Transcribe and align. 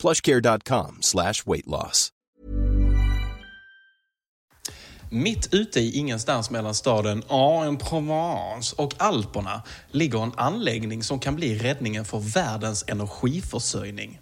plushcare.com 0.00 0.98
slash 1.00 1.46
weight 1.46 1.66
loss. 1.66 2.12
Mitt 5.12 5.54
ute 5.54 5.80
i 5.80 5.96
ingenstans 5.98 6.50
mellan 6.50 6.74
staden 6.74 7.22
Aix-en-Provence 7.28 8.74
och 8.78 8.94
Alperna 8.98 9.62
ligger 9.90 10.22
en 10.22 10.32
anläggning 10.36 11.02
som 11.02 11.18
kan 11.18 11.36
bli 11.36 11.58
räddningen 11.58 12.04
för 12.04 12.18
världens 12.18 12.84
energiförsörjning. 12.88 14.20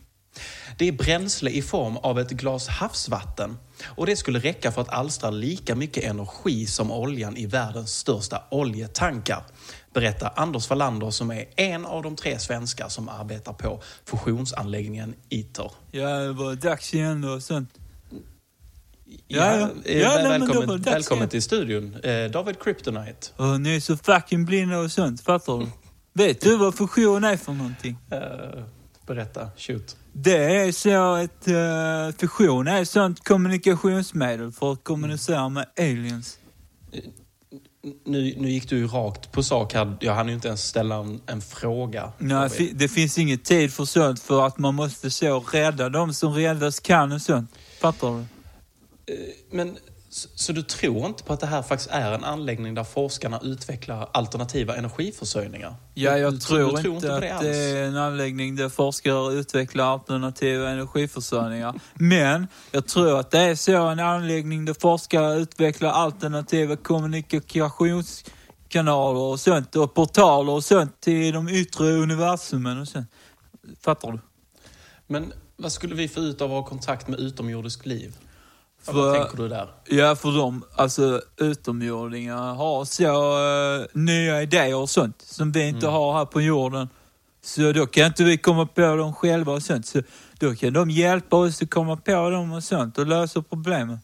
Det 0.78 0.88
är 0.88 0.92
bränsle 0.92 1.50
i 1.50 1.62
form 1.62 1.96
av 1.96 2.18
ett 2.18 2.30
glas 2.30 2.68
havsvatten 2.68 3.58
och 3.84 4.06
det 4.06 4.16
skulle 4.16 4.38
räcka 4.38 4.72
för 4.72 4.82
att 4.82 4.88
alstra 4.88 5.30
lika 5.30 5.74
mycket 5.74 6.04
energi 6.04 6.66
som 6.66 6.92
oljan 6.92 7.36
i 7.36 7.46
världens 7.46 7.90
största 7.90 8.42
oljetankar, 8.50 9.42
berättar 9.92 10.32
Anders 10.36 10.70
Wallander 10.70 11.10
som 11.10 11.30
är 11.30 11.44
en 11.56 11.86
av 11.86 12.02
de 12.02 12.16
tre 12.16 12.38
svenskar 12.38 12.88
som 12.88 13.08
arbetar 13.08 13.52
på 13.52 13.80
fusionsanläggningen 14.04 15.14
ITER. 15.28 15.70
Ja, 15.90 16.08
det 16.08 16.32
var 16.32 16.54
dags 16.54 16.94
igen 16.94 17.24
och 17.24 17.42
sånt. 17.42 17.70
Ja, 19.26 19.56
ja. 19.56 19.68
eh, 19.84 19.98
Ja, 19.98 20.08
väl- 20.08 20.28
nej, 20.30 20.40
välkommen, 20.48 20.82
välkommen 20.82 21.28
till 21.28 21.42
studion. 21.42 21.94
Eh, 22.02 22.30
David 22.30 22.60
Kryptonite. 22.62 23.28
Och 23.36 23.60
ni 23.60 23.76
är 23.76 23.80
så 23.80 23.96
fucking 23.96 24.44
blinda 24.44 24.78
och 24.78 24.92
sånt, 24.92 25.20
fattar 25.20 25.58
du? 25.58 25.66
Vet 26.14 26.40
du 26.40 26.56
vad 26.56 26.74
fusion 26.74 27.24
är 27.24 27.36
för 27.36 27.52
någonting? 27.52 27.96
Eh, 28.10 28.64
berätta, 29.06 29.48
shoot. 29.56 29.96
Det 30.12 30.36
är 30.56 30.72
så 30.72 31.14
att 31.14 31.48
uh, 31.48 32.18
fusion 32.28 32.68
är 32.68 32.82
ett 32.82 32.88
sånt 32.88 33.24
kommunikationsmedel 33.24 34.52
för 34.52 34.72
att 34.72 34.84
kommunicera 34.84 35.48
med 35.48 35.66
aliens. 35.78 36.38
Nu, 37.82 38.34
nu 38.36 38.50
gick 38.50 38.68
du 38.68 38.76
ju 38.76 38.86
rakt 38.86 39.32
på 39.32 39.42
sak 39.42 39.74
här. 39.74 39.96
Jag 40.00 40.14
hann 40.14 40.28
ju 40.28 40.34
inte 40.34 40.48
ens 40.48 40.64
ställa 40.64 40.96
en, 40.96 41.20
en 41.26 41.40
fråga. 41.40 42.12
Nej, 42.18 42.72
det 42.74 42.88
finns 42.88 43.18
ingen 43.18 43.38
tid 43.38 43.72
för 43.72 43.84
sånt 43.84 44.20
för 44.20 44.46
att 44.46 44.58
man 44.58 44.74
måste 44.74 45.10
så 45.10 45.40
rädda 45.40 45.88
de 45.88 46.14
som 46.14 46.34
räddas 46.34 46.80
kan 46.80 47.12
och 47.12 47.22
sånt. 47.22 47.50
Fattar 47.80 48.08
du? 48.08 48.24
Men, 49.50 49.76
så, 50.18 50.28
så 50.34 50.52
du 50.52 50.62
tror 50.62 51.06
inte 51.06 51.24
på 51.24 51.32
att 51.32 51.40
det 51.40 51.46
här 51.46 51.62
faktiskt 51.62 51.90
är 51.90 52.12
en 52.12 52.24
anläggning 52.24 52.74
där 52.74 52.84
forskarna 52.84 53.40
utvecklar 53.42 54.08
alternativa 54.12 54.76
energiförsörjningar? 54.76 55.74
Ja, 55.94 56.18
jag 56.18 56.32
du, 56.32 56.38
tror, 56.38 56.76
du 56.76 56.82
tror 56.82 56.94
inte 56.94 57.08
på 57.08 57.14
att 57.14 57.20
det 57.20 57.34
alls? 57.34 57.46
är 57.46 57.84
en 57.84 57.96
anläggning 57.96 58.56
där 58.56 58.68
forskare 58.68 59.34
utvecklar 59.34 59.84
alternativa 59.84 60.70
energiförsörjningar. 60.70 61.80
Men 61.94 62.46
jag 62.70 62.86
tror 62.86 63.20
att 63.20 63.30
det 63.30 63.38
är 63.38 63.54
så 63.54 63.86
en 63.86 64.00
anläggning 64.00 64.64
där 64.64 64.74
forskare 64.74 65.34
utvecklar 65.34 65.90
alternativa 65.90 66.76
kommunikationskanaler 66.76 69.20
och 69.20 69.40
sånt 69.40 69.76
och 69.76 69.94
portaler 69.94 70.52
och 70.52 70.64
sånt 70.64 71.00
till 71.00 71.34
de 71.34 71.48
yttre 71.48 71.92
universumen 71.92 72.80
och 72.80 72.88
sånt. 72.88 73.10
Fattar 73.80 74.12
du? 74.12 74.18
Men 75.06 75.32
vad 75.56 75.72
skulle 75.72 75.94
vi 75.94 76.08
få 76.08 76.20
ut 76.20 76.40
av 76.40 76.50
att 76.50 76.56
ha 76.56 76.64
kontakt 76.64 77.08
med 77.08 77.20
utomjordisk 77.20 77.86
liv? 77.86 78.14
Vad 78.92 79.14
För- 79.14 79.18
tänker 79.24 79.42
du 79.42 79.48
där? 79.48 79.68
Ja, 79.86 80.16
för 80.16 80.32
de, 80.38 80.64
alltså 80.76 81.22
utomjordingar 81.36 82.54
har 82.54 82.84
så 82.84 83.04
eh, 83.80 83.86
nya 83.92 84.42
idéer 84.42 84.76
och 84.76 84.90
sånt 84.90 85.22
som 85.26 85.52
vi 85.52 85.68
inte 85.68 85.86
har 85.86 86.18
här 86.18 86.24
på 86.24 86.40
jorden. 86.40 86.88
Så 87.42 87.72
då 87.72 87.86
kan 87.86 88.06
inte 88.06 88.24
vi 88.24 88.38
komma 88.38 88.66
på 88.66 88.80
dem 88.96 89.14
själva 89.14 89.52
och 89.52 89.62
sånt. 89.62 89.86
Så 89.86 90.02
då 90.38 90.54
kan 90.54 90.72
de 90.72 90.90
hjälpa 90.90 91.36
oss 91.36 91.62
att 91.62 91.70
komma 91.70 91.96
på 91.96 92.30
dem 92.30 92.52
och 92.52 92.64
sånt 92.64 92.98
och 92.98 93.06
lösa 93.06 93.42
problemen. 93.42 93.98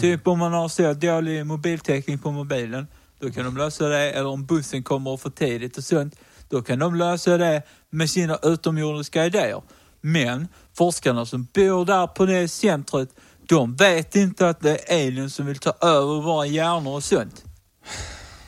Typ 0.00 0.26
om 0.26 0.38
man 0.38 0.52
har 0.52 0.68
så 0.68 0.92
dålig 0.92 1.46
mobiltäckning 1.46 2.18
på 2.18 2.30
mobilen, 2.30 2.86
då 3.18 3.30
kan 3.30 3.44
de 3.44 3.56
lösa 3.56 3.88
det. 3.88 4.10
Eller 4.12 4.28
om 4.28 4.46
bussen 4.46 4.82
kommer 4.82 5.16
för 5.16 5.30
tidigt 5.30 5.78
och 5.78 5.84
sånt, 5.84 6.16
då 6.48 6.62
kan 6.62 6.78
de 6.78 6.94
lösa 6.94 7.36
det 7.36 7.62
med 7.90 8.10
sina 8.10 8.38
utomjordiska 8.42 9.26
idéer. 9.26 9.62
Men 10.00 10.48
forskarna 10.74 11.26
som 11.26 11.46
bor 11.54 11.84
där 11.84 12.06
på 12.06 12.26
det 12.26 12.48
centret, 12.48 13.08
de 13.50 13.76
vet 13.76 14.16
inte 14.16 14.48
att 14.48 14.60
det 14.60 14.92
är 14.92 15.06
aliens 15.06 15.34
som 15.34 15.46
vill 15.46 15.58
ta 15.58 15.72
över 15.80 16.22
våra 16.22 16.46
hjärnor 16.46 16.94
och 16.94 17.04
sånt. 17.04 17.44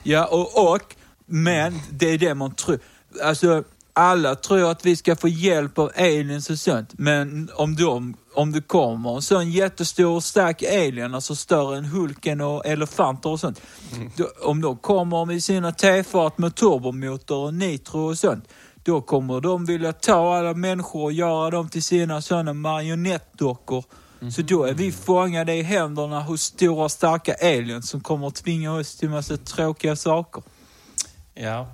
Ja, 0.03 0.27
och, 0.27 0.73
och 0.73 0.95
men 1.27 1.81
det 1.91 2.11
är 2.11 2.19
det 2.19 2.35
man 2.35 2.55
tror. 2.55 2.79
Alltså, 3.23 3.65
alla 3.93 4.35
tror 4.35 4.71
att 4.71 4.87
vi 4.87 4.97
ska 4.97 5.17
få 5.17 5.29
hjälp 5.29 5.79
av 5.79 5.91
aliens 5.97 6.51
och 6.51 6.59
sånt, 6.59 6.91
men 6.99 7.51
om, 7.55 7.77
de, 7.77 8.17
om 8.35 8.53
det 8.53 8.61
kommer 8.61 9.17
en 9.17 9.23
sån 9.23 9.51
jättestor 9.51 10.17
och 10.17 10.25
stark 10.25 10.63
alien, 10.63 11.15
alltså 11.15 11.37
större 11.37 11.79
än 11.79 11.85
Hulken 11.85 12.41
och 12.41 12.67
elefanter 12.67 13.31
och 13.31 13.41
sånt. 13.41 13.61
Då, 14.17 14.29
om 14.43 14.61
de 14.61 14.77
kommer 14.77 15.25
med 15.25 15.43
sina 15.43 15.73
tefat 15.73 16.39
med 16.39 16.55
turbomotor 16.55 17.47
och 17.47 17.55
nitro 17.55 18.01
och 18.01 18.19
sånt, 18.19 18.49
då 18.83 19.01
kommer 19.01 19.41
de 19.41 19.67
vilja 19.67 19.93
ta 19.93 20.37
alla 20.37 20.55
människor 20.55 21.03
och 21.03 21.13
göra 21.13 21.51
dem 21.51 21.69
till 21.69 21.83
sina 21.83 22.23
sådana 22.23 22.53
marionettdockor. 22.53 23.85
Så 24.31 24.43
då 24.43 24.65
är 24.65 24.75
vi 24.75 24.93
fångade 24.93 25.55
i 25.55 25.63
händerna 25.63 26.21
hos 26.21 26.43
stora 26.43 26.89
starka 26.89 27.35
aliens 27.35 27.89
som 27.89 28.01
kommer 28.01 28.27
att 28.27 28.35
tvinga 28.35 28.73
oss 28.73 28.97
till 28.97 29.09
massa 29.09 29.37
tråkiga 29.37 29.97
saker. 29.97 30.43
Ja. 31.35 31.69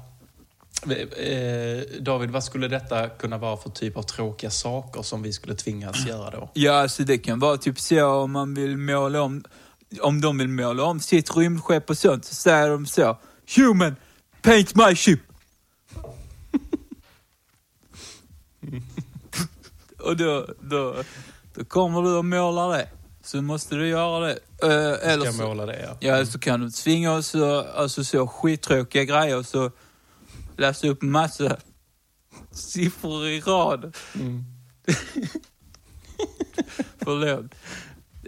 Eh, 0.87 1.83
David, 2.01 2.31
vad 2.31 2.45
skulle 2.45 2.69
detta 2.69 3.09
kunna 3.09 3.39
vara 3.39 3.57
för 3.57 3.71
typ 3.71 3.97
av 3.97 4.03
tråkiga 4.03 4.51
saker 4.51 5.03
som 5.03 5.23
vi 5.23 5.33
skulle 5.33 5.55
tvingas 5.55 6.07
göra 6.07 6.31
då? 6.31 6.51
Ja, 6.55 6.73
alltså 6.73 7.05
det 7.05 7.19
kan 7.19 7.39
vara 7.39 7.57
typ 7.57 7.81
så 7.81 8.07
om 8.07 8.33
man 8.33 8.55
vill 8.55 8.77
måla 8.77 9.23
om, 9.23 9.45
om 10.01 10.21
de 10.21 10.39
vill 10.39 10.49
måla 10.49 10.85
om 10.85 11.01
sitt 11.01 11.37
rymdskepp 11.37 11.91
och 11.91 11.99
sånt, 11.99 12.25
så 12.25 12.35
säger 12.35 12.71
de 12.71 12.87
så. 12.87 13.19
Human, 13.57 13.97
paint 14.43 14.75
my 14.75 14.97
ship. 14.97 15.21
och 19.99 20.17
då, 20.17 20.47
då, 20.61 20.97
då 21.59 21.65
kommer 21.65 22.03
du 22.03 22.17
och 22.17 22.25
målar 22.25 22.79
det. 22.79 22.89
Så 23.25 23.43
måste 23.43 23.75
du 23.75 23.89
göra 23.89 24.27
det. 24.27 24.39
Eh, 24.63 25.13
eller 25.13 25.33
så, 25.33 25.43
måla 25.43 25.67
det, 25.67 25.81
ja. 25.83 25.97
Ja, 26.01 26.27
så 26.27 26.39
kan 26.39 26.61
du 26.61 26.71
tvinga 26.71 27.13
oss 27.13 27.35
att, 27.35 27.75
alltså 27.75 28.05
så 28.05 28.27
skittråkiga 28.27 29.05
grejer 29.05 29.43
så 29.43 29.71
läsa 30.57 30.89
upp 30.89 31.03
massa 31.03 31.57
siffror 32.51 33.27
i 33.27 33.41
rad. 33.41 33.97
Mm. 34.15 34.45
Förlåt. 36.99 37.55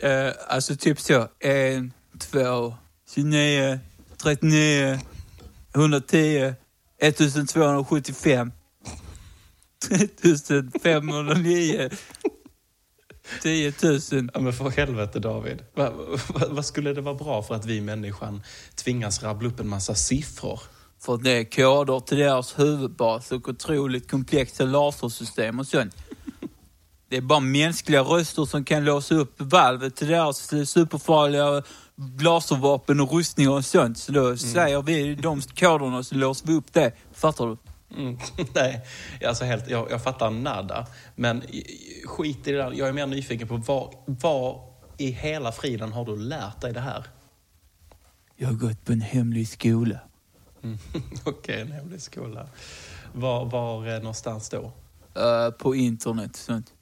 Eh, 0.02 0.32
alltså 0.48 0.76
typ 0.76 1.00
så. 1.00 1.28
En, 1.38 1.92
två, 2.18 2.74
29, 3.14 3.80
39, 4.22 5.00
110, 5.74 6.54
1275, 6.98 8.52
3509, 10.22 11.90
10 13.42 13.72
000. 13.82 14.00
Ja, 14.34 14.40
men 14.40 14.52
för 14.52 14.70
helvete 14.70 15.18
David. 15.18 15.62
Va, 15.74 15.90
va, 15.90 16.46
vad 16.50 16.66
skulle 16.66 16.92
det 16.92 17.00
vara 17.00 17.14
bra 17.14 17.42
för 17.42 17.54
att 17.54 17.64
vi 17.64 17.80
människan 17.80 18.42
tvingas 18.74 19.22
rabbla 19.22 19.48
upp 19.48 19.60
en 19.60 19.68
massa 19.68 19.94
siffror? 19.94 20.60
För 21.00 21.16
det 21.16 21.30
är 21.30 21.44
koder 21.44 22.00
till 22.00 22.18
deras 22.18 22.58
huvudbas 22.58 23.32
och 23.32 23.48
otroligt 23.48 24.10
komplexa 24.10 24.64
lasersystem 24.64 25.58
och 25.58 25.66
sånt. 25.66 25.96
Det 27.08 27.16
är 27.16 27.20
bara 27.20 27.40
mänskliga 27.40 28.02
röster 28.02 28.44
som 28.44 28.64
kan 28.64 28.84
låsa 28.84 29.14
upp 29.14 29.34
valvet 29.36 29.96
till 29.96 30.08
deras 30.08 30.52
superfarliga 30.70 31.62
laservapen 32.20 33.00
och 33.00 33.12
rustningar 33.12 33.50
och 33.50 33.64
sånt. 33.64 33.98
Så 33.98 34.12
då 34.12 34.36
säger 34.36 34.82
vi 34.82 35.14
de 35.14 35.42
koderna 35.42 36.02
så 36.02 36.14
låser 36.14 36.46
vi 36.46 36.54
upp 36.54 36.72
det. 36.72 36.92
Fattar 37.12 37.46
du? 37.46 37.56
Mm. 37.96 38.18
Nej, 38.54 38.86
alltså 39.26 39.44
helt, 39.44 39.70
jag, 39.70 39.90
jag 39.90 40.02
fattar 40.02 40.30
nada. 40.30 40.86
Men 41.16 41.42
skit 42.04 42.48
i 42.48 42.52
det 42.52 42.58
där. 42.58 42.72
Jag 42.72 42.88
är 42.88 42.92
mer 42.92 43.06
nyfiken 43.06 43.48
på 43.48 43.56
var, 43.56 43.94
var 44.06 44.70
i 44.98 45.10
hela 45.10 45.52
friden 45.52 45.92
har 45.92 46.04
du 46.04 46.16
lärt 46.16 46.60
dig 46.60 46.72
det 46.72 46.80
här? 46.80 47.06
Jag 48.36 48.48
har 48.48 48.54
gått 48.54 48.84
på 48.84 48.92
en 48.92 49.00
hemlig 49.00 49.48
skola. 49.48 49.98
Mm. 50.62 50.78
Okej, 51.24 51.60
en 51.60 51.72
hemlig 51.72 52.02
skola. 52.02 52.48
Var, 53.12 53.44
var 53.44 53.98
någonstans 54.00 54.48
då? 54.48 54.72
Eh, 55.14 55.50
på 55.50 55.74
internet 55.74 56.36
sånt. 56.36 56.72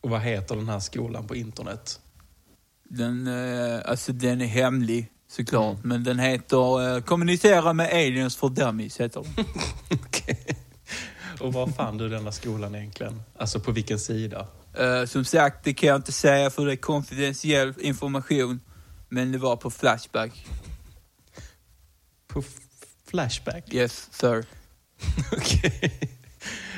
Och 0.00 0.10
vad 0.10 0.20
heter 0.20 0.56
den 0.56 0.68
här 0.68 0.80
skolan 0.80 1.26
på 1.26 1.36
internet? 1.36 2.00
Den, 2.84 3.26
eh, 3.26 3.80
alltså 3.84 4.12
den 4.12 4.40
är 4.40 4.46
hemlig 4.46 5.12
såklart, 5.36 5.76
men 5.84 6.04
den 6.04 6.18
heter 6.18 6.94
eh, 6.96 7.02
Kommunicera 7.02 7.72
med 7.72 7.86
aliens 7.92 8.36
för 8.36 8.48
dummies. 8.48 9.00
Heter 9.00 9.22
den. 9.36 9.44
Okej. 10.06 10.46
Och 11.40 11.52
var 11.52 11.66
fann 11.66 11.98
du 11.98 12.08
denna 12.08 12.32
skolan 12.32 12.74
egentligen? 12.74 13.22
Alltså 13.38 13.60
på 13.60 13.72
vilken 13.72 13.98
sida? 14.00 14.46
Eh, 14.78 15.04
som 15.04 15.24
sagt, 15.24 15.64
det 15.64 15.74
kan 15.74 15.88
jag 15.88 15.96
inte 15.96 16.12
säga 16.12 16.50
för 16.50 16.66
det 16.66 16.72
är 16.72 16.76
konfidentiell 16.76 17.74
information. 17.80 18.60
Men 19.08 19.32
det 19.32 19.38
var 19.38 19.56
på 19.56 19.70
Flashback. 19.70 20.46
På 22.28 22.42
Flashback? 23.06 23.74
Yes, 23.74 24.08
sir. 24.12 24.44
Okej. 25.32 26.10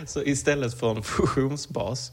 Så 0.07 0.23
istället 0.23 0.81
för 0.81 0.91
en 0.97 1.03
fusionsbas 1.03 2.13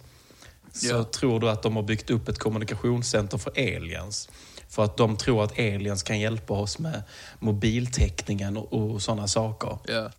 så 0.73 0.87
Ja. 0.87 1.03
tror 1.03 1.39
du 1.39 1.49
att 1.49 1.63
de 1.63 1.75
har 1.75 1.83
byggt 1.83 2.09
upp 2.09 2.27
ett 2.29 2.39
kommunikationscenter 2.39 3.37
för 3.37 3.51
aliens? 3.51 4.29
För 4.73 4.83
att 4.83 4.97
de 4.97 5.17
tror 5.17 5.43
att 5.43 5.51
aliens 5.59 6.03
kan 6.03 6.19
hjälpa 6.19 6.53
oss 6.53 6.79
med 6.79 7.03
mobiltäckningen 7.39 8.57
och, 8.57 8.73
och 8.73 9.01
sådana 9.01 9.27
saker. 9.27 9.77
Ja. 9.87 10.11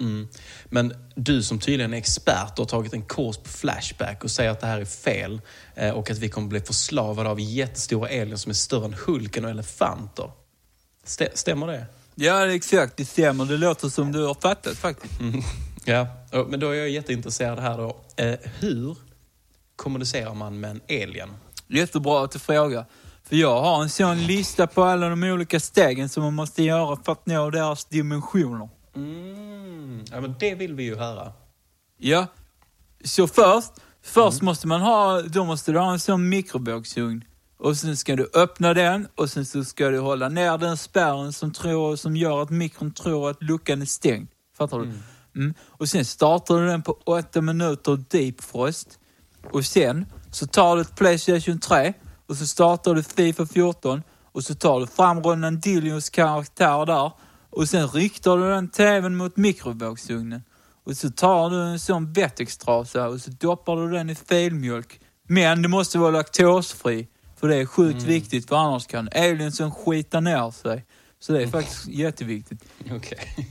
Mm. 0.00 0.28
Men 0.64 0.94
du 1.16 1.42
som 1.42 1.58
tydligen 1.58 1.94
är 1.94 1.98
expert 1.98 2.52
och 2.52 2.58
har 2.58 2.64
tagit 2.66 2.92
en 2.92 3.02
kurs 3.02 3.36
på 3.36 3.48
Flashback 3.48 4.24
och 4.24 4.30
säger 4.30 4.50
att 4.50 4.60
det 4.60 4.66
här 4.66 4.80
är 4.80 4.84
fel 4.84 5.40
eh, 5.74 5.90
och 5.90 6.10
att 6.10 6.18
vi 6.18 6.28
kommer 6.28 6.48
bli 6.48 6.60
förslavade 6.60 7.28
av 7.30 7.40
jättestora 7.40 8.08
aliens 8.08 8.42
som 8.42 8.50
är 8.50 8.54
större 8.54 8.84
än 8.84 8.94
Hulken 9.06 9.44
och 9.44 9.50
elefanter. 9.50 10.30
Stä- 11.06 11.28
stämmer 11.34 11.66
det? 11.66 11.86
Ja, 12.14 12.46
exakt. 12.54 12.96
Det 12.96 13.04
stämmer. 13.04 13.44
Det 13.44 13.56
låter 13.56 13.88
som 13.88 14.12
du 14.12 14.26
har 14.26 14.34
fattat 14.34 14.76
faktiskt. 14.76 15.14
Ja, 15.84 16.06
och- 16.32 16.48
men 16.50 16.60
då 16.60 16.70
är 16.70 16.74
jag 16.74 16.88
jätteintresserad 16.88 17.58
här 17.58 17.78
då. 17.78 17.96
Eh, 18.16 18.34
hur 18.60 18.96
kommunicerar 19.76 20.34
man 20.34 20.60
med 20.60 20.70
en 20.70 20.80
alien? 20.88 21.30
Jättebra 21.68 22.24
att 22.24 22.30
du 22.32 22.38
frågar. 22.38 22.84
För 23.28 23.36
jag 23.36 23.60
har 23.60 23.82
en 23.82 23.90
sån 23.90 24.26
lista 24.26 24.66
på 24.66 24.82
alla 24.82 25.08
de 25.08 25.22
olika 25.22 25.60
stegen 25.60 26.08
som 26.08 26.22
man 26.22 26.34
måste 26.34 26.62
göra 26.62 26.96
för 27.04 27.12
att 27.12 27.26
nå 27.26 27.50
deras 27.50 27.84
dimensioner. 27.84 28.68
Mm. 28.96 30.04
Ja, 30.10 30.20
men 30.20 30.34
det 30.40 30.54
vill 30.54 30.74
vi 30.74 30.82
ju 30.82 30.96
höra. 30.96 31.32
Ja, 31.98 32.26
så 33.04 33.26
först, 33.26 33.72
först 34.02 34.42
måste 34.42 34.66
man 34.66 34.80
ha, 34.80 35.22
då 35.22 35.44
måste 35.44 35.72
du 35.72 35.78
ha 35.78 35.92
en 35.92 36.00
sån 36.00 36.28
mikrovågsugn. 36.28 37.24
Och 37.58 37.76
sen 37.76 37.96
ska 37.96 38.16
du 38.16 38.30
öppna 38.34 38.74
den 38.74 39.08
och 39.14 39.30
sen 39.30 39.46
så 39.46 39.64
ska 39.64 39.88
du 39.88 39.98
hålla 39.98 40.28
ner 40.28 40.58
den 40.58 40.76
spärren 40.76 41.32
som, 41.32 41.52
tror, 41.52 41.96
som 41.96 42.16
gör 42.16 42.42
att 42.42 42.50
mikron 42.50 42.92
tror 42.92 43.30
att 43.30 43.42
luckan 43.42 43.82
är 43.82 43.86
stängd. 43.86 44.28
Fattar 44.58 44.78
du? 44.78 44.92
Mm. 45.36 45.54
Och 45.66 45.88
sen 45.88 46.04
startar 46.04 46.60
du 46.60 46.66
den 46.66 46.82
på 46.82 46.98
åtta 47.04 47.40
minuter 47.40 48.04
deep 48.10 48.40
frost. 48.40 48.98
Och 49.52 49.64
sen 49.64 50.06
så 50.30 50.46
tar 50.46 50.76
du 50.76 50.82
ett 50.82 50.96
Playstation 50.96 51.58
3 51.58 51.94
och 52.26 52.36
så 52.36 52.46
startar 52.46 52.94
du 52.94 53.02
Fifa 53.02 53.46
14 53.46 54.02
och 54.32 54.44
så 54.44 54.54
tar 54.54 54.80
du 54.80 54.86
fram 54.86 55.22
Ronaldinhos 55.22 56.10
karaktär 56.10 56.86
där 56.86 57.12
och 57.50 57.68
sen 57.68 57.88
riktar 57.88 58.36
du 58.36 58.48
den 58.48 58.68
TVn 58.68 59.16
mot 59.16 59.36
mikrovågsugnen. 59.36 60.42
Och 60.84 60.96
så 60.96 61.10
tar 61.10 61.50
du 61.50 61.62
en 61.62 61.78
sån 61.78 62.12
Vettextrasa 62.12 63.08
och 63.08 63.20
så 63.20 63.30
doppar 63.30 63.76
du 63.76 63.90
den 63.90 64.10
i 64.10 64.14
filmjölk. 64.14 65.00
Men 65.28 65.62
det 65.62 65.68
måste 65.68 65.98
vara 65.98 66.10
laktosfri. 66.10 67.08
För 67.36 67.48
det 67.48 67.56
är 67.56 67.66
sjukt 67.66 68.02
viktigt 68.02 68.48
för 68.48 68.56
annars 68.56 68.86
kan 68.86 69.08
aliensen 69.14 69.70
skita 69.70 70.20
ner 70.20 70.50
sig. 70.50 70.84
Så 71.20 71.32
det 71.32 71.42
är 71.42 71.46
faktiskt 71.46 71.88
jätteviktigt. 71.88 72.64
Okej. 72.90 73.48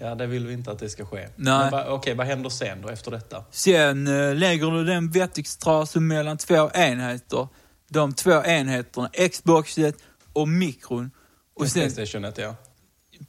Ja, 0.00 0.14
det 0.14 0.26
vill 0.26 0.46
vi 0.46 0.52
inte 0.52 0.70
att 0.70 0.78
det 0.78 0.88
ska 0.88 1.06
ske. 1.06 1.28
Nej. 1.36 1.84
Okej, 1.88 2.14
vad 2.14 2.26
händer 2.26 2.50
sen 2.50 2.82
då 2.82 2.88
efter 2.88 3.10
detta? 3.10 3.44
Sen 3.50 4.06
eh, 4.06 4.34
lägger 4.34 4.70
du 4.70 4.84
den 4.84 5.10
Vettextrasen 5.10 6.06
mellan 6.06 6.36
två 6.36 6.70
enheter. 6.74 7.48
De 7.88 8.12
två 8.12 8.42
enheterna, 8.44 9.10
Xboxet 9.32 9.96
och 10.32 10.48
mikron. 10.48 11.10
Och 11.54 11.68
sen, 11.68 11.82
Playstationet, 11.82 12.38
ja. 12.38 12.54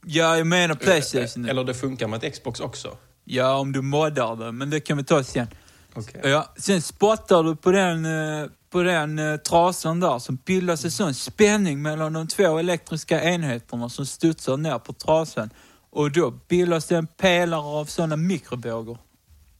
ja 0.06 0.38
jag 0.38 0.48
menar 0.48 0.75
Playstation. 0.75 1.45
Eller 1.45 1.63
det 1.63 1.74
funkar 1.74 2.07
med 2.07 2.24
ett 2.24 2.33
Xbox 2.33 2.59
också. 2.59 2.98
Ja, 3.24 3.57
om 3.57 3.71
du 3.71 3.81
moddar 3.81 4.36
det, 4.36 4.51
men 4.51 4.69
det 4.69 4.80
kan 4.80 4.98
vi 4.98 5.04
ta 5.04 5.24
sen. 5.24 5.48
Okej. 5.94 6.21
Ja, 6.24 6.54
sen 6.57 6.81
spottar 6.81 7.44
du 7.44 7.56
på 7.56 7.71
den, 7.71 8.06
eh, 8.06 8.50
på 8.69 8.83
den 8.83 9.19
eh, 9.19 9.38
trasan 9.38 10.00
där 10.00 10.19
som 10.19 10.36
bildas 10.45 10.86
en 10.86 10.92
sån 10.92 11.13
spänning 11.13 11.81
mellan 11.81 12.13
de 12.13 12.27
två 12.27 12.57
elektriska 12.57 13.24
enheterna 13.24 13.89
som 13.89 14.06
studsar 14.06 14.57
ner 14.57 14.80
på 14.80 14.94
trasan. 14.94 15.50
Och 15.89 16.12
då 16.12 16.31
bildas 16.31 16.86
det 16.86 16.98
en 16.98 17.07
pelare 17.07 17.62
av 17.62 17.86
såna 17.86 18.15
mikrovågor. 18.15 18.98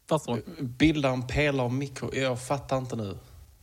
Fattar 0.10 0.42
du? 0.58 0.64
Bildar 0.64 1.14
en 1.14 1.28
pelare 1.28 1.66
och 1.66 1.74
mikro... 1.74 2.16
Jag 2.16 2.42
fattar 2.42 2.78
inte 2.78 2.96
nu. 2.96 3.18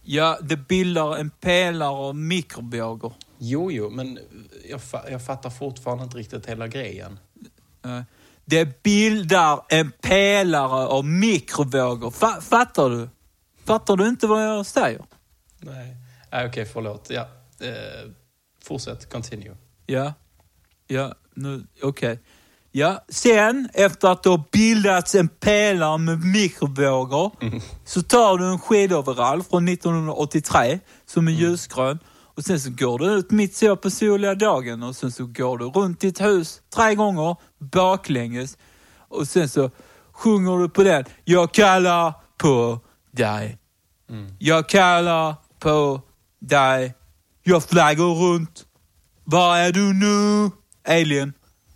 Ja, 0.05 0.39
det 0.43 0.57
bildar 0.57 1.17
en 1.17 1.31
pelare 1.31 1.89
av 1.89 2.17
mikrovågor. 2.17 3.15
Jo, 3.39 3.71
jo, 3.73 3.91
men 3.91 4.19
jag, 4.71 4.81
fa- 4.81 5.11
jag 5.11 5.25
fattar 5.27 5.51
fortfarande 5.51 6.05
inte 6.05 6.17
riktigt 6.19 6.47
hela 6.47 6.69
grejen. 6.69 7.19
Det 8.45 8.83
bildar 8.83 9.61
en 9.69 9.91
pelare 9.91 10.87
av 10.87 11.05
mikrovågor. 11.05 12.11
Fa 12.11 12.41
fattar 12.41 12.91
du? 12.91 13.09
Fattar 13.65 13.97
du 13.97 14.09
inte 14.09 14.27
vad 14.27 14.45
jag 14.45 14.67
säger? 14.67 15.05
Nej. 15.59 15.97
Nej, 16.33 16.47
okej, 16.47 16.65
förlåt. 16.67 17.11
Ja. 17.11 17.29
Eh, 17.61 18.11
fortsätt, 18.65 19.11
continue. 19.13 19.57
Ja. 19.87 20.13
Ja, 20.87 21.15
nu, 21.35 21.67
okej. 21.83 22.19
Ja, 22.77 23.05
sen 23.09 23.69
efter 23.75 24.09
att 24.09 24.23
det 24.23 24.31
har 24.31 24.45
bildats 24.53 25.15
en 25.15 25.29
pelare 25.29 25.99
med 25.99 26.25
mikrovågor 26.25 27.33
så 27.85 28.03
tar 28.03 28.39
du 28.39 28.47
en 28.47 28.59
skidoverall 28.59 29.43
från 29.43 29.69
1983 29.69 30.81
som 31.07 31.29
är 31.29 31.33
ljusgrön 31.33 31.99
och 32.35 32.45
sen 32.45 32.61
så 32.61 32.71
går 32.71 32.99
du 32.99 33.07
ut 33.07 33.31
mitt 33.31 33.57
så 33.57 33.77
på 33.77 33.91
soliga 33.91 34.35
dagen 34.35 34.83
och 34.83 34.97
sen 34.97 35.13
så 35.13 35.27
går 35.27 35.59
du 35.59 35.65
runt 35.65 36.01
ditt 36.01 36.21
hus 36.21 36.63
tre 36.75 36.95
gånger 36.95 37.37
baklänges 37.73 38.59
och 39.09 39.29
sen 39.29 39.49
så 39.49 39.71
sjunger 40.13 40.59
du 40.59 40.69
på 40.69 40.83
den. 40.83 41.05
Jag 41.25 41.53
kallar 41.53 42.13
på 42.39 42.81
dig. 43.11 43.59
Jag 44.39 44.69
kallar 44.69 45.35
på 45.59 46.01
dig. 46.41 46.95
Jag 47.43 47.63
flaggar 47.65 48.15
runt. 48.33 48.65
Var 49.25 49.57
är 49.57 49.73
du 49.73 49.93
nu? 49.93 50.51
Alien. 50.89 51.33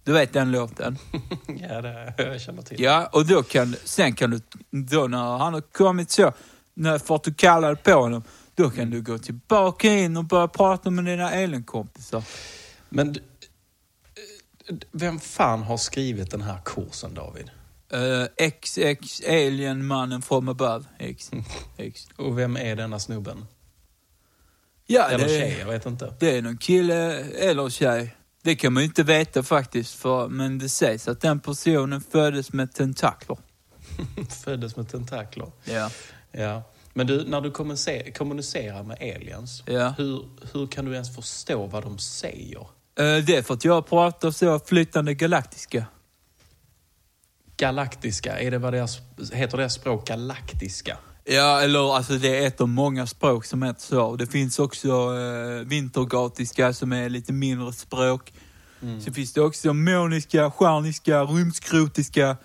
Du 0.09 0.15
vet 0.15 0.33
den 0.33 0.53
låten? 0.53 0.99
ja, 1.47 1.81
det 1.83 2.15
jag 2.17 2.41
känner 2.41 2.63
till. 2.63 2.81
Ja, 2.81 3.07
och 3.13 3.27
då 3.27 3.43
kan, 3.43 3.77
sen 3.85 4.15
kan 4.15 4.31
du, 4.31 4.41
då 4.71 5.07
när 5.07 5.39
han 5.39 5.55
har 5.55 5.61
kommit 5.61 6.11
så, 6.11 6.33
när, 6.75 6.99
för 6.99 7.15
att 7.15 7.25
du 7.25 7.35
kallade 7.35 7.77
på 7.77 7.93
honom, 7.93 8.23
då 8.55 8.71
kan 8.71 8.91
du 8.91 9.03
gå 9.03 9.19
tillbaka 9.19 9.89
in 9.89 10.17
och 10.17 10.25
börja 10.25 10.49
prata 10.49 10.91
med 10.91 11.05
dina 11.05 11.31
alienkompisar. 11.31 12.23
Men 12.89 13.09
eh, 13.09 14.77
vem 14.93 15.21
fan 15.21 15.63
har 15.63 15.77
skrivit 15.77 16.31
den 16.31 16.43
här 16.43 16.59
kursen, 16.65 17.15
David? 17.15 17.51
Uh, 17.95 18.51
XX 18.61 19.23
Alien 19.29 19.87
Mannen 19.87 20.23
from 20.23 20.49
above. 20.49 20.85
X. 20.99 21.31
X. 21.77 22.09
Och 22.17 22.39
vem 22.39 22.57
är 22.57 22.77
denna 22.77 22.99
snubben? 22.99 23.47
Ja, 24.87 25.09
Eller 25.09 25.25
det, 25.25 25.31
tjej, 25.31 25.57
jag 25.59 25.67
vet 25.67 25.87
inte. 25.87 26.15
det 26.21 26.37
är 26.37 26.43
någon 26.43 26.59
kille 26.59 27.15
eller 27.21 27.71
tjej. 27.71 28.15
Det 28.43 28.57
kan 28.57 28.73
man 28.73 28.83
ju 28.83 28.87
inte 28.87 29.03
veta 29.03 29.43
faktiskt, 29.43 29.95
för, 29.95 30.29
men 30.29 30.59
det 30.59 30.69
sägs 30.69 31.09
att 31.09 31.21
den 31.21 31.41
personen 31.41 32.01
föddes 32.01 32.53
med 32.53 32.73
tentakler. 32.73 33.37
Föddes 34.45 34.77
med 34.77 34.89
tentakler. 34.89 35.53
Ja. 35.65 35.91
Ja. 36.33 36.63
Men 36.95 37.07
du, 37.07 37.25
när 37.25 37.41
du 37.41 37.51
kommunicerar, 38.13 38.83
med 38.83 38.97
aliens, 39.01 39.63
Ja. 39.67 39.95
hur, 39.99 40.29
hur 40.53 40.67
kan 40.67 40.85
du 40.85 40.93
ens 40.93 41.15
förstå 41.17 41.67
vad 41.67 41.83
de 41.83 41.99
säger? 41.99 42.61
Eh, 42.61 43.25
det 43.25 43.37
är 43.37 43.43
för 43.43 43.55
att 43.55 43.65
jag 43.65 43.87
pratar 43.87 44.31
så 44.31 44.59
flytande 44.59 45.15
galaktiska. 45.15 45.87
Galaktiska, 47.57 48.39
är 48.39 48.51
det 48.51 48.59
vad 48.59 48.73
deras, 48.73 48.99
heter 49.33 49.57
deras 49.57 49.75
språk 49.75 50.07
galaktiska? 50.07 50.99
Ja, 51.31 51.61
eller 51.61 51.97
alltså 51.97 52.13
det 52.13 52.39
är 52.39 52.47
ett 52.47 52.61
av 52.61 52.69
många 52.69 53.07
språk 53.07 53.45
som 53.45 53.63
heter 53.63 53.81
så. 53.81 54.17
Det 54.17 54.27
finns 54.27 54.59
också 54.59 54.89
eh, 54.89 55.67
vintergatiska 55.67 56.73
som 56.73 56.93
är 56.93 57.09
lite 57.09 57.33
mindre 57.33 57.73
språk. 57.73 58.33
Sen 58.81 59.15
finns 59.15 59.33
det 59.33 59.41
också 59.41 59.75
moniska, 59.75 60.51
stjärniska, 60.51 61.23
rymdskrotiska. 61.25 62.37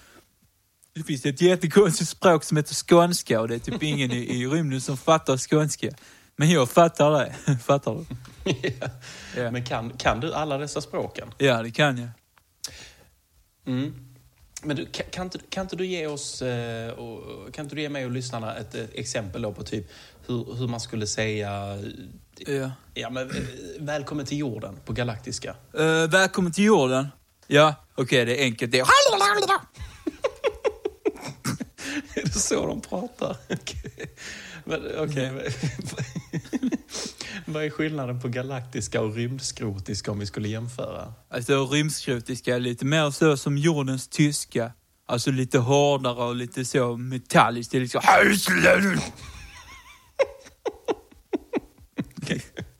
Det 0.95 1.03
finns 1.03 1.25
ett 1.25 1.41
jättekonstigt 1.41 2.09
språk 2.09 2.43
som 2.43 2.57
heter 2.57 2.73
skånska 2.75 3.41
och 3.41 3.47
det 3.47 3.55
är 3.55 3.59
typ 3.59 3.83
ingen 3.93 4.11
i, 4.11 4.41
i 4.41 4.47
rymden 4.47 4.81
som 4.81 4.97
fattar 4.97 5.37
skånska. 5.37 5.87
Men 6.35 6.49
jag 6.49 6.69
fattar 6.69 7.11
det. 7.11 7.57
fattar 7.63 7.95
du? 7.95 8.05
ja. 8.51 8.87
Ja. 9.37 9.51
Men 9.51 9.65
kan, 9.65 9.89
kan 9.89 10.19
du 10.19 10.33
alla 10.33 10.57
dessa 10.57 10.81
språken? 10.81 11.27
Ja, 11.37 11.63
det 11.63 11.71
kan 11.71 11.97
jag. 11.97 12.09
Mm. 13.65 14.12
Men 14.63 14.75
du, 14.75 14.85
kan, 14.85 15.05
kan, 15.11 15.23
inte, 15.25 15.39
kan 15.49 15.61
inte 15.61 15.75
du 15.75 15.85
ge 15.85 16.07
oss, 16.07 16.41
eh, 16.41 16.95
kan 17.51 17.65
inte 17.65 17.75
du 17.75 17.81
ge 17.81 17.89
mig 17.89 18.05
och 18.05 18.11
lyssnarna 18.11 18.55
ett, 18.55 18.75
eh, 18.75 18.83
exempel 18.93 19.53
på 19.53 19.63
typ 19.63 19.87
hur, 20.27 20.55
hur 20.55 20.67
man 20.67 20.79
skulle 20.79 21.07
säga 21.07 21.77
Ja. 22.37 22.71
ja, 22.93 23.09
men, 23.09 23.29
eh, 23.29 23.35
välkommen 23.79 24.25
till 24.25 24.37
jorden 24.37 24.79
på 24.85 24.93
galaktiska? 24.93 25.55
Eh, 25.73 26.07
välkommen 26.09 26.51
till 26.51 26.63
jorden. 26.63 27.07
Ja, 27.47 27.75
okej 27.95 28.25
det 28.25 28.41
är 28.41 28.43
enkelt. 28.43 28.71
Det 28.71 28.79
är... 28.79 28.85
Är 32.15 32.23
det 32.23 32.39
så 32.39 32.67
de 32.67 32.81
pratar? 32.81 33.37
Okej. 33.49 34.13
Men, 34.65 34.81
okej, 34.97 35.31
men- 35.31 35.43
Vad 37.53 37.63
är 37.63 37.69
skillnaden 37.69 38.19
på 38.19 38.27
galaktiska 38.27 39.01
och 39.01 39.15
rymdskrotiska 39.15 40.11
om 40.11 40.19
vi 40.19 40.25
skulle 40.25 40.47
jämföra? 40.47 41.13
Alltså 41.29 41.65
rymdskrotiska 41.65 42.55
är 42.55 42.59
lite 42.59 42.85
mer 42.85 43.11
så 43.11 43.37
som 43.37 43.57
jordens 43.57 44.07
tyska. 44.07 44.71
Alltså 45.05 45.31
lite 45.31 45.59
hårdare 45.59 46.23
och 46.23 46.35
lite 46.35 46.65
så 46.65 46.97
metalliskt. 46.97 47.71
Det 47.71 47.77
är 47.77 47.81
liksom... 47.81 48.01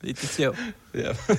lite 0.00 0.26
så. 0.26 0.54
Ja. 0.92 1.14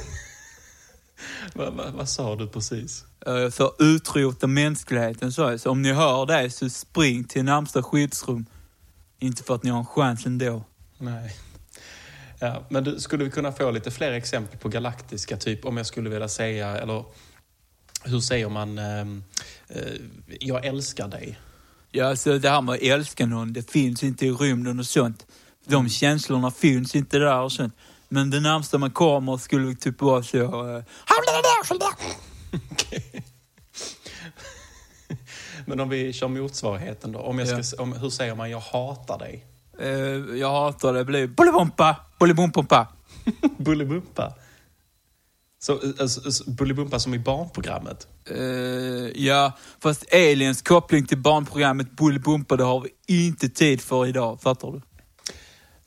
vad, 1.53 1.73
vad, 1.73 1.93
vad 1.93 2.09
sa 2.09 2.35
du 2.35 2.47
precis? 2.47 3.05
Eh, 3.25 3.33
jag 3.33 3.53
sa 3.53 3.75
utrota 3.79 4.47
mänskligheten, 4.47 5.31
sa 5.31 5.51
jag. 5.51 5.59
Så 5.59 5.69
om 5.71 5.81
ni 5.81 5.93
hör 5.93 6.25
det 6.25 6.49
så 6.49 6.69
spring 6.69 7.23
till 7.23 7.43
närmsta 7.43 7.83
skyddsrum. 7.83 8.45
Inte 9.19 9.43
för 9.43 9.55
att 9.55 9.63
ni 9.63 9.69
har 9.69 9.79
en 9.79 9.85
chans 9.85 10.25
ändå. 10.25 10.63
Nej. 10.97 11.44
Ja, 12.39 12.63
men 12.69 12.83
du, 12.83 12.99
skulle 12.99 13.23
vi 13.23 13.31
kunna 13.31 13.51
få 13.51 13.71
lite 13.71 13.91
fler 13.91 14.11
exempel 14.11 14.59
på 14.59 14.69
galaktiska, 14.69 15.37
typ 15.37 15.65
om 15.65 15.77
jag 15.77 15.85
skulle 15.85 16.09
vilja 16.09 16.27
säga, 16.27 16.77
eller 16.77 17.05
hur 18.03 18.19
säger 18.19 18.49
man, 18.49 18.77
ehm, 18.77 19.23
eh, 19.67 19.81
jag 20.39 20.65
älskar 20.65 21.07
dig? 21.07 21.39
Ja, 21.91 22.05
alltså 22.05 22.39
det 22.39 22.49
här 22.49 22.61
med 22.61 22.75
att 22.75 22.81
älska 22.81 23.25
någon, 23.25 23.53
det 23.53 23.71
finns 23.71 24.03
inte 24.03 24.25
i 24.25 24.31
rymden 24.31 24.79
och 24.79 24.85
sånt. 24.85 25.25
De 25.65 25.89
känslorna 25.89 26.51
finns 26.51 26.95
inte 26.95 27.19
där 27.19 27.39
och 27.39 27.51
sånt. 27.51 27.75
Men 28.09 28.29
det 28.29 28.39
närmsta 28.39 28.77
man 28.77 28.91
kommer 28.91 29.37
skulle 29.37 29.75
typ 29.75 30.01
vara 30.01 30.23
så... 30.23 30.37
Okej. 32.71 33.23
Men 35.65 35.79
om 35.79 35.89
vi 35.89 36.13
kör 36.13 36.27
motsvarigheten 36.27 37.11
då. 37.11 37.19
Om 37.19 37.39
jag 37.39 37.65
ska, 37.65 37.83
om, 37.83 37.93
hur 37.93 38.09
säger 38.09 38.35
man 38.35 38.49
jag 38.49 38.59
hatar 38.59 39.19
dig? 39.19 39.45
Eh, 39.79 40.37
jag 40.39 40.51
hatar 40.51 40.93
det, 40.93 41.05
blir 41.05 41.27
Bolibompa, 41.27 41.95
Bolibompompa. 42.19 42.87
Bullybumpa. 43.57 44.33
Så, 45.59 45.73
alltså, 45.99 46.21
alltså, 46.25 46.51
Bullybumpa 46.51 46.99
som 46.99 47.13
i 47.13 47.19
barnprogrammet. 47.19 48.07
Eh, 48.29 48.37
ja, 49.25 49.51
fast 49.79 50.13
aliens 50.13 50.61
koppling 50.61 51.05
till 51.05 51.17
barnprogrammet 51.17 51.91
Bolibompa, 51.91 52.55
det 52.55 52.63
har 52.63 52.79
vi 52.81 52.89
inte 53.25 53.49
tid 53.49 53.81
för 53.81 54.07
idag. 54.07 54.41
Fattar 54.41 54.71
du? 54.71 54.81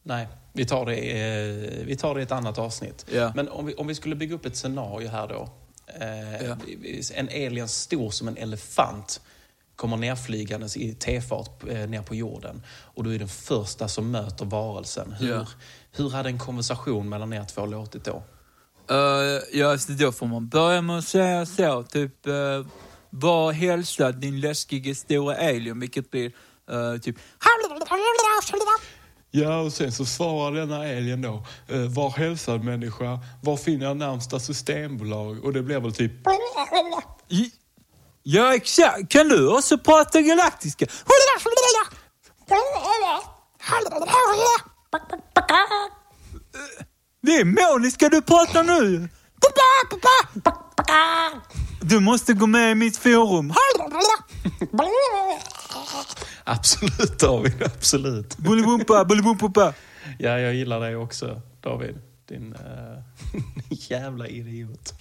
Nej, 0.02 0.28
vi 0.52 0.64
tar 0.66 0.86
det, 0.86 0.96
eh, 0.96 1.86
vi 1.86 1.96
tar 1.96 2.14
det 2.14 2.20
i 2.20 2.24
ett 2.24 2.32
annat 2.32 2.58
avsnitt. 2.58 3.06
Ja. 3.12 3.32
Men 3.34 3.48
om 3.48 3.66
vi, 3.66 3.74
om 3.74 3.86
vi 3.86 3.94
skulle 3.94 4.14
bygga 4.16 4.34
upp 4.34 4.46
ett 4.46 4.56
scenario 4.56 5.08
här 5.08 5.28
då. 5.28 5.48
Eh, 6.00 6.46
Ja. 6.46 6.56
En 7.14 7.28
alien 7.28 7.68
stor 7.68 8.10
som 8.10 8.28
en 8.28 8.36
elefant 8.36 9.20
kommer 9.78 9.96
nerflygandes 9.96 10.76
i 10.76 10.94
tefart 10.94 11.64
eh, 11.68 11.88
ner 11.88 12.02
på 12.02 12.14
jorden. 12.14 12.62
Och 12.94 13.04
du 13.04 13.14
är 13.14 13.18
den 13.18 13.28
första 13.28 13.88
som 13.88 14.10
möter 14.10 14.44
varelsen. 14.44 15.12
Hur, 15.12 15.28
Ja. 15.28 15.46
hur 15.92 16.10
hade 16.10 16.28
en 16.28 16.38
konversation 16.38 17.08
mellan 17.08 17.32
er 17.32 17.44
två 17.44 17.66
låtit 17.66 18.04
då? 18.04 18.22
Uh, 18.90 19.40
ja, 19.52 19.78
så 19.78 19.92
då 19.92 20.12
får 20.12 20.26
man 20.26 20.48
börja 20.48 20.82
med 20.82 20.98
att 20.98 21.04
säga 21.04 21.46
så, 21.46 21.82
typ 21.82 22.26
uh, 22.26 22.66
var 23.10 23.52
hälsad 23.52 24.20
din 24.20 24.40
läskiga 24.40 24.94
stora 24.94 25.36
alien, 25.36 25.80
vilket 25.80 26.10
blir 26.10 26.32
uh, 26.72 26.98
typ 27.00 27.16
Ja, 29.30 29.60
och 29.60 29.72
sen 29.72 29.92
så 29.92 30.04
svarar 30.04 30.56
denna 30.56 30.76
alien 30.76 31.22
då. 31.22 31.46
Eh, 31.68 31.80
var 31.80 32.10
hälsad 32.10 32.64
människa, 32.64 33.20
var 33.42 33.56
finner 33.56 33.86
jag 33.86 33.96
närmsta 33.96 34.40
systembolag? 34.40 35.44
Och 35.44 35.52
det 35.52 35.62
blir 35.62 35.80
väl 35.80 35.92
typ... 35.92 36.12
"I- 38.28 38.36
Ja, 38.36 38.54
exakt. 38.54 39.08
Kan 39.12 39.28
du 39.28 39.48
också 39.56 39.78
prata 39.78 40.20
galaktiska? 40.20 40.86
Det 47.22 47.32
är 47.36 47.44
Monica 47.44 48.08
du 48.08 48.22
pratar 48.22 48.64
nu. 48.64 49.08
Du 51.80 52.00
måste 52.00 52.32
gå 52.32 52.46
med 52.46 52.70
i 52.70 52.74
mitt 52.74 52.96
forum. 52.96 53.50
Absolut 56.44 57.18
David, 57.18 57.62
absolut. 57.62 58.36
Bolibompa, 58.36 59.04
bolibompa. 59.04 59.74
Ja, 60.18 60.38
jag 60.38 60.54
gillar 60.54 60.80
dig 60.80 60.96
också 60.96 61.40
David. 61.60 61.98
Din 62.28 62.52
uh, 62.54 63.02
jävla 63.70 64.26
idiot. 64.28 64.94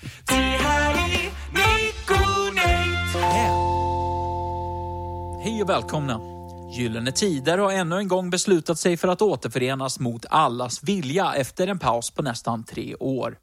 Hej 5.43 5.63
och 5.63 5.69
välkomna! 5.69 6.21
Gyllene 6.69 7.11
Tider 7.11 7.57
har 7.57 7.71
ännu 7.71 7.97
en 7.97 8.07
gång 8.07 8.29
beslutat 8.29 8.79
sig 8.79 8.97
för 8.97 9.07
att 9.07 9.21
återförenas 9.21 9.99
mot 9.99 10.25
allas 10.29 10.83
vilja 10.83 11.33
efter 11.33 11.67
en 11.67 11.79
paus 11.79 12.11
på 12.11 12.21
nästan 12.21 12.63
tre 12.63 12.95
år. 12.95 13.37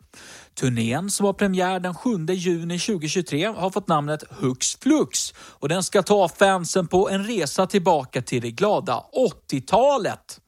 Turnén 0.55 1.11
som 1.11 1.27
har 1.27 1.33
premiär 1.33 1.81
den 1.81 1.95
7 1.95 2.11
juni 2.29 2.79
2023 2.79 3.47
har 3.47 3.71
fått 3.71 3.89
namnet 3.89 4.25
Hux 4.31 4.77
Flux 4.77 5.35
och 5.37 5.69
den 5.69 5.83
ska 5.83 6.03
ta 6.03 6.29
fansen 6.29 6.87
på 6.87 7.11
en 7.11 7.25
resa 7.25 7.67
tillbaka 7.67 8.23
till 8.23 8.43
det 8.43 8.51
glada 8.51 9.05
80-talet. 9.51 10.41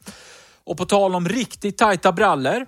Och 0.65 0.77
på 0.77 0.85
tal 0.85 1.15
om 1.15 1.29
riktigt 1.29 1.79
tajta 1.79 2.13
brallor 2.13 2.67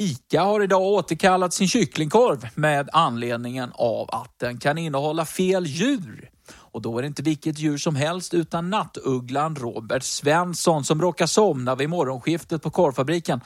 ICA 0.00 0.42
har 0.42 0.62
idag 0.62 0.82
återkallat 0.82 1.54
sin 1.54 1.68
kycklingkorv 1.68 2.48
med 2.54 2.88
anledningen 2.92 3.72
av 3.74 4.10
att 4.10 4.38
den 4.38 4.58
kan 4.58 4.78
innehålla 4.78 5.24
fel 5.24 5.66
djur. 5.66 6.30
Och 6.50 6.82
då 6.82 6.98
är 6.98 7.02
det 7.02 7.08
inte 7.08 7.22
vilket 7.22 7.58
djur 7.58 7.78
som 7.78 7.96
helst 7.96 8.34
utan 8.34 8.70
nattugglan 8.70 9.56
Robert 9.56 10.02
Svensson 10.02 10.84
som 10.84 11.00
råkar 11.00 11.26
somna 11.26 11.74
vid 11.74 11.88
morgonskiftet 11.88 12.62
på 12.62 12.70
korvfabriken. 12.70 13.40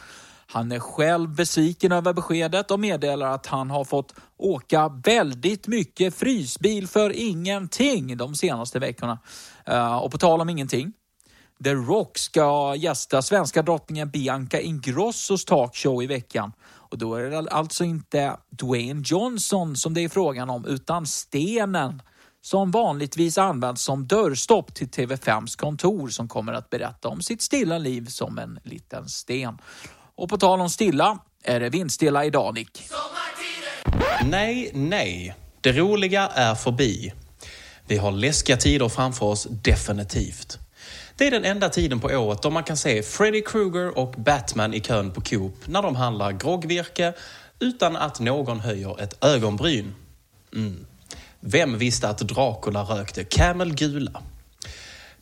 Han 0.46 0.72
är 0.72 0.78
själv 0.78 1.34
besviken 1.34 1.92
över 1.92 2.12
beskedet 2.12 2.70
och 2.70 2.80
meddelar 2.80 3.26
att 3.26 3.46
han 3.46 3.70
har 3.70 3.84
fått 3.84 4.14
åka 4.38 4.88
väldigt 4.88 5.66
mycket 5.66 6.14
frysbil 6.14 6.88
för 6.88 7.12
ingenting 7.12 8.16
de 8.16 8.34
senaste 8.34 8.78
veckorna. 8.78 9.18
Eh, 9.66 9.96
och 9.96 10.12
på 10.12 10.18
tal 10.18 10.40
om 10.40 10.48
ingenting. 10.48 10.92
The 11.64 11.74
Rock 11.74 12.18
ska 12.18 12.74
gästa 12.76 13.22
svenska 13.22 13.62
drottningen 13.62 14.10
Bianca 14.10 14.60
Ingrossos 14.60 15.44
talkshow 15.44 16.02
i 16.02 16.06
veckan. 16.06 16.52
Och 16.62 16.98
då 16.98 17.14
är 17.14 17.22
det 17.22 17.50
alltså 17.50 17.84
inte 17.84 18.36
Dwayne 18.50 19.02
Johnson 19.06 19.76
som 19.76 19.94
det 19.94 20.00
är 20.00 20.08
frågan 20.08 20.50
om, 20.50 20.66
utan 20.66 21.06
stenen 21.06 22.02
som 22.42 22.70
vanligtvis 22.70 23.38
används 23.38 23.82
som 23.82 24.06
dörrstopp 24.06 24.74
till 24.74 24.88
TV5s 24.88 25.58
kontor 25.58 26.08
som 26.08 26.28
kommer 26.28 26.52
att 26.52 26.70
berätta 26.70 27.08
om 27.08 27.22
sitt 27.22 27.42
stilla 27.42 27.78
liv 27.78 28.06
som 28.06 28.38
en 28.38 28.58
liten 28.64 29.08
sten. 29.08 29.58
Och 30.14 30.28
på 30.28 30.38
tal 30.38 30.60
om 30.60 30.70
stilla, 30.70 31.18
är 31.44 31.60
det 31.60 31.68
vindstilla 31.68 32.24
idag 32.24 32.54
Nick? 32.54 32.82
Nej, 34.24 34.70
nej. 34.74 35.36
Det 35.60 35.72
roliga 35.72 36.26
är 36.26 36.54
förbi. 36.54 37.12
Vi 37.86 37.96
har 37.96 38.12
läskiga 38.12 38.56
tider 38.56 38.88
framför 38.88 39.26
oss, 39.26 39.46
definitivt. 39.50 40.58
Det 41.22 41.26
är 41.26 41.30
den 41.30 41.44
enda 41.44 41.68
tiden 41.68 42.00
på 42.00 42.08
året 42.08 42.42
då 42.42 42.50
man 42.50 42.64
kan 42.64 42.76
se 42.76 43.02
Freddy 43.02 43.42
Krueger 43.42 43.98
och 43.98 44.12
Batman 44.12 44.74
i 44.74 44.80
kön 44.80 45.10
på 45.10 45.20
Coop 45.20 45.54
när 45.66 45.82
de 45.82 45.96
handlar 45.96 46.32
groggvirke 46.32 47.14
utan 47.58 47.96
att 47.96 48.20
någon 48.20 48.60
höjer 48.60 49.00
ett 49.00 49.24
ögonbryn. 49.24 49.94
Mm. 50.54 50.86
Vem 51.40 51.78
visste 51.78 52.08
att 52.08 52.18
Dracula 52.18 52.82
rökte 52.82 53.24
Camel 53.24 53.74
Gula? 53.74 54.22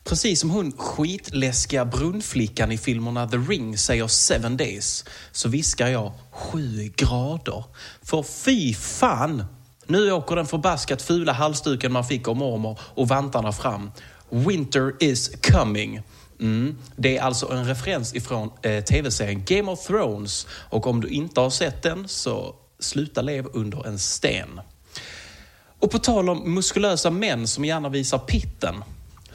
Precis 0.03 0.39
som 0.39 0.49
hon 0.49 0.71
skitläskiga 0.71 1.85
brunnflickan 1.85 2.71
i 2.71 2.77
filmerna 2.77 3.27
The 3.27 3.37
Ring 3.37 3.77
säger 3.77 4.07
seven 4.07 4.57
days 4.57 5.05
så 5.31 5.49
viskar 5.49 5.87
jag 5.87 6.13
sju 6.31 6.91
grader. 6.95 7.63
För 8.01 8.23
fy 8.23 8.73
fan! 8.73 9.45
Nu 9.85 10.11
åker 10.11 10.35
den 10.35 10.45
förbaskat 10.45 11.01
fula 11.01 11.33
halsduken 11.33 11.91
man 11.91 12.05
fick 12.05 12.27
av 12.27 12.35
mormor 12.35 12.79
och 12.83 13.07
vantarna 13.07 13.51
fram. 13.51 13.91
Winter 14.31 14.93
is 14.99 15.31
coming. 15.51 16.01
Mm. 16.39 16.77
Det 16.95 17.17
är 17.17 17.21
alltså 17.21 17.51
en 17.51 17.65
referens 17.65 18.15
ifrån 18.15 18.51
eh, 18.61 18.83
tv-serien 18.83 19.43
Game 19.45 19.71
of 19.71 19.85
Thrones 19.87 20.47
och 20.69 20.87
om 20.87 21.01
du 21.01 21.07
inte 21.07 21.41
har 21.41 21.49
sett 21.49 21.83
den 21.83 22.07
så 22.07 22.55
sluta 22.79 23.21
lev 23.21 23.47
under 23.53 23.87
en 23.87 23.99
sten. 23.99 24.61
Och 25.79 25.91
på 25.91 25.99
tal 25.99 26.29
om 26.29 26.53
muskulösa 26.53 27.11
män 27.11 27.47
som 27.47 27.65
gärna 27.65 27.89
visar 27.89 28.17
pitten. 28.17 28.83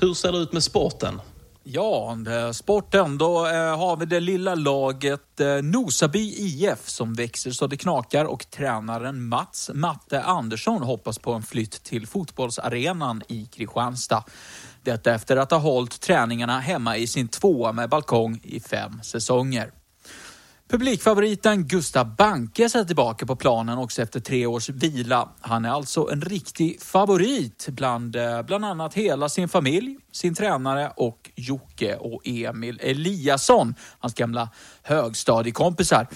Hur 0.00 0.14
ser 0.14 0.32
det 0.32 0.38
ut 0.38 0.52
med 0.52 0.62
sporten? 0.62 1.20
Ja, 1.68 2.16
sporten. 2.52 3.18
Då 3.18 3.46
eh, 3.46 3.78
har 3.78 3.96
vi 3.96 4.06
det 4.06 4.20
lilla 4.20 4.54
laget 4.54 5.40
eh, 5.40 5.62
Nosaby 5.62 6.34
IF 6.38 6.88
som 6.88 7.14
växer 7.14 7.50
så 7.50 7.66
det 7.66 7.76
knakar 7.76 8.24
och 8.24 8.50
tränaren 8.50 9.28
Mats 9.28 9.70
Matte 9.74 10.22
Andersson 10.22 10.82
hoppas 10.82 11.18
på 11.18 11.32
en 11.32 11.42
flytt 11.42 11.82
till 11.82 12.06
fotbollsarenan 12.06 13.22
i 13.28 13.46
Kristianstad. 13.46 14.24
Detta 14.86 15.14
efter 15.14 15.36
att 15.36 15.50
ha 15.50 15.58
hållit 15.58 16.00
träningarna 16.00 16.60
hemma 16.60 16.96
i 16.96 17.06
sin 17.06 17.28
tvåa 17.28 17.72
med 17.72 17.88
balkong 17.88 18.40
i 18.42 18.60
fem 18.60 19.02
säsonger. 19.02 19.70
Publikfavoriten 20.68 21.64
Gustav 21.64 22.16
Banke 22.16 22.64
är 22.64 22.84
tillbaka 22.84 23.26
på 23.26 23.36
planen 23.36 23.78
också 23.78 24.02
efter 24.02 24.20
tre 24.20 24.46
års 24.46 24.68
vila. 24.68 25.28
Han 25.40 25.64
är 25.64 25.70
alltså 25.70 26.10
en 26.12 26.20
riktig 26.20 26.82
favorit 26.82 27.68
bland 27.68 28.16
eh, 28.16 28.42
bland 28.42 28.64
annat 28.64 28.94
hela 28.94 29.28
sin 29.28 29.48
familj, 29.48 29.96
sin 30.12 30.34
tränare 30.34 30.92
och 30.96 31.30
Jocke 31.34 31.96
och 31.96 32.20
Emil 32.24 32.80
Eliasson, 32.82 33.74
hans 33.98 34.14
gamla 34.14 34.48
högstadiekompisar. 34.82 36.06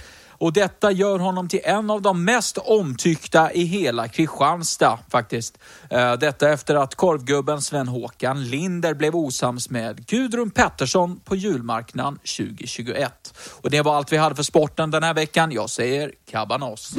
Och 0.41 0.53
detta 0.53 0.91
gör 0.91 1.19
honom 1.19 1.49
till 1.49 1.61
en 1.65 1.91
av 1.91 2.03
de 2.03 2.25
mest 2.25 2.59
omtyckta 2.59 3.53
i 3.53 3.65
hela 3.65 4.09
Kristianstad 4.09 4.99
faktiskt. 5.09 5.59
Eh, 5.91 6.13
detta 6.13 6.49
efter 6.49 6.75
att 6.75 6.95
korvgubben 6.95 7.63
Sven-Håkan 7.63 8.45
Linder 8.45 8.95
blev 8.95 9.17
osams 9.17 9.71
med 9.71 10.07
Gudrun 10.07 10.51
Pettersson 10.51 11.21
på 11.25 11.37
julmarknaden 11.37 12.15
2021. 12.17 13.35
Och 13.61 13.71
det 13.71 13.83
var 13.83 13.97
allt 13.97 14.13
vi 14.13 14.17
hade 14.17 14.35
för 14.35 14.43
sporten 14.43 14.91
den 14.91 15.03
här 15.03 15.15
veckan. 15.15 15.53
Jag 15.53 15.71
säger 15.71 16.13
kabanos. 16.31 16.95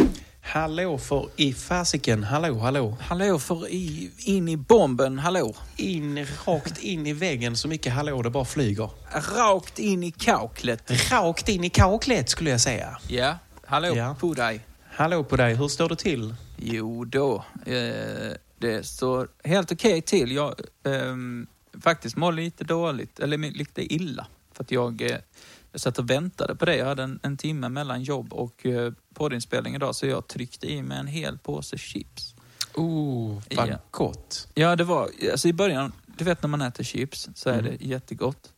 Hallå 0.54 0.98
för 0.98 1.30
i 1.36 1.54
fasiken, 1.54 2.24
hallå, 2.24 2.60
hallå. 2.60 2.98
Hallå 3.02 3.40
för 3.40 3.68
i, 3.68 4.12
in 4.18 4.48
i 4.50 4.58
bomben, 4.58 5.20
hallå. 5.20 5.56
In, 5.78 6.26
rakt 6.46 6.78
in 6.78 7.08
i 7.08 7.14
väggen 7.14 7.58
så 7.58 7.68
mycket 7.68 7.94
hallå 7.94 8.22
det 8.22 8.30
bara 8.30 8.46
flyger. 8.46 8.90
Rakt 9.36 9.80
in 9.80 10.04
i 10.04 10.12
kaklet. 10.12 11.12
Rakt 11.12 11.50
in 11.50 11.64
i 11.64 11.70
kaklet 11.70 12.30
skulle 12.30 12.50
jag 12.50 12.62
säga. 12.62 12.98
Ja, 13.08 13.38
hallå 13.66 13.96
Ja. 13.96 14.16
på 14.20 14.34
dig. 14.34 14.66
Hallå 14.92 15.24
på 15.24 15.36
dig, 15.36 15.56
hur 15.56 15.68
står 15.68 15.90
det 15.90 15.96
till? 15.96 16.36
Jo 16.58 17.06
då, 17.06 17.46
eh, 17.66 18.32
det 18.60 18.86
står 18.86 19.28
helt 19.44 19.72
okej 19.72 20.02
till. 20.02 20.32
Jag 20.32 20.56
ehm, 20.86 21.48
faktiskt 21.84 22.16
mår 22.16 22.32
lite 22.32 22.64
dåligt, 22.64 23.20
eller 23.20 23.38
lite 23.38 23.94
illa. 23.94 24.28
För 24.54 24.64
att 24.64 24.72
jag, 24.72 25.02
eh, 25.02 25.18
jag 25.72 25.82
satt 25.82 26.00
och 26.00 26.10
väntade 26.10 26.56
på 26.56 26.66
det. 26.66 26.76
Jag 26.76 26.86
hade 26.86 27.04
en, 27.04 27.20
en 27.24 27.38
timme 27.38 27.70
mellan 27.70 28.04
jobb 28.04 28.34
och 28.34 28.66
eh, 28.66 28.94
poddinspelning 29.14 29.76
idag, 29.76 29.96
så 29.96 30.06
jag 30.06 30.28
tryckte 30.28 30.72
i 30.72 30.82
mig 30.84 30.98
en 30.98 31.08
hel 31.08 31.38
påse 31.38 31.78
chips. 31.78 32.36
Oh, 32.76 33.42
vad 33.56 33.70
Ja. 33.70 33.78
gott. 33.92 34.48
Ja, 34.54 34.76
det 34.76 34.84
var, 34.84 35.10
alltså 35.32 35.48
i 35.48 35.54
början, 35.54 35.92
du 36.18 36.24
vet 36.24 36.44
när 36.44 36.48
man 36.50 36.62
äter 36.62 36.84
chips 36.84 37.30
så 37.36 37.50
är 37.50 37.60
Mm. 37.60 37.66
det 37.80 37.86
jättegott. 37.86 38.50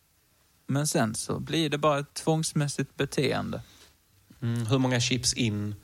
Men 0.68 0.88
sen 0.88 1.16
så 1.16 1.40
blir 1.40 1.70
det 1.70 1.78
bara 1.78 2.00
ett 2.00 2.14
tvångsmässigt 2.14 2.98
beteende. 2.98 3.62
Mm, 4.42 4.66
hur 4.66 4.78
många 4.78 5.00
chips 5.00 5.34
in 5.34 5.76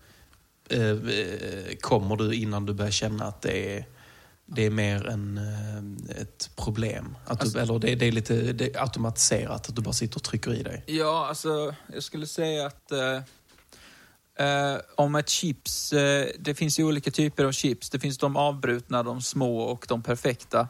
eh, 0.69 0.81
eh, 0.89 1.75
kommer 1.81 2.15
du 2.15 2.33
innan 2.33 2.65
du 2.65 2.73
börjar 2.73 2.91
känna 2.91 3.25
att 3.25 3.41
det 3.41 3.77
är, 3.77 3.85
det 4.51 4.65
är 4.65 4.69
mer 4.69 5.07
än 5.07 5.37
eh, 5.37 6.21
ett 6.21 6.49
problem? 6.55 7.17
Att 7.25 7.39
du, 7.39 7.43
Alltså- 7.43 7.59
eller 7.59 7.79
det, 7.79 7.95
det 7.95 8.05
är 8.07 8.11
lite 8.11 8.53
det 8.53 8.75
är 8.75 8.81
automatiserat, 8.81 9.69
att 9.69 9.75
du 9.75 9.81
bara 9.81 9.93
sitter 9.93 10.15
och 10.17 10.23
trycker 10.23 10.53
i 10.53 10.63
dig? 10.63 10.83
Ja, 10.87 11.27
alltså 11.27 11.75
jag 11.93 12.03
skulle 12.03 12.27
säga 12.27 12.65
att 12.67 12.91
eh, 12.91 13.15
eh, 14.47 14.77
om 14.95 15.15
ett 15.15 15.29
chips, 15.29 15.93
eh, 15.93 16.27
det 16.39 16.55
finns 16.55 16.79
ju 16.79 16.83
olika 16.83 17.11
typer 17.11 17.45
av 17.45 17.51
chips. 17.51 17.89
Det 17.89 17.99
finns 17.99 18.17
de 18.17 18.35
avbrutna, 18.35 19.03
de 19.03 19.21
små 19.21 19.59
och 19.61 19.85
de 19.89 20.03
perfekta. 20.03 20.67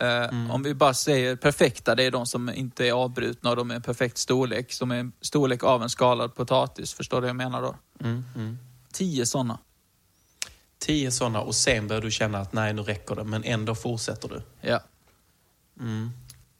Eh, 0.00 0.52
Om 0.52 0.62
vi 0.62 0.74
bara 0.74 0.94
säger 0.94 1.36
perfekta, 1.36 1.94
det 1.94 2.02
är 2.04 2.10
de 2.10 2.26
som 2.26 2.48
inte 2.48 2.86
är 2.88 2.92
avbrutna 2.92 3.50
och 3.50 3.56
de 3.56 3.70
är 3.70 3.74
en 3.74 3.82
perfekt 3.82 4.18
storlek. 4.18 4.72
Som 4.72 4.90
är 4.90 4.96
en 4.96 5.12
storlek 5.20 5.64
av 5.64 5.82
en 5.82 5.90
skalad 5.90 6.34
potatis, 6.34 6.94
förstår 6.94 7.16
du 7.16 7.20
vad 7.20 7.28
jag 7.28 7.36
menar 7.36 7.62
då? 7.62 7.76
Mm, 8.00 8.24
mm. 8.36 8.58
Tio 8.92 9.26
sådana. 9.26 9.58
Tio 10.80 11.10
sådana 11.10 11.40
och 11.40 11.54
sen 11.54 11.88
börjar 11.88 12.02
du 12.02 12.10
känna 12.10 12.38
att 12.38 12.52
nej, 12.52 12.72
nu 12.72 12.82
räcker 12.82 13.14
det. 13.14 13.24
Men 13.24 13.44
ändå 13.44 13.74
fortsätter 13.74 14.28
du. 14.28 14.42
Ja. 14.60 14.80
Mm. 15.80 16.10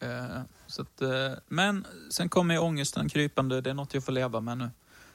Eh, 0.00 0.42
så 0.66 0.82
att, 0.82 1.00
eh, 1.02 1.32
men 1.48 1.86
sen 2.10 2.28
kommer 2.28 2.54
ju 2.54 2.60
ångesten 2.60 3.08
krypande, 3.08 3.60
det 3.60 3.70
är 3.70 3.74
något 3.74 3.94
jag 3.94 4.04
får 4.04 4.12
leva 4.12 4.40
med 4.40 4.58
nu. 4.58 4.70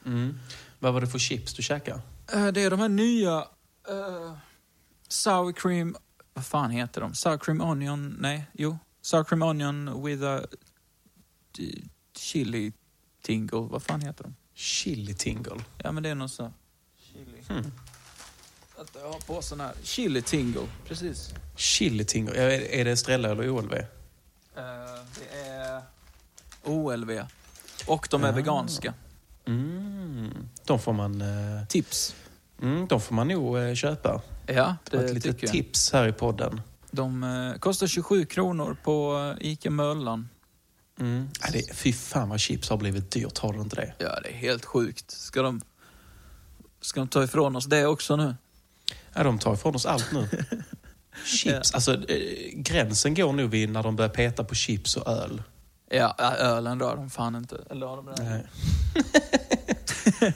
Mm. 0.06 0.38
Vad 0.78 0.94
var 0.94 1.00
det 1.00 1.06
för 1.06 1.18
chips 1.18 1.54
du 1.54 1.62
käkade? 1.62 2.00
Eh, 2.32 2.46
Det 2.46 2.62
är 2.62 2.70
de 2.70 2.80
här 2.80 2.88
nya 2.88 3.38
uh, 3.90 4.36
sour 5.08 5.52
cream... 5.52 5.96
Vad 6.34 6.46
fan 6.46 6.70
heter 6.70 7.00
de? 7.00 7.14
Sour 7.14 7.38
cream 7.38 7.60
onion... 7.60 8.16
Nej, 8.20 8.46
jo. 8.52 8.78
Sour 9.02 9.24
cream 9.24 9.42
onion 9.42 10.04
with 10.04 10.24
a 10.24 10.40
chili 12.16 12.72
tingle. 13.22 13.60
Vad 13.60 13.82
fan 13.82 14.00
heter 14.00 14.24
de? 14.24 14.34
Chili 14.54 15.14
tingle. 15.14 15.64
Ja, 15.78 15.92
men 15.92 16.02
det 16.02 16.08
är 16.08 16.14
någon 16.14 16.28
så. 16.28 16.52
Chili. 16.98 17.42
Hmm. 17.48 17.72
Att 18.78 18.90
jag 18.94 19.12
har 19.12 19.20
på 19.26 19.42
sån 19.42 19.60
här. 19.60 19.72
Chili 19.82 20.22
tingle, 20.22 20.66
precis. 20.88 21.30
Chili 21.56 22.04
tingle. 22.04 22.36
Ja, 22.36 22.42
Är 22.42 22.60
är 22.60 22.84
det 22.84 22.90
Estrella 22.90 23.30
eller 23.30 23.50
OLV? 23.50 23.72
Eh, 23.74 23.84
det 25.18 25.38
är 25.48 25.82
OLV. 26.64 27.10
Och 27.86 28.08
de 28.10 28.24
är 28.24 28.28
Ah. 28.28 28.32
veganska. 28.32 28.94
Mm. 29.44 30.48
De 30.64 30.78
får 30.78 30.92
man, 30.92 31.20
eh, 31.22 31.66
Tips. 31.68 32.14
mm, 32.62 32.86
de 32.86 33.00
får 33.00 33.14
man 33.14 33.28
nog 33.28 33.58
eh, 33.58 33.74
köpa. 33.74 34.22
Ja, 34.46 34.76
Det 34.90 34.96
var 34.96 35.02
det 35.04 35.08
ett 35.08 35.14
litet 35.14 35.38
tips 35.52 35.92
här 35.92 36.08
i 36.08 36.12
podden. 36.12 36.60
De 36.90 37.54
kostar 37.60 37.86
27 37.86 38.24
kronor 38.26 38.76
på 38.84 39.34
Ica 39.40 39.70
Möllan. 39.70 40.28
Mm. 41.00 41.28
Ja, 41.40 41.46
det, 41.52 41.74
fy 41.76 41.92
fan 41.92 42.28
vad 42.28 42.40
chips 42.40 42.70
har 42.70 42.76
blivit 42.76 43.10
dyrt, 43.10 43.38
har 43.38 43.52
du 43.52 43.60
inte 43.60 43.76
det? 43.76 43.94
Ja, 43.98 44.20
det 44.20 44.28
är 44.28 44.32
helt 44.34 44.64
sjukt. 44.64 45.10
Ska 45.10 45.42
de, 45.42 45.60
ska 46.80 47.00
de 47.00 47.08
ta 47.08 47.24
ifrån 47.24 47.56
oss 47.56 47.64
det 47.66 47.86
också 47.86 48.16
nu? 48.16 48.34
Ja, 49.16 49.22
de 49.22 49.38
tar 49.38 49.54
ifrån 49.54 49.74
oss 49.74 49.86
allt 49.86 50.12
nu. 50.12 50.28
chips, 51.24 51.74
alltså 51.74 52.10
eh, 52.10 52.52
gränsen 52.54 53.14
går 53.14 53.32
nog 53.32 53.50
vid 53.50 53.70
när 53.70 53.82
de 53.82 53.96
börjar 53.96 54.08
peta 54.08 54.44
på 54.44 54.54
chips 54.54 54.96
och 54.96 55.08
öl. 55.08 55.42
Ja, 55.90 56.14
ja, 56.18 56.34
ölen 56.34 56.80
rör 56.80 56.96
de 56.96 57.10
fan 57.10 57.34
inte. 57.34 57.56
Eller 57.70 57.86
har 57.86 57.96
de 57.96 58.06
det? 58.06 58.22
Nej. 58.22 58.46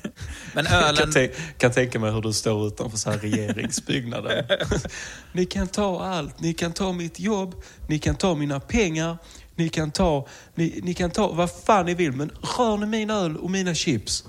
Men 0.54 0.64
Jag 0.64 0.88
ölen... 0.88 1.12
kan, 1.12 1.28
kan 1.58 1.72
tänka 1.72 1.98
mig 1.98 2.12
hur 2.12 2.22
du 2.22 2.32
står 2.32 2.66
utanför 2.66 2.98
så 2.98 3.10
här 3.10 3.18
regeringsbyggnaden. 3.18 4.44
ni 5.32 5.46
kan 5.46 5.68
ta 5.68 6.04
allt. 6.04 6.40
Ni 6.40 6.54
kan 6.54 6.72
ta 6.72 6.92
mitt 6.92 7.20
jobb. 7.20 7.54
Ni 7.86 7.98
kan 7.98 8.16
ta 8.16 8.34
mina 8.34 8.60
pengar. 8.60 9.16
Ni 9.54 9.68
kan 9.68 9.90
ta, 9.90 10.26
ni, 10.54 10.80
ni 10.82 10.94
kan 10.94 11.10
ta 11.10 11.32
vad 11.32 11.50
fan 11.50 11.86
ni 11.86 11.94
vill. 11.94 12.12
Men 12.12 12.30
rör 12.58 12.76
ni 12.76 12.86
min 12.86 13.10
öl 13.10 13.36
och 13.36 13.50
mina 13.50 13.74
chips 13.74 14.24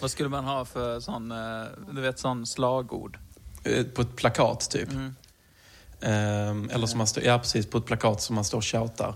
Vad 0.00 0.10
skulle 0.10 0.28
man 0.28 0.44
ha 0.44 0.64
för 0.64 1.00
sån, 1.00 1.30
eh, 1.32 1.64
du 1.92 2.00
vet, 2.00 2.18
sån 2.18 2.46
slagord? 2.46 3.18
Eh, 3.64 3.84
på 3.84 4.02
ett 4.02 4.16
plakat 4.16 4.70
typ. 4.70 4.92
Mm. 4.92 5.14
Ehm, 6.00 6.70
eller 6.72 6.86
som 6.86 6.98
man 6.98 7.06
står, 7.06 7.24
ja 7.24 7.38
precis, 7.38 7.66
på 7.66 7.78
ett 7.78 7.84
plakat 7.84 8.22
som 8.22 8.34
man 8.34 8.44
står 8.44 8.58
och 8.58 8.64
tjatar. 8.64 9.14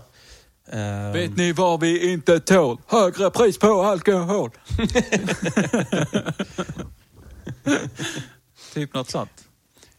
Ehm, 0.71 1.11
Vet 1.13 1.37
ni 1.37 1.51
vad 1.51 1.79
vi 1.79 2.11
inte 2.11 2.39
tål? 2.39 2.77
Högre 2.87 3.29
pris 3.29 3.57
på 3.57 3.81
alkohol. 3.83 4.51
typ 8.73 8.93
något 8.93 9.09
sånt. 9.09 9.47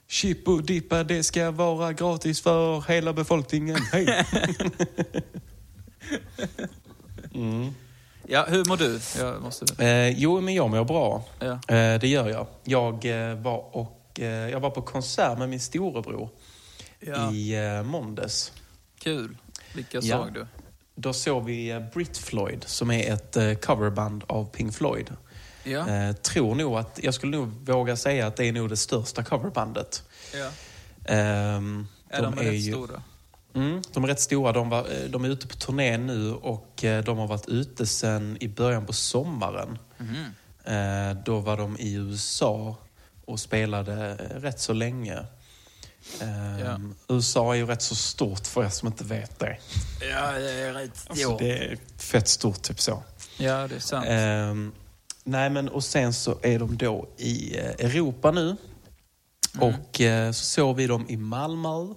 Chip 0.08 0.48
och 0.48 0.62
dippa, 0.62 1.04
det 1.04 1.22
ska 1.22 1.50
vara 1.50 1.92
gratis 1.92 2.40
för 2.40 2.80
hela 2.88 3.12
befolkningen. 3.12 3.76
Hej! 3.92 4.24
mm. 7.34 7.74
Ja, 8.26 8.46
hur 8.48 8.64
mår 8.64 8.76
du? 8.76 9.00
Jag 9.18 9.42
måste... 9.42 9.84
Eh, 9.84 10.08
jo, 10.08 10.40
men 10.40 10.54
jag 10.54 10.70
mår 10.70 10.84
bra. 10.84 11.24
Ja. 11.38 11.52
Eh, 11.52 12.00
det 12.00 12.08
gör 12.08 12.28
jag. 12.28 12.46
Jag, 12.64 13.04
eh, 13.04 13.34
var 13.34 13.76
och, 13.76 13.93
eh, 14.18 14.26
jag 14.26 14.60
var 14.60 14.70
på 14.70 14.82
konsert 14.82 15.38
med 15.38 15.48
min 15.48 15.60
storebror 15.60 16.28
Ja. 17.00 17.32
i 17.32 17.54
eh, 17.66 17.82
måndags. 17.82 18.52
Kul. 18.98 19.36
Vilka 19.74 19.98
Ja. 20.02 20.18
såg 20.24 20.34
du? 20.34 20.46
Då 20.94 21.12
såg 21.12 21.44
vi 21.44 21.70
eh, 21.70 21.80
Brit 21.94 22.18
Floyd, 22.18 22.64
som 22.66 22.90
är 22.90 23.12
ett 23.12 23.62
coverband 23.64 24.24
av 24.26 24.44
Pink 24.50 24.74
Floyd. 24.74 25.12
Ja. 25.64 26.12
Tror 26.22 26.54
nog 26.54 26.76
att, 26.76 27.00
jag 27.02 27.14
skulle 27.14 27.36
nog 27.36 27.48
våga 27.48 27.96
säga 27.96 28.26
att 28.26 28.36
det 28.36 28.46
är 28.46 28.52
nog 28.52 28.68
det 28.68 28.76
största 28.76 29.24
coverbandet. 29.24 30.02
ja. 30.34 30.50
Ehm, 31.14 31.86
Är 32.08 32.22
de, 32.22 32.34
rätt 32.36 32.54
ju- 32.54 32.72
stora? 32.72 33.02
Mm, 33.54 33.82
de 33.92 34.04
är 34.04 34.08
rätt 34.08 34.20
stora. 34.20 34.52
De, 34.52 34.68
var, 34.68 34.86
de 35.08 35.24
är 35.24 35.28
ute 35.28 35.46
på 35.46 35.54
turné 35.56 35.98
nu 35.98 36.32
och 36.34 36.68
de 37.04 37.18
har 37.18 37.26
varit 37.26 37.48
ute 37.48 37.86
sedan 37.86 38.36
i 38.40 38.48
början 38.48 38.86
på 38.86 38.92
sommaren. 38.92 39.78
Eh, 40.64 41.16
Då 41.24 41.38
var 41.40 41.56
de 41.56 41.76
i 41.78 41.94
USA 41.94 42.76
och 43.26 43.40
spelade 43.40 44.14
rätt 44.14 44.60
så 44.60 44.72
länge. 44.72 45.18
Ehm, 46.20 46.58
Ja. 46.58 46.78
USA 47.08 47.52
är 47.54 47.56
ju 47.56 47.66
rätt 47.66 47.82
så 47.82 47.94
stort 47.94 48.46
för 48.46 48.64
er 48.64 48.68
som 48.68 48.88
inte 48.88 49.04
vet 49.04 49.38
det. 49.38 49.58
Ja, 50.00 50.32
det 50.32 50.50
är 50.50 50.72
rätt 50.72 51.06
Alltså, 51.06 51.36
det 51.36 51.58
är 51.58 51.78
fett 51.98 52.28
stort, 52.28 52.62
typ 52.62 52.80
så. 52.80 53.02
Ja, 53.38 53.68
det 53.68 53.74
är 53.74 53.80
sant. 53.80 54.06
Ehm, 54.08 54.72
nej, 55.24 55.50
men 55.50 55.68
och 55.68 55.84
sen 55.84 56.12
så 56.12 56.38
är 56.42 56.58
de 56.58 56.76
då 56.76 57.08
i 57.16 57.58
eh, 57.58 57.64
Europa 57.64 58.30
nu. 58.30 58.56
Mm. 59.54 59.74
Och 59.74 60.00
eh, 60.00 60.32
så 60.32 60.44
såg 60.44 60.76
vi 60.76 60.86
dem 60.86 61.06
i 61.08 61.16
Malmö. 61.16 61.94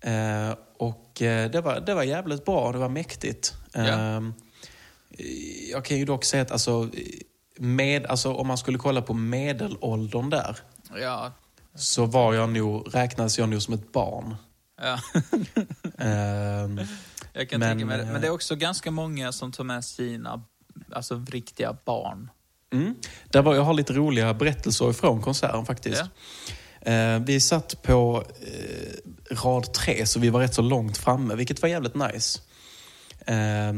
Eh, 0.00 0.54
och 0.78 1.22
eh, 1.22 1.50
det, 1.50 1.60
var, 1.60 1.80
det 1.80 1.94
var 1.94 2.02
jävligt 2.02 2.44
bra, 2.44 2.72
det 2.72 2.78
var 2.78 2.88
mäktigt. 2.88 3.54
Ja. 3.72 3.80
Ehm, 3.80 4.34
jag 5.72 5.84
kan 5.84 5.96
ju 5.98 6.04
dock 6.04 6.24
säga 6.24 6.42
att 6.42 6.50
alltså, 6.50 6.90
med, 7.58 8.06
alltså, 8.06 8.32
om 8.34 8.46
man 8.46 8.58
skulle 8.58 8.78
kolla 8.78 9.02
på 9.02 9.14
medelåldern 9.14 10.30
där 10.30 10.56
Ja. 11.00 11.32
så 11.74 12.06
var 12.06 12.34
jag 12.34 12.48
nog, 12.48 12.94
räknades 12.94 13.38
jag 13.38 13.48
nog 13.48 13.62
som 13.62 13.74
ett 13.74 13.92
barn. 13.92 14.36
ja. 14.82 14.98
Ehm, 15.98 16.80
Jag 17.32 17.50
kan 17.50 17.60
Men, 17.60 17.68
tänka 17.70 17.86
mig 17.86 17.98
det. 17.98 18.04
eh, 18.04 18.12
Men 18.12 18.20
det 18.20 18.26
är 18.26 18.30
också 18.30 18.56
ganska 18.56 18.90
många 18.90 19.32
som 19.32 19.52
tar 19.52 19.64
med 19.64 19.84
sina 19.84 20.42
alltså, 20.92 21.24
riktiga 21.30 21.76
barn. 21.84 22.30
Mm. 22.72 22.94
Där 23.30 23.42
var, 23.42 23.54
jag 23.54 23.62
har 23.62 23.74
lite 23.74 23.92
roliga 23.92 24.34
berättelser 24.34 24.90
ifrån 24.90 25.22
konserten 25.22 25.66
faktiskt. 25.66 26.02
Eh, 26.80 27.18
vi 27.18 27.40
satt 27.40 27.82
på 27.82 28.24
eh, 28.40 29.34
rad 29.44 29.72
tre, 29.74 30.06
så 30.06 30.20
vi 30.20 30.30
var 30.30 30.40
rätt 30.40 30.54
så 30.54 30.62
långt 30.62 30.98
framme, 30.98 31.34
vilket 31.34 31.62
var 31.62 31.68
jävligt 31.68 31.94
nice. 31.94 32.40
Eh, 33.26 33.72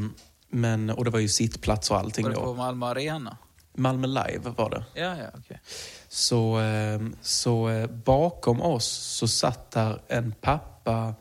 men, 0.51 0.91
och 0.91 1.05
det 1.05 1.11
var 1.11 1.19
ju 1.21 1.29
sittplats 1.29 1.91
och 1.91 1.97
allting 1.99 2.25
Var 2.25 2.31
det 2.31 2.37
på 2.37 2.55
Malmö 2.55 2.87
Arena? 2.87 3.37
Malmö 3.81 4.07
Live 4.07 4.51
var 4.57 4.71
det. 4.71 4.85
Ja, 5.01 5.17
ja, 5.19 5.25
okej. 5.39 5.61
Så, 6.09 6.61
eh, 6.61 7.01
så 7.23 7.69
eh, 7.69 7.87
bakom 7.87 8.63
oss 8.63 8.87
så 8.89 9.29
satt 9.29 9.71
där 9.71 10.01
en 10.09 10.33
pappa 10.41 11.15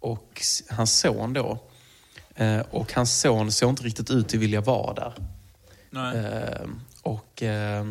och 0.00 0.42
hans 0.70 0.98
son 1.00 1.32
då. 1.32 1.58
Eh, 2.34 2.60
Och 2.70 2.92
hans 2.92 3.20
son 3.20 3.52
såg 3.52 3.70
inte 3.70 3.82
riktigt 3.82 4.10
ut 4.10 4.26
att 4.26 4.34
vilja 4.34 4.60
vara 4.60 4.94
där. 4.94 5.14
Nej. 5.90 6.16
Eh, 6.18 6.68
Och 7.02 7.42
eh, 7.42 7.84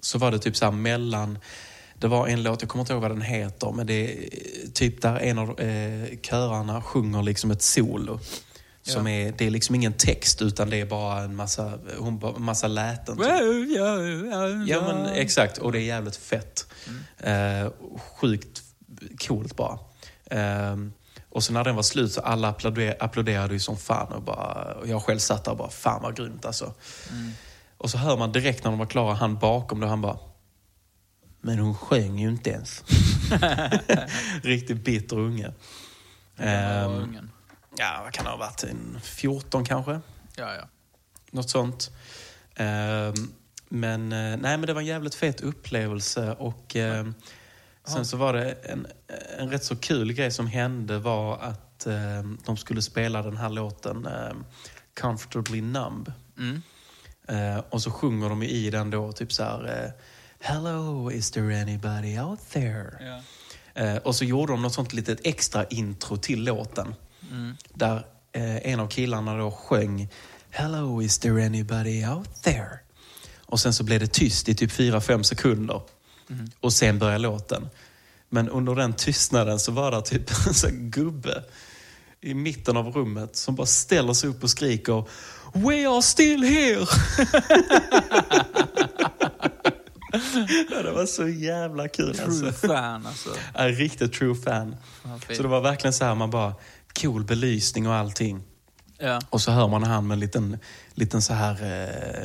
så 0.00 0.18
var 0.18 0.30
det 0.30 0.38
typ 0.38 0.56
så 0.56 0.64
här 0.64 0.72
mellan... 0.72 1.38
Det 2.00 2.08
var 2.08 2.26
en 2.28 2.42
låt, 2.42 2.62
jag 2.62 2.68
kommer 2.70 2.82
inte 2.82 2.92
ihåg 2.92 3.02
vad 3.02 3.10
den 3.10 3.22
heter, 3.22 3.72
men 3.72 3.86
det 3.86 3.94
är 4.26 4.28
typ 4.74 5.02
där 5.02 5.16
en 5.18 5.38
av 5.38 5.60
eh, 5.60 6.08
körarna 6.22 6.82
sjunger 6.82 7.22
liksom 7.22 7.50
ett 7.50 7.62
solo. 7.62 8.20
Som 8.88 9.06
Ja. 9.06 9.12
är, 9.12 9.32
det 9.38 9.46
är 9.46 9.50
liksom 9.50 9.74
ingen 9.74 9.92
text 9.92 10.42
utan 10.42 10.70
det 10.70 10.76
är 10.80 10.86
bara 10.86 11.20
en 11.20 11.36
massa, 11.36 11.78
hon, 11.98 12.34
massa 12.38 12.68
läten. 12.68 13.16
typ. 13.16 13.26
Ja 14.68 14.82
men 14.92 15.06
exakt, 15.06 15.58
och 15.58 15.72
det 15.72 15.78
är 15.78 15.84
jävligt 15.84 16.16
fett. 16.16 16.66
Eh, 17.18 17.68
sjukt 18.20 18.62
coolt 19.26 19.56
bara. 19.56 19.78
Eh, 20.30 20.76
och 21.30 21.42
så 21.44 21.52
när 21.52 21.64
den 21.64 21.76
var 21.76 21.82
slut 21.82 22.12
så 22.12 22.20
alla 22.20 22.48
applåder, 22.48 22.96
applåderade 23.00 23.54
ju 23.54 23.60
som 23.60 23.76
fan 23.76 24.12
och, 24.12 24.22
bara, 24.22 24.74
och 24.74 24.88
jag 24.88 25.02
själv 25.02 25.18
satt 25.18 25.44
där 25.44 25.52
och 25.52 25.58
bara, 25.58 25.70
fan 25.70 26.02
vad 26.02 26.16
grymt 26.16 26.44
alltså. 26.44 26.74
Och 27.78 27.90
så 27.90 27.98
hör 27.98 28.16
man 28.16 28.32
direkt 28.32 28.64
när 28.64 28.70
de 28.70 28.78
var 28.78 28.86
klara, 28.86 29.14
han 29.14 29.38
bakom 29.38 29.80
det, 29.80 29.86
han 29.86 30.00
bara 30.02 30.18
Men 31.40 31.58
hon 31.58 31.74
sjöng 31.74 32.18
ju 32.18 32.28
inte 32.28 32.50
ens. 32.50 32.84
Riktigt 34.42 34.84
bitter 34.84 35.18
unge. 35.18 35.46
Ehm. 36.36 36.48
Ehm, 36.48 36.90
ungen. 36.92 37.30
Ja, 37.78 38.00
vad 38.04 38.12
kan 38.12 38.24
det 38.24 38.30
ha 38.30 38.36
varit? 38.36 38.62
En 38.64 39.00
14 39.02 39.64
kanske? 39.64 40.00
Ja, 40.36 40.54
ja. 40.54 40.68
Något 41.30 41.50
sånt. 41.50 41.90
Ehm, 42.54 43.14
men, 43.68 44.12
eh, 44.12 44.36
nej, 44.36 44.58
men 44.58 44.60
det 44.60 44.72
var 44.72 44.80
en 44.80 44.86
jävligt 44.86 45.14
fet 45.14 45.40
upplevelse 45.40 46.32
och 46.32 46.76
ehm, 46.76 47.14
sen 47.86 48.06
så 48.06 48.16
var 48.16 48.32
det 48.32 48.52
en, 48.52 48.86
en 49.38 49.50
rätt 49.50 49.64
så 49.64 49.76
kul 49.76 50.12
grej 50.12 50.30
som 50.30 50.46
hände 50.46 50.98
var 50.98 51.38
att 51.38 51.86
ehm, 51.86 52.38
de 52.46 52.56
skulle 52.56 52.82
spela 52.82 53.22
den 53.22 53.36
här 53.36 53.48
låten 53.48 54.08
Comfortably 55.00 55.60
Numb. 55.60 56.12
Mm. 56.38 56.62
Eh, 57.28 57.62
och 57.70 57.82
så 57.82 57.90
sjunger 57.90 58.28
de 58.28 58.42
i 58.42 58.70
den 58.70 58.90
då 58.90 59.12
typ 59.12 59.32
så 59.32 59.42
här 59.42 59.84
eh, 59.84 59.90
Hello, 60.40 61.10
is 61.10 61.30
there 61.30 61.62
anybody 61.62 62.18
out 62.18 62.50
there? 62.50 63.22
Eh, 63.74 63.96
och 63.96 64.14
så 64.14 64.24
gjorde 64.24 64.52
de 64.52 64.62
något 64.62 64.74
sånt 64.74 64.92
litet 64.92 65.20
extra 65.24 65.64
intro 65.64 66.16
till 66.16 66.44
låten. 66.44 66.94
Mm. 67.30 67.56
Där 67.74 67.96
eh, 68.32 68.72
en 68.72 68.80
av 68.80 68.88
killarna 68.88 69.36
då 69.36 69.50
sjöng 69.50 70.08
Hello, 70.50 71.02
is 71.02 71.18
there 71.18 71.46
anybody 71.46 72.06
out 72.06 72.42
there? 72.42 72.78
Och 73.46 73.60
sen 73.60 73.74
så 73.74 73.84
blev 73.84 74.00
det 74.00 74.06
tyst 74.06 74.48
i 74.48 74.54
typ 74.54 74.70
4-5 74.70 75.22
sekunder. 75.22 75.82
Och 76.60 76.72
sen 76.72 76.98
började 76.98 77.18
låten. 77.18 77.68
Men 78.28 78.48
under 78.48 78.74
den 78.74 78.92
tystnaden 78.92 79.58
så 79.58 79.72
var 79.72 79.90
det 79.90 80.02
typ 80.02 80.30
en 80.46 80.54
sån 80.54 80.90
gubbe 80.90 81.44
i 82.20 82.34
mitten 82.34 82.76
av 82.76 82.86
rummet 82.86 83.36
som 83.36 83.54
bara 83.54 83.66
ställer 83.66 84.12
sig 84.12 84.30
upp 84.30 84.42
och 84.42 84.50
skriker 84.50 85.04
We 85.52 85.88
are 85.88 86.02
still 86.02 86.42
here! 86.42 86.86
ja, 90.70 90.82
det 90.82 90.90
var 90.90 91.06
så 91.06 91.28
jävla 91.28 91.88
kul 91.88 92.14
True 92.16 92.48
alltså. 92.48 92.66
fan 92.66 93.06
alltså. 93.06 93.30
En 93.54 93.72
riktigt 93.72 94.12
true 94.12 94.34
fan. 94.34 94.76
Så 95.36 95.42
det 95.42 95.48
var 95.48 95.60
verkligen 95.60 95.92
så 95.92 96.04
här, 96.04 96.14
man 96.14 96.30
bara, 96.30 96.54
cool 97.00 97.24
belysning 97.24 97.88
och 97.88 97.94
allting. 97.94 98.42
Ja. 98.98 99.20
Och 99.30 99.40
så 99.40 99.50
hör 99.50 99.68
man 99.68 99.82
han 99.82 100.06
med 100.06 100.14
en 100.14 100.20
liten, 100.20 100.58
liten 100.94 101.22
så 101.22 101.34
här 101.34 101.62
eh, 101.62 102.22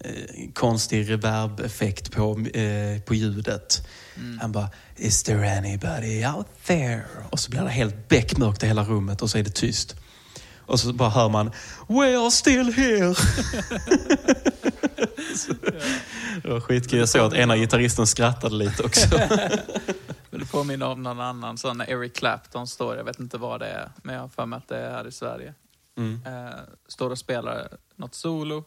eh, 0.00 0.50
konstig 0.52 1.10
reverb-effekt 1.10 2.12
på, 2.12 2.38
eh, 2.38 3.00
på 3.00 3.14
ljudet. 3.14 3.86
Han 4.40 4.52
bara, 4.52 4.70
is 4.96 5.22
there 5.22 5.58
anybody 5.58 6.26
out 6.26 6.46
there? 6.66 7.04
Och 7.30 7.40
så 7.40 7.50
blir 7.50 7.60
det 7.60 7.70
helt 7.70 8.08
beckmörkt 8.08 8.62
i 8.62 8.66
hela 8.66 8.84
rummet 8.84 9.22
och 9.22 9.30
så 9.30 9.38
är 9.38 9.42
det 9.42 9.54
tyst. 9.54 9.96
Och 10.66 10.80
så 10.80 10.92
bara 10.92 11.10
hör 11.10 11.28
man, 11.28 11.50
we 11.88 12.18
are 12.18 12.30
still 12.30 12.72
here. 12.72 13.14
Så, 15.36 15.52
det 16.42 16.48
var 16.48 16.60
skitkul. 16.60 16.98
Jag 16.98 17.08
såg 17.08 17.26
att 17.26 17.34
ena 17.34 17.56
gitarristen 17.56 18.06
skrattade 18.06 18.54
lite 18.54 18.82
också. 18.82 19.08
Det 20.38 20.50
påminner 20.50 20.86
om 20.86 21.02
någon 21.02 21.20
annan 21.20 21.58
sån 21.58 21.80
Eric 21.80 22.16
Clapton 22.16 22.66
står, 22.66 22.96
jag 22.96 23.04
vet 23.04 23.20
inte 23.20 23.38
vad 23.38 23.60
det 23.60 23.66
är, 23.66 23.90
men 24.02 24.14
jag 24.14 24.22
har 24.22 24.28
för 24.28 24.46
mig 24.46 24.56
att 24.56 24.68
det 24.68 24.76
är 24.76 24.90
här 24.90 25.06
i 25.06 25.12
Sverige. 25.12 25.54
Mm. 25.96 26.20
Eh, 26.26 26.50
står 26.88 27.10
och 27.10 27.18
spelar 27.18 27.68
något 27.96 28.14
solo 28.14 28.64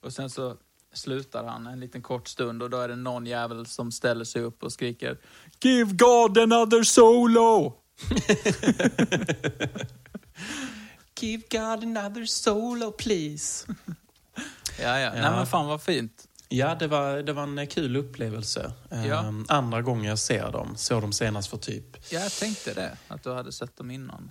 och 0.00 0.12
sen 0.12 0.30
så 0.30 0.56
slutar 0.92 1.44
han 1.44 1.66
en 1.66 1.80
liten 1.80 2.02
kort 2.02 2.28
stund 2.28 2.62
och 2.62 2.70
då 2.70 2.78
är 2.78 2.88
det 2.88 2.96
någon 2.96 3.26
jävel 3.26 3.66
som 3.66 3.92
ställer 3.92 4.24
sig 4.24 4.42
upp 4.42 4.62
och 4.62 4.72
skriker 4.72 5.18
Give 5.60 5.92
God 5.92 6.38
another 6.38 6.82
solo! 6.82 7.74
Give 11.20 11.42
God 11.50 11.84
another 11.84 12.24
solo 12.24 12.92
please. 12.92 13.66
Ja, 14.80 15.00
ja. 15.00 15.12
Nej 15.12 15.30
men 15.30 15.46
fan 15.46 15.66
vad 15.66 15.82
fint. 15.82 16.28
Ja, 16.54 16.74
det 16.74 16.86
var, 16.86 17.16
det 17.22 17.32
var 17.32 17.42
en 17.42 17.66
kul 17.66 17.96
upplevelse. 17.96 18.72
Ja. 18.90 18.96
Ehm, 19.24 19.44
andra 19.48 19.82
gången 19.82 20.04
jag 20.04 20.18
ser 20.18 20.52
dem. 20.52 20.76
Såg 20.76 21.02
dem 21.02 21.12
senast 21.12 21.48
för 21.48 21.56
typ... 21.56 22.12
Ja, 22.12 22.20
jag 22.20 22.32
tänkte 22.32 22.74
det, 22.74 22.96
att 23.08 23.22
du 23.22 23.32
hade 23.32 23.52
sett 23.52 23.76
dem 23.76 23.90
innan. 23.90 24.30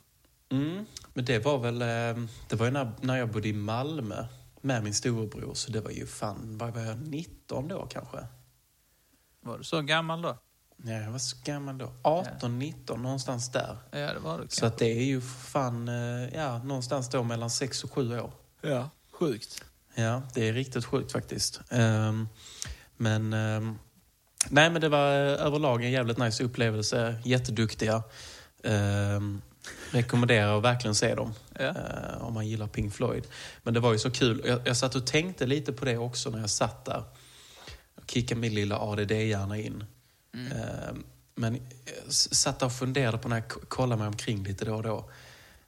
Mm. 0.51 0.85
Men 1.13 1.25
det 1.25 1.39
var 1.39 1.57
väl... 1.57 1.81
ehm, 1.81 2.27
Det 2.49 2.55
var 2.55 2.65
ju 2.65 2.71
när, 2.71 2.91
när 3.01 3.17
jag 3.17 3.29
bodde 3.31 3.47
i 3.47 3.53
Malmö 3.53 4.25
med 4.61 4.83
min 4.83 4.93
storebror. 4.93 5.53
Så 5.53 5.71
det 5.71 5.81
var 5.81 5.91
ju 5.91 6.07
fan... 6.07 6.57
Vad 6.57 6.73
var 6.73 6.81
jag? 6.81 7.07
19 7.07 7.67
då 7.67 7.85
kanske? 7.85 8.17
Var 9.41 9.57
du 9.57 9.63
så 9.63 9.81
gammal 9.81 10.21
då? 10.21 10.37
Ja, 10.83 10.91
jag 10.93 11.11
var 11.11 11.19
så 11.19 11.37
gammal 11.43 11.77
då. 11.77 11.93
18, 12.01 12.59
19, 12.59 13.01
någonstans 13.03 13.51
där. 13.51 13.77
Ja, 13.91 14.13
det 14.13 14.19
var 14.19 14.39
du 14.39 14.45
Så 14.49 14.65
att 14.65 14.77
det 14.77 14.85
är 14.85 15.03
ju 15.03 15.21
fan... 15.21 15.87
eh, 15.87 16.29
Ja, 16.35 16.57
någonstans 16.63 17.09
då 17.09 17.23
mellan 17.23 17.49
6 17.49 17.83
och 17.83 17.91
7 17.91 18.19
år. 18.19 18.31
Ja. 18.61 18.89
Sjukt. 19.11 19.63
Ja, 19.95 20.21
det 20.33 20.47
är 20.49 20.53
riktigt 20.53 20.85
sjukt 20.85 21.11
faktiskt. 21.11 21.61
Ehm, 21.69 22.27
men... 22.97 23.33
ehm, 23.33 23.77
nej, 24.49 24.69
men 24.69 24.81
det 24.81 24.89
var 24.89 25.11
eh, 25.11 25.45
överlag 25.45 25.83
en 25.83 25.91
jävligt 25.91 26.17
nice 26.17 26.43
upplevelse. 26.43 27.15
Jätteduktiga. 27.23 28.03
Um, 28.63 29.41
rekommenderar 29.91 30.57
att 30.57 30.63
verkligen 30.63 30.95
se 30.95 31.15
dem. 31.15 31.33
Ja. 31.59 31.63
eh, 31.65 32.21
om 32.21 32.33
man 32.33 32.47
gillar 32.47 32.67
Pink 32.67 32.93
Floyd. 32.93 33.23
Men 33.63 33.73
det 33.73 33.79
var 33.79 33.91
ju 33.93 33.99
så 33.99 34.11
kul. 34.11 34.41
Jag, 34.45 34.67
jag 34.67 34.77
satt 34.77 34.95
och 34.95 35.07
tänkte 35.07 35.45
lite 35.45 35.73
på 35.73 35.85
det 35.85 35.97
också 35.97 36.29
när 36.29 36.39
jag 36.39 36.49
satt 36.49 36.85
där. 36.85 37.03
Och 37.95 38.11
kickade 38.11 38.41
min 38.41 38.53
lilla 38.53 38.79
ADD-hjärna 38.79 39.57
in. 39.57 39.83
Ehm, 40.33 41.03
men 41.35 41.55
jag 41.55 42.07
s- 42.07 42.35
satt 42.35 42.61
och 42.63 42.73
funderade 42.73 43.17
på 43.17 43.29
när 43.29 43.35
jag 43.35 43.47
kollade 43.69 43.99
mig 43.99 44.07
omkring 44.07 44.43
lite 44.43 44.65
då 44.65 44.75
och 44.75 44.83
då. 44.83 45.09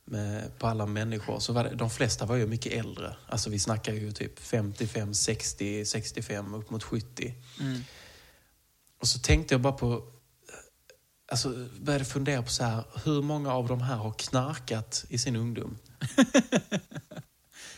Med, 0.05 0.59
på 0.59 0.67
alla 0.67 0.85
människor. 0.85 1.39
Så 1.39 1.53
var 1.53 1.63
det, 1.63 1.75
de 1.75 1.89
flesta 1.89 2.25
var 2.25 2.35
ju 2.35 2.47
mycket 2.47 2.73
äldre. 2.73 3.15
Alltså 3.27 3.49
vi 3.49 3.59
snackar 3.59 3.93
ju 3.93 4.11
typ 4.11 4.39
55, 4.39 5.13
60, 5.13 5.85
65, 5.85 6.53
upp 6.53 6.69
mot 6.69 6.83
70. 6.83 7.33
Mm. 7.59 7.81
Och 9.01 9.07
så 9.07 9.19
tänkte 9.19 9.53
jag 9.53 9.61
bara 9.61 9.73
på... 9.73 10.03
Alltså 11.31 11.67
började 11.79 12.05
fundera 12.05 12.41
på 12.41 12.49
så 12.49 12.63
här, 12.63 12.83
hur 13.03 13.21
många 13.21 13.53
av 13.53 13.67
de 13.67 13.81
här 13.81 13.95
har 13.95 14.13
knarkat 14.13 15.05
i 15.09 15.17
sin 15.17 15.35
ungdom? 15.35 15.77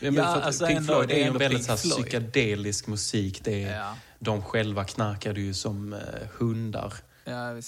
Ja, 0.00 0.24
alltså 0.24 0.66
Pink 0.66 0.86
Floyd 0.86 1.10
är 1.10 1.16
ju 1.16 1.22
en 1.22 1.38
väldigt 1.38 1.64
så 1.64 1.76
psykedelisk 1.76 2.86
musik. 2.86 3.44
Det 3.44 3.64
är, 3.64 3.78
Ja. 3.78 3.96
De 4.18 4.42
själva 4.42 4.84
knarkade 4.84 5.40
ju 5.40 5.54
som 5.54 5.92
eh, 5.92 6.00
hundar 6.38 6.94
Ja, 7.24 7.56
eh, 7.56 7.62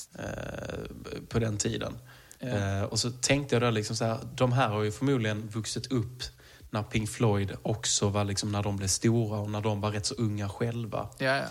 på 1.28 1.38
den 1.38 1.58
tiden. 1.58 1.98
Eh, 2.40 2.82
och 2.82 2.98
så 2.98 3.10
tänkte 3.10 3.54
jag 3.54 3.62
då 3.62 3.70
liksom 3.70 3.96
så 3.96 4.04
här, 4.04 4.18
de 4.34 4.52
här 4.52 4.68
har 4.68 4.82
ju 4.82 4.92
förmodligen 4.92 5.48
vuxit 5.48 5.92
upp 5.92 6.22
när 6.70 6.82
Pink 6.82 7.08
Floyd 7.08 7.56
också 7.62 8.08
var 8.08 8.24
liksom 8.24 8.52
när 8.52 8.62
de 8.62 8.76
blev 8.76 8.88
stora 8.88 9.38
och 9.38 9.50
när 9.50 9.60
de 9.60 9.80
var 9.80 9.90
rätt 9.90 10.06
så 10.06 10.14
unga 10.14 10.48
själva. 10.48 11.08
Ja, 11.18 11.36
ja. 11.36 11.46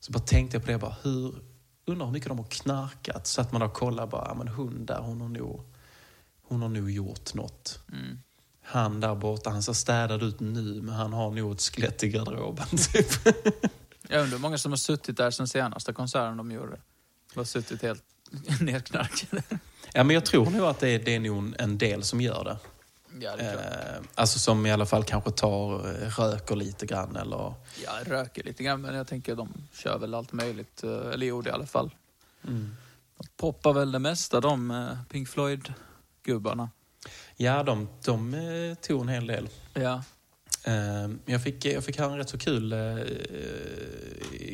Så 0.00 0.12
bara 0.12 0.22
tänkte 0.22 0.56
jag 0.56 0.64
på 0.64 0.70
det, 0.70 0.78
bara, 0.78 0.96
hur, 1.02 1.34
undrar 1.84 2.06
hur 2.06 2.12
mycket 2.12 2.28
de 2.28 2.38
har 2.38 2.46
knarkat. 2.46 3.26
Så 3.26 3.40
att 3.40 3.52
man 3.52 3.60
då 3.60 3.68
kollar 3.68 4.06
bara, 4.06 4.34
men 4.34 4.48
hon 4.48 4.86
där, 4.86 4.98
hon 4.98 5.20
har 5.20 5.28
nog, 5.28 5.60
hon 6.42 6.62
har 6.62 6.68
nog 6.68 6.90
gjort 6.90 7.34
något. 7.34 7.80
Mm. 7.92 8.18
Han 8.62 9.00
där 9.00 9.14
borta, 9.14 9.50
han 9.50 9.62
ser 9.62 9.72
städad 9.72 10.22
ut 10.22 10.40
nu, 10.40 10.82
men 10.82 10.94
han 10.94 11.12
har 11.12 11.30
nog 11.30 11.52
ett 11.52 11.60
skelett 11.60 12.04
i 12.04 12.08
garderoben. 12.08 12.66
Typ. 12.92 13.06
Jag 14.08 14.22
undrar 14.22 14.36
hur 14.36 14.38
många 14.38 14.58
som 14.58 14.72
har 14.72 14.76
suttit 14.76 15.16
där 15.16 15.30
sen 15.30 15.48
senaste 15.48 15.92
konserten 15.92 16.36
de 16.36 16.52
gjorde. 16.52 16.76
De 17.34 17.40
har 17.40 17.44
suttit 17.44 17.82
helt 17.82 18.04
nedknarkade. 18.60 19.42
Ja, 19.92 20.04
men 20.04 20.14
jag 20.14 20.26
tror 20.26 20.50
nog 20.50 20.66
att 20.66 20.78
det 20.80 20.88
är, 20.88 20.98
det 20.98 21.14
är 21.14 21.20
nog 21.20 21.54
en 21.58 21.78
del 21.78 22.02
som 22.04 22.20
gör 22.20 22.44
det. 22.44 22.58
Ja, 23.20 23.36
det. 23.36 23.52
Eh, 23.52 24.02
alltså 24.14 24.38
som 24.38 24.66
i 24.66 24.72
alla 24.72 24.86
fall 24.86 25.04
kanske 25.04 25.30
tar, 25.30 25.74
eh, 25.74 26.08
röker 26.08 26.56
lite 26.56 26.86
grann 26.86 27.16
eller... 27.16 27.54
Jag 27.84 28.10
röker 28.10 28.42
lite 28.44 28.62
grann, 28.62 28.80
men 28.80 28.94
jag 28.94 29.06
tänker 29.06 29.34
de 29.34 29.52
kör 29.72 29.98
väl 29.98 30.14
allt 30.14 30.32
möjligt. 30.32 30.82
eh, 30.84 30.90
Eller 31.12 31.26
gjorde 31.26 31.50
i 31.50 31.52
alla 31.52 31.66
fall. 31.66 31.90
Mm. 32.46 32.76
De 33.18 33.26
poppar 33.36 33.72
väl 33.72 33.92
det 33.92 33.98
mesta, 33.98 34.40
de 34.40 34.70
eh, 34.70 34.88
Pink 35.10 35.28
Floyd-gubbarna. 35.28 36.70
Ja, 37.36 37.62
de, 37.62 37.88
de 38.04 38.76
tog 38.82 39.00
en 39.00 39.08
hel 39.08 39.26
del. 39.26 39.48
Ja. 39.74 40.02
Ehm, 40.64 41.18
Jag 41.26 41.42
fick, 41.42 41.64
jag 41.64 41.84
fick 41.84 41.98
höra 41.98 42.12
en 42.12 42.18
rätt 42.18 42.28
så 42.28 42.38
kul 42.38 42.72
eh, 42.72 42.78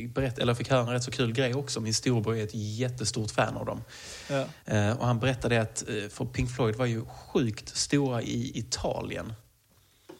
berätt, 0.09 0.39
eller 0.39 0.51
jag 0.51 0.59
fick 0.59 0.71
höra 0.71 0.81
en 0.81 0.89
rätt 0.89 1.03
så 1.05 1.11
kul 1.11 1.33
grej 1.33 1.55
också. 1.55 1.81
Min 1.81 1.95
storebror 1.95 2.37
är 2.37 2.45
ett 2.45 2.55
jättestort 2.55 3.31
fan 3.31 3.57
av 3.57 3.67
dem. 3.67 3.83
Ja. 4.31 4.45
Eh, 4.65 4.91
Och 4.99 5.07
han 5.07 5.19
berättade 5.19 5.61
att, 5.63 5.85
eh, 5.89 6.09
för 6.09 6.25
Pink 6.25 6.51
Floyd 6.57 6.75
var 6.77 6.87
ju 6.87 7.05
sjukt 7.05 7.77
stora 7.77 8.23
i 8.23 8.59
Italien. 8.59 9.33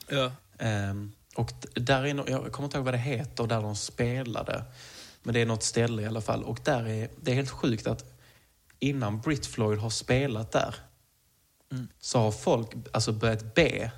Ja. 0.09 0.33
Ehm, 0.59 1.13
och 1.35 1.53
där 1.75 2.05
är, 2.05 2.31
jag 2.31 2.53
kommer 2.53 2.67
inte 2.67 2.77
ihåg 2.77 2.85
vad 2.85 2.95
det 2.95 2.99
heter 2.99 3.47
där 3.47 3.61
de 3.63 3.77
spelade. 3.77 4.65
Men 5.23 5.35
det 5.35 5.41
är 5.41 5.47
något 5.47 5.63
ställe 5.63 6.03
i 6.03 6.07
alla 6.07 6.21
fall. 6.21 6.45
Och 6.45 6.59
där 6.65 6.89
är, 6.89 7.09
det 7.23 7.31
är 7.31 7.35
helt 7.35 7.51
sjukt 7.51 7.87
att 7.87 8.05
innan 8.79 9.21
Brit 9.21 9.47
Floyd 9.47 9.79
har 9.79 9.91
spelat 9.91 10.53
där 10.53 10.75
Mm. 11.73 11.89
så 12.01 12.19
har 12.19 12.31
folk 12.33 12.69
alltså 12.93 13.13
börjat 13.13 13.55
be 13.55 13.91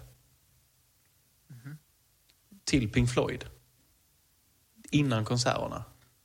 till 2.67 2.93
Pink 2.93 3.11
Floyd. 3.11 3.45
Innan 4.91 5.25
konserterna. 5.25 5.85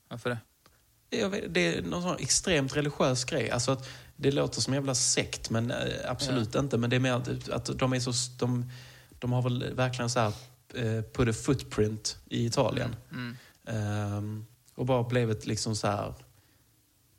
Varför 0.10 0.30
det? 0.30 1.28
Vet, 1.28 1.54
det 1.54 1.78
är 1.78 1.82
någon 1.82 2.02
sån 2.02 2.18
extremt 2.20 2.76
religiös 2.76 3.26
grej. 3.26 3.52
Alltså 3.52 3.72
att 3.72 3.90
det 4.16 4.32
låter 4.32 4.62
som 4.62 4.74
en 4.74 4.78
jävla 4.78 4.96
sekt, 4.96 5.50
men 5.50 5.72
eh, 5.72 5.78
absolut 6.08 6.56
inte. 6.56 6.78
Men 6.78 6.90
det 6.90 6.96
är 6.96 7.00
mer 7.00 7.14
att, 7.14 7.50
att 7.50 7.80
de 7.80 7.94
är 7.94 8.00
så... 8.00 8.12
De, 8.40 8.72
de 9.20 9.32
har 9.32 9.42
väl 9.42 9.74
verkligen 9.74 10.10
så 10.10 10.20
här 10.20 10.34
eh, 10.74 11.02
put 11.02 11.30
a 11.30 11.34
footprint 11.34 12.18
i 12.26 12.46
Italien. 12.46 12.96
Mm. 13.12 13.38
Ehm, 13.66 14.46
och 14.76 14.86
bara 14.86 15.04
blivit 15.04 15.46
liksom 15.46 15.76
så 15.76 15.88
här... 15.88 16.14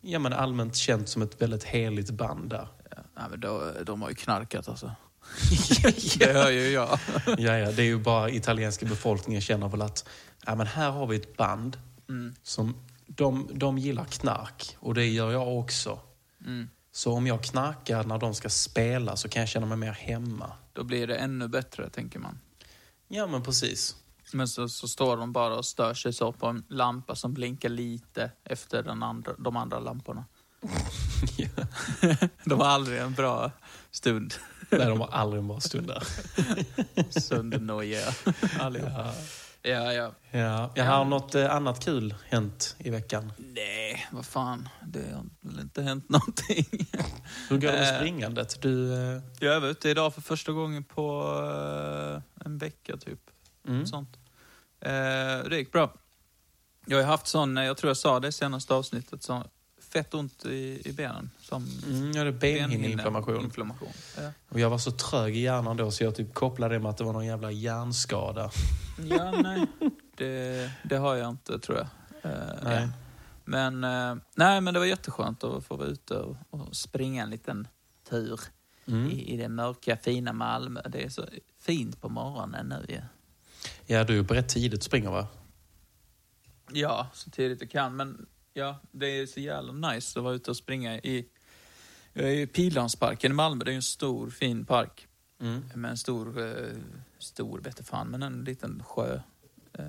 Ja, 0.00 0.18
men 0.18 0.32
allmänt 0.32 0.76
känt 0.76 1.08
som 1.08 1.22
ett 1.22 1.42
väldigt 1.42 1.64
heligt 1.64 2.10
band 2.10 2.50
där. 2.50 2.68
Ja. 2.90 3.28
Men 3.30 3.40
då, 3.40 3.72
de 3.86 4.02
har 4.02 4.08
ju 4.08 4.14
knarkat 4.14 4.68
alltså. 4.68 4.92
Det 6.18 6.32
hör 6.32 6.50
ju 6.50 6.68
jag. 6.68 6.98
ja, 7.26 7.58
ja, 7.58 7.72
det 7.72 7.82
är 7.82 7.86
ju 7.86 7.98
bara 7.98 8.30
italienska 8.30 8.86
befolkningen 8.86 9.42
känner 9.42 9.68
väl 9.68 9.82
att 9.82 10.08
ja, 10.46 10.54
men 10.54 10.66
här 10.66 10.90
har 10.90 11.06
vi 11.06 11.16
ett 11.16 11.36
band 11.36 11.78
Mm. 12.08 12.34
som 12.42 12.74
de, 13.06 13.50
de 13.54 13.78
gillar 13.78 14.04
knark 14.04 14.76
och 14.80 14.94
det 14.94 15.06
gör 15.06 15.32
jag 15.32 15.58
också. 15.58 16.00
Mm. 16.46 16.68
Så 16.92 17.12
om 17.12 17.26
jag 17.26 17.42
knarkar 17.42 18.04
när 18.04 18.18
de 18.18 18.34
ska 18.34 18.48
spela 18.48 19.16
så 19.16 19.28
kan 19.28 19.40
jag 19.40 19.48
känna 19.48 19.66
mig 19.66 19.76
mer 19.78 19.92
hemma. 19.92 20.52
Då 20.72 20.84
blir 20.84 21.06
det 21.06 21.16
ännu 21.16 21.48
bättre, 21.48 21.90
tänker 21.90 22.18
man. 22.18 22.38
Ja, 23.08 23.26
men 23.26 23.42
precis. 23.42 23.96
Men 24.32 24.48
så, 24.48 24.68
så 24.68 24.88
står 24.88 25.16
de 25.16 25.32
bara 25.32 25.54
och 25.54 25.64
stör 25.64 25.94
sig 25.94 26.12
så 26.12 26.32
på 26.32 26.46
en 26.46 26.64
lampa 26.68 27.14
som 27.14 27.34
blinkar 27.34 27.68
lite 27.68 28.30
efter 28.44 28.82
den 28.82 29.02
andra, 29.02 29.32
de 29.38 29.56
andra 29.56 29.80
lamporna. 29.80 30.24
De 32.44 32.60
har 32.60 32.66
aldrig 32.66 33.00
en 33.00 33.14
bra 33.14 33.50
stund. 33.90 34.34
Nej, 34.72 34.86
de 34.86 35.00
har 35.00 35.08
aldrig 35.08 35.40
en 35.40 35.48
bra 35.48 35.60
stund 35.60 35.86
där. 35.86 36.02
Söndernojiga 37.20 38.06
allihop. 38.60 38.90
Ja. 38.92 39.12
Ja, 39.64 39.92
ja. 39.92 40.12
Ja. 40.30 40.70
Jag 40.74 40.84
har 40.84 41.04
något 41.04 41.34
eh, 41.34 41.54
annat 41.54 41.84
kul 41.84 42.14
hänt 42.28 42.76
i 42.78 42.90
veckan. 42.90 43.32
Nej, 43.38 44.06
vad 44.12 44.26
fan. 44.26 44.68
Det 44.86 45.12
har 45.14 45.24
väl 45.40 45.60
inte 45.60 45.82
hänt 45.82 46.08
någonting. 46.08 46.66
Hur 47.48 47.58
går 47.58 47.68
det 47.68 47.72
med 47.78 47.92
Eh. 47.92 47.96
springandet? 47.96 48.62
Du, 48.62 48.94
eh, 48.94 49.22
Jag 49.40 49.60
var 49.60 49.68
ute 49.68 49.88
idag 49.90 50.14
för 50.14 50.20
första 50.20 50.52
gången 50.52 50.84
på 50.84 51.22
en 52.44 52.58
vecka 52.58 52.96
typ. 52.96 53.20
mm. 53.68 53.86
Sånt. 53.86 54.16
Det 55.50 55.56
gick 55.56 55.72
bra. 55.72 55.92
Jag 56.86 56.98
har 56.98 57.04
haft 57.04 57.26
sån, 57.26 57.56
jag 57.56 57.76
tror 57.76 57.88
jag 57.90 57.96
sa 57.96 58.20
det 58.20 58.28
i 58.28 58.32
senaste 58.32 58.74
avsnittet, 58.74 59.22
så 59.22 59.44
fett 59.92 60.14
ont 60.14 60.44
i, 60.44 60.82
i 60.84 60.92
benen. 60.92 61.30
Som 61.40 61.68
Mm, 61.86 62.10
jag 62.12 62.18
hade 62.18 62.32
benhinneinflammation. 62.32 63.40
Inflammation. 63.44 63.88
Ja. 64.16 64.30
Och 64.48 64.60
jag 64.60 64.70
var 64.70 64.78
så 64.78 64.90
trög 64.90 65.36
i 65.36 65.40
hjärnan 65.40 65.76
då 65.76 65.90
så 65.90 66.04
jag 66.04 66.14
typ 66.14 66.34
kopplade 66.34 66.74
det 66.74 66.78
med 66.78 66.90
att 66.90 66.96
det 66.98 67.04
var 67.04 67.12
någon 67.12 67.26
jävla 67.26 67.50
hjärnskada. 67.50 68.50
ja, 69.08 69.30
nej. 69.42 69.66
Det, 70.16 70.70
det 70.84 70.96
har 70.96 71.14
jag 71.16 71.30
inte 71.30 71.58
tror 71.58 71.78
jag. 71.78 71.86
Eh, 72.32 72.48
Nej. 72.64 72.88
Men, 73.44 73.84
eh, 73.84 74.14
nej, 74.34 74.60
men 74.60 74.74
det 74.74 74.80
var 74.80 74.86
jätteskönt 74.86 75.44
att 75.44 75.64
få 75.64 75.76
vara 75.76 75.88
ute 75.88 76.14
och, 76.18 76.36
och 76.50 76.76
springa 76.76 77.22
en 77.22 77.30
liten 77.30 77.68
tur 78.10 78.40
Mm. 78.86 79.10
i, 79.10 79.34
i 79.34 79.36
det 79.36 79.48
mörka 79.48 79.96
fina 79.96 80.32
Malmö. 80.32 80.80
Det 80.88 81.04
är 81.04 81.08
så 81.08 81.24
fint 81.60 82.00
på 82.00 82.08
morgonen 82.08 82.66
nu 82.68 82.94
ju. 82.94 83.00
Ja, 83.86 84.04
du 84.04 84.18
är 84.18 84.22
på 84.22 84.34
rätt 84.34 84.48
tidigt 84.48 84.82
springer 84.82 85.10
va? 85.10 85.26
Ja, 86.72 87.06
så 87.14 87.30
tidigt 87.30 87.60
jag 87.60 87.70
kan. 87.70 87.96
Men 87.96 88.26
ja, 88.54 88.80
det 88.90 89.06
är 89.06 89.26
så 89.26 89.40
jävla 89.40 89.72
nice 89.72 90.18
att 90.18 90.24
vara 90.24 90.34
ute 90.34 90.50
och 90.50 90.56
springa 90.56 90.98
i... 90.98 91.28
I 92.14 92.46
Pildammsparken 92.46 93.32
i 93.32 93.34
Malmö. 93.34 93.64
Det 93.64 93.70
är 93.70 93.72
ju 93.72 93.76
en 93.76 93.82
stor, 93.82 94.30
fin 94.30 94.64
park. 94.64 95.08
Mm. 95.40 95.62
Med 95.74 95.90
en 95.90 95.96
stor, 95.96 96.40
eh, 96.40 96.76
stor 97.18 97.60
vete 97.60 97.84
fan, 97.84 98.08
men 98.08 98.22
en 98.22 98.44
liten 98.44 98.82
sjö 98.84 99.20
eh, 99.72 99.84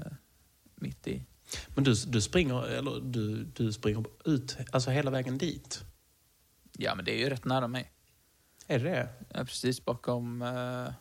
mitt 0.75 1.07
i. 1.07 1.23
Men 1.67 1.83
du, 1.83 1.93
du 2.07 2.21
springer, 2.21 2.63
eller 2.63 2.99
du, 2.99 3.43
du 3.43 3.73
springer 3.73 4.05
ut, 4.25 4.57
alltså 4.71 4.89
hela 4.89 5.11
vägen 5.11 5.37
dit? 5.37 5.83
Ja, 6.71 6.95
men 6.95 7.05
det 7.05 7.11
är 7.11 7.19
ju 7.19 7.29
rätt 7.29 7.45
nära 7.45 7.67
mig. 7.67 7.91
Är 8.67 8.79
det 8.79 8.89
det? 9.29 9.45
Precis 9.45 9.85
bakom 9.85 10.41
eh, 10.41 10.93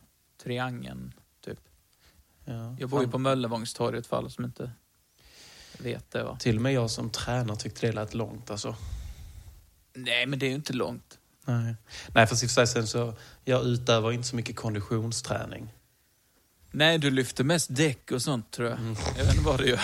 Triangeln, 0.43 1.15
typ. 1.41 1.61
Ja. 2.45 2.77
Jag 2.79 2.91
bor 2.91 3.03
ju 3.03 3.09
på 3.09 3.19
Möllevångstorget 3.19 4.07
för 4.07 4.17
alla 4.17 4.31
som 4.31 4.45
inte 4.45 4.73
vet 5.83 6.11
det. 6.11 6.23
Va? 6.23 6.37
Till 6.41 6.57
och 6.57 6.63
med 6.63 6.73
jag 6.73 6.91
som 6.91 7.11
tränar 7.11 7.57
tyckte 7.57 7.87
det 7.87 7.93
lät 7.93 8.15
långt 8.15 8.51
alltså. 8.51 8.77
Nej, 9.95 10.27
men 10.27 10.39
det 10.39 10.47
är 10.47 10.49
ju 10.49 10.55
inte 10.55 10.73
långt. 10.73 11.19
Nej, 11.45 11.75
Nej 12.15 12.27
fast 12.27 12.43
i 12.43 12.47
och 12.47 12.51
för 12.51 12.55
sig 12.55 12.67
sen 12.67 12.87
så, 12.87 13.15
jag 13.45 13.65
utövar 13.67 14.13
inte 14.13 14.29
så 14.29 14.37
mycket 14.37 14.57
konditionsträning. 14.57 15.73
Nej, 16.71 16.99
du 16.99 17.11
lyfter 17.11 17.45
mest 17.45 17.77
däck 17.77 18.11
och 18.11 18.23
sånt 18.23 18.51
tror 18.51 18.69
jag. 18.69 18.79
Mm. 18.79 18.97
Jag 19.17 19.25
vet 19.25 19.35
inte 19.35 19.47
vad 19.47 19.59
du 19.59 19.69
gör. 19.69 19.81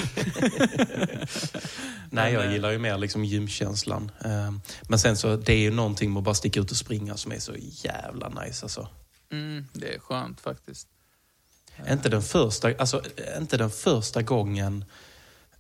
Nej, 2.11 2.33
jag 2.33 2.45
eh, 2.45 2.53
gillar 2.53 2.71
ju 2.71 2.79
mer 2.79 2.99
liksom 2.99 3.25
gymkänslan. 3.25 4.11
Ehm, 4.21 4.61
Men 4.83 4.99
sen 4.99 5.17
så, 5.17 5.37
det 5.37 5.53
är 5.53 5.59
ju 5.59 5.71
någonting 5.71 6.13
med 6.13 6.19
att 6.19 6.25
bara 6.25 6.35
sticka 6.35 6.61
ut 6.61 6.71
och 6.71 6.77
springa 6.77 7.17
som 7.17 7.33
är 7.33 7.39
så 7.39 7.55
jävla 7.59 8.29
nice 8.29 8.65
alltså. 8.65 8.89
Mm, 9.31 9.67
det 9.73 9.95
är 9.95 9.99
skönt 9.99 10.41
faktiskt. 10.41 10.89
Inte 11.91 12.09
den 12.09 12.23
första, 12.23 12.75
alltså 12.79 13.03
inte 13.39 13.57
den 13.57 13.71
första 13.71 14.23
gången, 14.23 14.85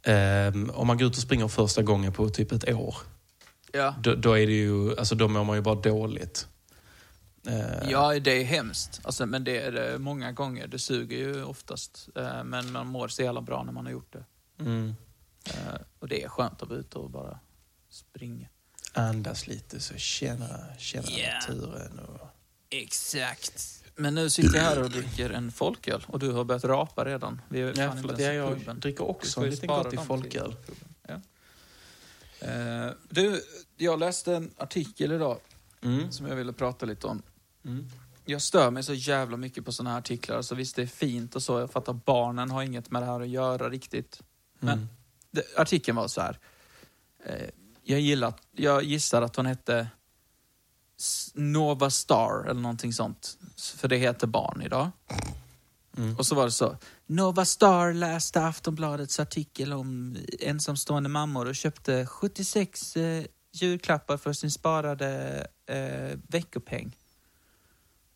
ehm, 0.08 0.70
om 0.70 0.86
man 0.86 0.98
går 0.98 1.06
ut 1.06 1.16
och 1.16 1.22
springer 1.22 1.48
första 1.48 1.82
gången 1.82 2.12
på 2.12 2.28
typ 2.28 2.52
ett 2.52 2.68
år, 2.68 2.96
Ja. 3.72 3.94
då, 4.02 4.14
då 4.14 4.32
är 4.38 4.46
det 4.46 4.52
ju, 4.52 4.98
alltså 4.98 5.14
då 5.14 5.28
mår 5.28 5.44
man 5.44 5.56
ju 5.56 5.62
bara 5.62 5.74
dåligt. 5.74 6.46
Eh, 7.46 7.90
ja, 7.90 8.18
det 8.20 8.30
är 8.40 8.44
hemskt. 8.44 9.00
Alltså, 9.04 9.26
men 9.26 9.44
det 9.44 9.60
är 9.60 9.72
det 9.72 9.98
många 9.98 10.32
gånger. 10.32 10.66
Det 10.66 10.78
suger 10.78 11.16
ju 11.16 11.44
oftast. 11.44 12.08
Eh, 12.16 12.44
Men 12.44 12.72
man 12.72 12.86
mår 12.86 13.08
så 13.08 13.22
jävla 13.22 13.40
bra 13.40 13.62
när 13.64 13.72
man 13.72 13.84
har 13.86 13.92
gjort 13.92 14.12
det. 14.12 14.24
Mm, 14.64 14.94
Eh, 15.44 15.80
Och 15.98 16.08
det 16.08 16.22
är 16.24 16.28
skönt 16.28 16.62
att 16.62 16.68
vara 16.68 16.78
ute 16.78 16.98
och 16.98 17.10
bara 17.10 17.38
springa. 17.90 18.48
andas 18.92 19.46
lite 19.46 19.80
så 19.80 19.94
känna, 19.96 20.48
känna 20.78 21.06
Ja. 21.10 21.34
naturen. 21.34 21.98
Och... 21.98 22.28
Exakt. 22.70 23.77
Men 23.98 24.14
nu 24.14 24.30
sitter 24.30 24.56
jag 24.56 24.64
här 24.64 24.82
och 24.82 24.90
dricker 24.90 25.30
en 25.30 25.52
folköl 25.52 26.04
och 26.08 26.18
du 26.18 26.32
har 26.32 26.44
börjat 26.44 26.64
rapa 26.64 27.04
redan. 27.04 27.40
Vi 27.48 27.60
är 27.60 27.66
Ja, 27.66 27.74
fan 27.74 27.98
inte 27.98 28.00
förlåt, 28.08 28.20
jag 28.20 28.58
puben. 28.58 28.80
dricker 28.80 29.04
också 29.08 29.40
en 29.40 29.50
liten 29.50 29.66
spara 29.68 29.82
gott 29.82 29.92
i 29.92 29.96
dem 29.96 30.06
folköl. 30.06 30.56
Ja. 31.08 31.14
Eh, 32.48 32.90
Du, 33.08 33.40
jag 33.76 33.98
läste 33.98 34.34
en 34.36 34.50
artikel 34.56 35.12
idag 35.12 35.38
Mm. 35.82 36.12
som 36.12 36.26
jag 36.26 36.36
ville 36.36 36.52
prata 36.52 36.86
lite 36.86 37.06
om. 37.06 37.22
Mm. 37.64 37.86
Jag 38.24 38.42
stör 38.42 38.70
mig 38.70 38.82
så 38.82 38.94
jävla 38.94 39.36
mycket 39.36 39.64
på 39.64 39.72
såna 39.72 39.90
här 39.90 39.98
artiklar. 39.98 40.36
Alltså 40.36 40.54
visst, 40.54 40.76
det 40.76 40.82
är 40.82 40.86
fint 40.86 41.36
och 41.36 41.42
så. 41.42 41.60
Jag 41.60 41.70
fattar 41.70 41.92
barnen 41.92 42.50
har 42.50 42.62
inget 42.62 42.90
med 42.90 43.02
det 43.02 43.06
här 43.06 43.20
att 43.20 43.28
göra 43.28 43.68
riktigt. 43.70 44.20
Men 44.58 44.72
Mm. 44.78 44.88
det, 45.30 45.42
artikeln 45.58 45.96
var 45.96 46.08
så 46.08 46.20
här. 46.20 46.38
Eh, 47.24 47.48
jag, 47.82 48.00
gillar, 48.00 48.34
jag 48.52 48.82
gissar 48.82 49.22
att 49.22 49.36
hon 49.36 49.46
hette 49.46 49.88
Nova 51.34 51.90
Star 51.90 52.44
eller 52.44 52.60
någonting 52.60 52.92
sånt. 52.92 53.38
För 53.76 53.88
det 53.88 53.96
heter 53.96 54.26
barn 54.26 54.62
idag. 54.62 54.90
Mm. 55.96 56.16
Och 56.16 56.26
så 56.26 56.34
var 56.34 56.44
det 56.44 56.50
så. 56.52 56.76
Nova 57.06 57.44
Star 57.44 57.92
läste 57.92 58.44
Aftonbladets 58.44 59.20
artikel 59.20 59.72
om 59.72 60.16
ensamstående 60.40 61.08
mammor 61.08 61.46
och 61.46 61.56
köpte 61.56 62.06
76 62.06 62.96
eh, 62.96 63.24
julklappar 63.52 64.16
för 64.16 64.32
sin 64.32 64.50
sparade 64.50 65.46
eh, 65.66 66.18
veckopeng. 66.28 66.96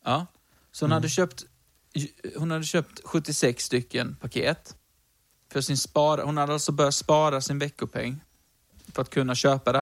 Ja. 0.03 0.25
Så 0.71 0.85
hon, 0.85 0.91
Mm. 0.91 0.95
hade 0.95 1.09
köpt, 1.09 1.45
hon 2.37 2.51
hade 2.51 2.63
köpt 2.63 3.01
76 3.03 3.63
stycken 3.65 4.15
paket. 4.21 4.75
För 5.51 5.61
sin 5.61 5.77
spara, 5.77 6.23
hon 6.23 6.37
hade 6.37 6.53
alltså 6.53 6.71
börjat 6.71 6.95
spara 6.95 7.41
sin 7.41 7.59
veckopeng 7.59 8.23
för 8.93 9.01
att 9.01 9.09
kunna 9.09 9.35
köpa 9.35 9.71
det 9.71 9.81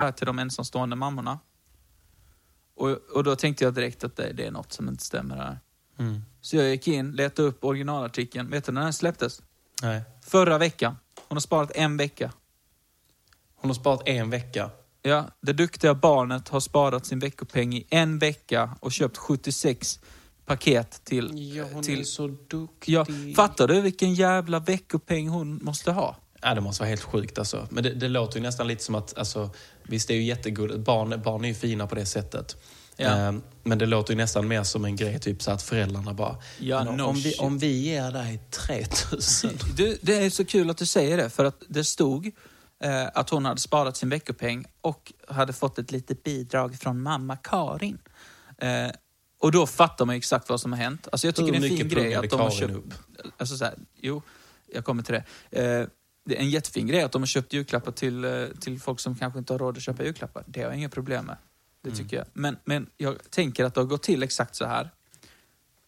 här 0.00 0.12
till 0.12 0.26
de 0.26 0.38
ensamstående 0.38 0.96
mammorna. 0.96 1.38
Och, 2.76 2.90
och 2.90 3.24
då 3.24 3.36
tänkte 3.36 3.64
jag 3.64 3.74
direkt 3.74 4.04
att 4.04 4.16
det, 4.16 4.32
det 4.32 4.46
är 4.46 4.50
något 4.50 4.72
som 4.72 4.88
inte 4.88 5.04
stämmer 5.04 5.36
här. 5.36 5.58
Mm. 5.98 6.22
Så 6.40 6.56
jag 6.56 6.70
gick 6.70 6.88
in, 6.88 7.12
letade 7.12 7.48
upp 7.48 7.64
originalartikeln. 7.64 8.50
Vet 8.50 8.64
du 8.64 8.72
när 8.72 8.82
den 8.82 8.92
släpptes? 8.92 9.42
Nej. 9.82 10.02
Förra 10.22 10.58
veckan. 10.58 10.96
Hon 11.28 11.36
har 11.36 11.40
sparat 11.40 11.70
en 11.74 11.96
vecka. 11.96 12.32
Hon 13.54 13.70
har 13.70 13.74
sparat 13.74 14.02
en 14.08 14.30
vecka. 14.30 14.70
Ja, 15.02 15.28
det 15.40 15.52
duktiga 15.52 15.94
barnet 15.94 16.48
har 16.48 16.60
sparat 16.60 17.06
sin 17.06 17.18
veckopeng 17.18 17.74
i 17.74 17.86
en 17.90 18.18
vecka 18.18 18.76
och 18.80 18.92
köpt 18.92 19.16
76 19.16 20.00
paket 20.46 21.04
till... 21.04 21.30
Ja, 21.56 21.64
hon 21.72 21.82
till 21.82 22.00
är 22.00 22.04
så 22.04 22.26
duktig. 22.26 22.92
ja, 22.92 23.06
fattar 23.36 23.68
du 23.68 23.80
vilken 23.80 24.14
jävla 24.14 24.58
veckopeng 24.58 25.28
hon 25.28 25.64
måste 25.64 25.92
ha? 25.92 26.16
Ja, 26.42 26.54
det 26.54 26.60
måste 26.60 26.82
vara 26.82 26.88
helt 26.88 27.02
sjukt 27.02 27.38
alltså. 27.38 27.66
Men 27.70 27.84
det, 27.84 27.94
det 27.94 28.08
låter 28.08 28.36
ju 28.36 28.42
nästan 28.42 28.66
lite 28.66 28.84
som 28.84 28.94
att, 28.94 29.18
alltså, 29.18 29.50
visst 29.84 30.08
det 30.08 30.14
är 30.14 30.18
ju 30.18 30.24
jättegulligt, 30.24 30.80
barn, 30.80 31.22
barn 31.24 31.44
är 31.44 31.48
ju 31.48 31.54
fina 31.54 31.86
på 31.86 31.94
det 31.94 32.06
sättet. 32.06 32.56
Ja. 32.96 33.08
Ehm, 33.08 33.42
men 33.62 33.78
det 33.78 33.86
låter 33.86 34.12
ju 34.12 34.16
nästan 34.16 34.48
mer 34.48 34.62
som 34.62 34.84
en 34.84 34.96
grej, 34.96 35.18
typ 35.18 35.42
så 35.42 35.50
att 35.50 35.62
föräldrarna 35.62 36.14
bara, 36.14 36.36
Ja, 36.58 36.84
"Men 36.84 36.96
no 36.96 37.02
om, 37.02 37.14
vi, 37.14 37.22
shit." 37.22 37.40
om 37.40 37.58
vi 37.58 37.66
ger 37.80 38.10
dig 38.10 38.40
3000. 38.66 39.50
Du, 39.76 39.98
det 40.02 40.16
är 40.16 40.30
så 40.30 40.44
kul 40.44 40.70
att 40.70 40.76
du 40.78 40.86
säger 40.86 41.16
det, 41.16 41.30
för 41.30 41.44
att 41.44 41.62
det 41.68 41.84
stod 41.84 42.26
eh, 42.84 43.06
att 43.14 43.30
hon 43.30 43.44
hade 43.44 43.60
sparat 43.60 43.96
sin 43.96 44.08
veckopeng 44.08 44.64
och 44.80 45.12
hade 45.28 45.52
fått 45.52 45.78
ett 45.78 45.90
litet 45.92 46.22
bidrag 46.22 46.76
från 46.78 47.02
mamma 47.02 47.36
Karin. 47.36 47.98
Eh, 48.58 48.90
och 49.40 49.52
då 49.52 49.66
fattar 49.66 50.04
man 50.04 50.14
ju 50.14 50.18
exakt 50.18 50.48
vad 50.48 50.60
som 50.60 50.72
har 50.72 50.78
hänt. 50.78 51.08
Alltså 51.12 51.26
jag 51.26 51.34
tycker 51.34 51.52
Hur 51.52 51.60
det 51.60 51.66
är 51.66 51.70
en 51.70 51.76
fin 51.78 51.88
grej 51.88 52.14
att 52.14 52.30
de 52.30 52.40
har 52.40 52.50
köpt... 52.50 52.72
upp? 52.74 52.94
Alltså 53.36 53.56
så 53.56 53.64
här, 53.64 53.74
jo, 54.00 54.22
jag 54.74 54.84
kommer 54.84 55.02
till 55.02 55.14
det. 55.50 55.62
Eh, 55.64 55.86
en 56.30 56.50
jättefin 56.50 56.86
grej 56.86 57.02
att 57.02 57.12
de 57.12 57.22
har 57.22 57.26
köpt 57.26 57.52
julklappar 57.52 57.92
till, 57.92 58.24
eh, 58.24 58.46
till 58.60 58.80
folk 58.80 59.00
som 59.00 59.14
kanske 59.14 59.38
inte 59.38 59.52
har 59.52 59.58
råd 59.58 59.76
att 59.76 59.82
köpa 59.82 60.04
julklappar. 60.04 60.44
Det 60.46 60.60
har 60.60 60.68
jag 60.68 60.78
inga 60.78 60.88
problem 60.88 61.24
med. 61.26 61.36
Det 61.82 61.88
Mm. 61.88 61.98
tycker 61.98 62.16
jag. 62.16 62.26
Men, 62.32 62.56
men 62.64 62.86
jag 62.96 63.30
tänker 63.30 63.64
att 63.64 63.74
det 63.74 63.80
har 63.80 63.86
gått 63.86 64.02
till 64.02 64.22
exakt 64.22 64.56
så 64.56 64.66
här. 64.66 64.90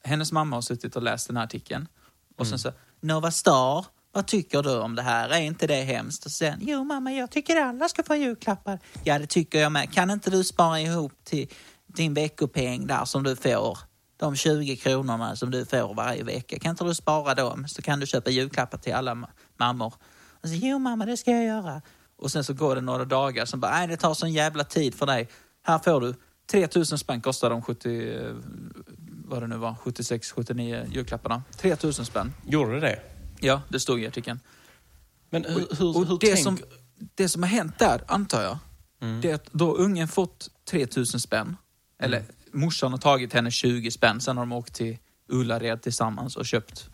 Hennes 0.04 0.32
mamma 0.32 0.56
har 0.56 0.60
suttit 0.62 0.96
och 0.96 1.02
läst 1.02 1.26
den 1.26 1.36
här 1.36 1.44
artikeln. 1.44 1.88
Och 2.36 2.46
Mm. 2.46 2.50
sen 2.50 2.58
så, 2.58 2.78
Nova 3.00 3.30
Star, 3.30 3.86
vad 4.12 4.26
tycker 4.26 4.62
du 4.62 4.78
om 4.78 4.94
det 4.94 5.02
här? 5.02 5.28
Är 5.28 5.40
inte 5.40 5.66
det 5.66 5.82
hemskt? 5.82 6.24
Och 6.26 6.30
sen, 6.32 6.58
jo 6.62 6.84
mamma, 6.84 7.12
jag 7.12 7.30
tycker 7.30 7.56
alla 7.56 7.88
ska 7.88 8.02
få 8.02 8.14
julklappar. 8.16 8.78
Ja, 9.04 9.18
det 9.18 9.26
tycker 9.26 9.60
jag 9.60 9.72
med. 9.72 9.92
Kan 9.92 10.10
inte 10.10 10.30
du 10.30 10.44
spara 10.44 10.80
ihop 10.80 11.12
till 11.24 11.48
din 11.86 12.14
veckopeng 12.14 12.86
där 12.86 13.04
som 13.04 13.22
du 13.22 13.36
får? 13.36 13.78
De 14.16 14.36
20 14.36 14.76
kronorna 14.76 15.36
som 15.36 15.50
du 15.50 15.64
får 15.64 15.94
varje 15.94 16.22
vecka. 16.22 16.58
Kan 16.58 16.70
inte 16.70 16.84
du 16.84 16.94
spara 16.94 17.34
dem? 17.34 17.68
Så 17.68 17.82
kan 17.82 18.00
du 18.00 18.06
köpa 18.06 18.30
julklappar 18.30 18.78
till 18.78 18.94
alla 18.94 19.14
ma- 19.14 19.28
mammor. 19.56 19.94
Och 20.44 20.50
så, 20.50 20.54
jo 20.54 20.78
mamma, 20.78 21.06
det 21.06 21.16
ska 21.16 21.30
jag 21.30 21.44
göra. 21.44 21.82
Och 22.16 22.30
sen 22.30 22.44
så 22.44 22.54
går 22.54 22.74
det 22.74 22.80
några 22.80 23.04
dagar, 23.04 23.44
som 23.44 23.60
bara, 23.60 23.72
nej 23.72 23.88
det 23.88 23.96
tar 23.96 24.14
sån 24.14 24.32
jävla 24.32 24.64
tid 24.64 24.94
för 24.94 25.06
dig. 25.06 25.28
Här 25.62 25.78
får 25.78 26.00
du 26.00 26.14
3000 26.46 26.98
spänn 26.98 27.20
kostar 27.20 27.50
de 27.50 27.62
70, 27.62 28.12
eh, 28.12 28.34
vad 29.24 29.42
det 29.42 29.46
nu 29.46 29.56
var, 29.56 29.74
76, 29.74 30.32
79 30.32 30.86
julklapparna. 30.92 31.42
3000 31.56 32.06
spänn. 32.06 32.32
Gjorde 32.46 32.80
det? 32.80 33.00
Ja, 33.40 33.62
det 33.68 33.80
stod 33.80 34.02
i 34.02 34.06
artikeln. 34.06 34.40
Men 35.30 35.44
hur, 35.44 35.66
hur, 35.78 35.96
Och 35.96 36.06
hur 36.06 36.18
det, 36.18 36.26
tänk... 36.26 36.38
som, 36.38 36.58
det 37.14 37.28
som 37.28 37.42
har 37.42 37.50
hänt 37.50 37.78
där, 37.78 38.04
antar 38.06 38.42
jag, 38.42 38.58
det 39.22 39.30
är 39.30 39.34
att 39.34 39.52
då 39.52 39.74
ungen 39.74 40.08
fått 40.08 40.50
3000 40.70 41.20
spänn, 41.20 41.56
eller 41.98 42.24
morsan 42.52 42.90
har 42.90 42.98
tagit 42.98 43.32
henne 43.32 43.50
20 43.50 43.90
spänn, 43.90 44.20
sen 44.20 44.36
har 44.36 44.44
de 44.44 44.52
åkt 44.52 44.74
till 44.74 44.98
Ullared 45.28 45.82
tillsammans 45.82 46.36
och 46.36 46.46
köpt 46.46 46.90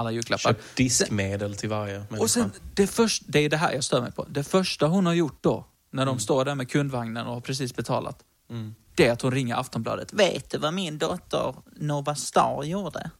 alla 0.00 0.10
julklappar. 0.10 0.50
Köpt 0.50 0.76
diskmedel 0.76 1.56
till 1.56 1.68
varje 1.68 1.98
människa. 1.98 2.22
Och 2.22 2.30
sen, 2.30 2.52
det, 2.74 2.86
först, 2.86 3.22
det 3.26 3.38
är 3.38 3.48
det 3.48 3.56
här 3.56 3.72
jag 3.72 3.84
stör 3.84 4.00
mig 4.00 4.12
på. 4.12 4.26
Det 4.28 4.44
första 4.44 4.86
hon 4.86 5.06
har 5.06 5.12
gjort 5.12 5.38
då, 5.40 5.66
när 5.90 6.06
de 6.06 6.18
står 6.18 6.44
där 6.44 6.54
med 6.54 6.70
kundvagnen 6.70 7.26
och 7.26 7.34
har 7.34 7.40
precis 7.40 7.76
betalat, 7.76 8.24
det 8.94 9.06
är 9.06 9.12
att 9.12 9.22
hon 9.22 9.30
ringer 9.30 9.56
Aftonbladet. 9.56 10.12
Vet 10.12 10.50
du 10.50 10.58
vad 10.58 10.74
min 10.74 10.98
dotter 10.98 11.54
Nova 11.76 12.14
Star 12.14 12.62
gjorde? 12.62 13.10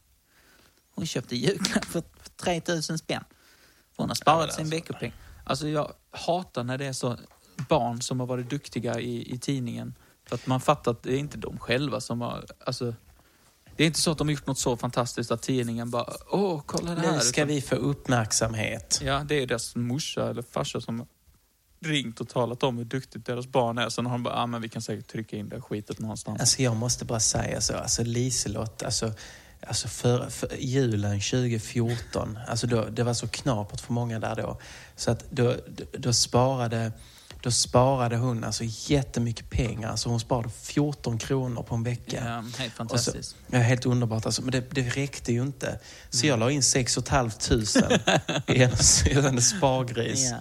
Hon 0.95 1.07
köpte 1.07 1.37
julklapp 1.37 1.85
för 1.85 2.03
3000 2.37 2.99
spänn. 2.99 3.25
Hon 3.97 4.09
har 4.09 4.15
sparat 4.15 4.55
sin 4.55 4.71
veckopeng. 4.71 5.13
Alltså 5.45 5.69
jag 5.69 5.93
hatar 6.11 6.65
när 6.65 6.79
det 6.79 6.87
är 6.87 6.93
så 6.93 7.17
barn 7.69 8.03
som 8.03 8.21
har 8.21 8.27
varit 8.27 8.51
duktiga 8.51 9.01
i, 9.01 9.35
i 9.35 9.39
tidningen. 9.39 9.95
För 10.29 10.35
att 10.35 10.47
man 10.47 10.61
fattar 10.61 10.91
att 10.91 11.03
det 11.03 11.13
är 11.13 11.19
inte 11.19 11.39
de 11.39 11.59
själva 11.59 12.01
som 12.01 12.21
har... 12.21 12.45
Alltså, 12.67 12.95
det 13.81 13.85
är 13.85 13.87
inte 13.87 14.01
så 14.01 14.11
att 14.11 14.19
de 14.19 14.29
har 14.29 14.33
gjort 14.33 14.47
något 14.47 14.59
så 14.59 14.77
fantastiskt 14.77 15.31
att 15.31 15.43
tidningen 15.43 15.91
bara 15.91 16.13
åh, 16.31 16.63
kolla 16.67 16.95
det 16.95 17.01
här. 17.01 17.13
Nu 17.13 17.21
ska 17.21 17.45
vi 17.45 17.61
få 17.61 17.75
uppmärksamhet. 17.75 19.01
Ja, 19.05 19.25
det 19.29 19.43
är 19.43 19.47
deras 19.47 19.77
morsa 19.77 20.31
eller 20.31 20.43
farsa 20.43 20.81
som 20.81 21.07
ringt 21.85 22.21
och 22.21 22.29
talat 22.29 22.63
om 22.63 22.79
hur 22.79 22.85
duktigt 22.85 23.27
deras 23.27 23.47
barn 23.47 23.79
är. 23.79 23.89
Sen 23.89 24.07
har 24.07 24.13
de 24.13 24.23
bara, 24.23 24.35
ah, 24.35 24.47
men 24.47 24.63
vi 24.63 24.69
kan 24.69 24.83
säkert 24.83 25.07
trycka 25.07 25.37
in 25.37 25.49
det 25.49 25.61
skitet 25.61 25.99
någonstans. 25.99 26.41
Alltså 26.41 26.63
jag 26.63 26.77
måste 26.77 27.05
bara 27.05 27.21
säga 27.21 27.61
så, 27.61 27.77
alltså 27.77 28.03
Liselott, 28.03 28.83
alltså, 28.83 29.13
alltså 29.67 29.89
för, 29.89 30.31
för 30.31 30.57
julen 30.59 31.21
2014, 31.21 32.39
alltså 32.49 32.67
då, 32.67 32.85
det 32.85 33.03
var 33.03 33.15
så 33.15 33.29
knapert 33.29 33.81
för 33.81 33.93
många 33.93 34.19
där 34.19 34.37
då. 34.37 34.61
Så 34.97 35.11
att 35.11 35.31
då, 35.31 35.57
då 35.93 36.13
sparade 36.13 36.93
då 37.43 37.51
sparade 37.51 38.17
hon 38.17 38.45
alltså 38.45 38.65
jättemycket 38.67 39.51
pengar. 39.51 39.91
Alltså 39.91 40.09
hon 40.09 40.21
sparade 40.21 40.49
14 40.63 41.19
kronor 41.19 41.63
på 41.63 41.75
en 41.75 41.83
vecka. 41.83 42.23
Ja, 42.25 42.31
helt 42.35 42.55
Och 42.57 42.71
så, 42.71 42.77
fantastiskt. 42.77 43.37
ja, 43.51 43.59
helt 43.59 43.87
underbart. 43.87 44.27
Alltså, 44.27 44.43
men 44.43 44.51
det, 44.53 44.71
det 44.71 44.83
räckte 44.83 45.33
ju 45.33 45.43
inte. 45.43 45.79
Så 46.11 46.27
jag 46.27 46.39
la 46.39 46.51
in 46.51 46.63
6 46.63 46.99
500 47.09 47.31
i 48.47 48.59
hennes, 48.59 49.07
i 49.07 49.21
hennes 49.21 49.49
spargris. 49.49 50.31
Ja. 50.31 50.37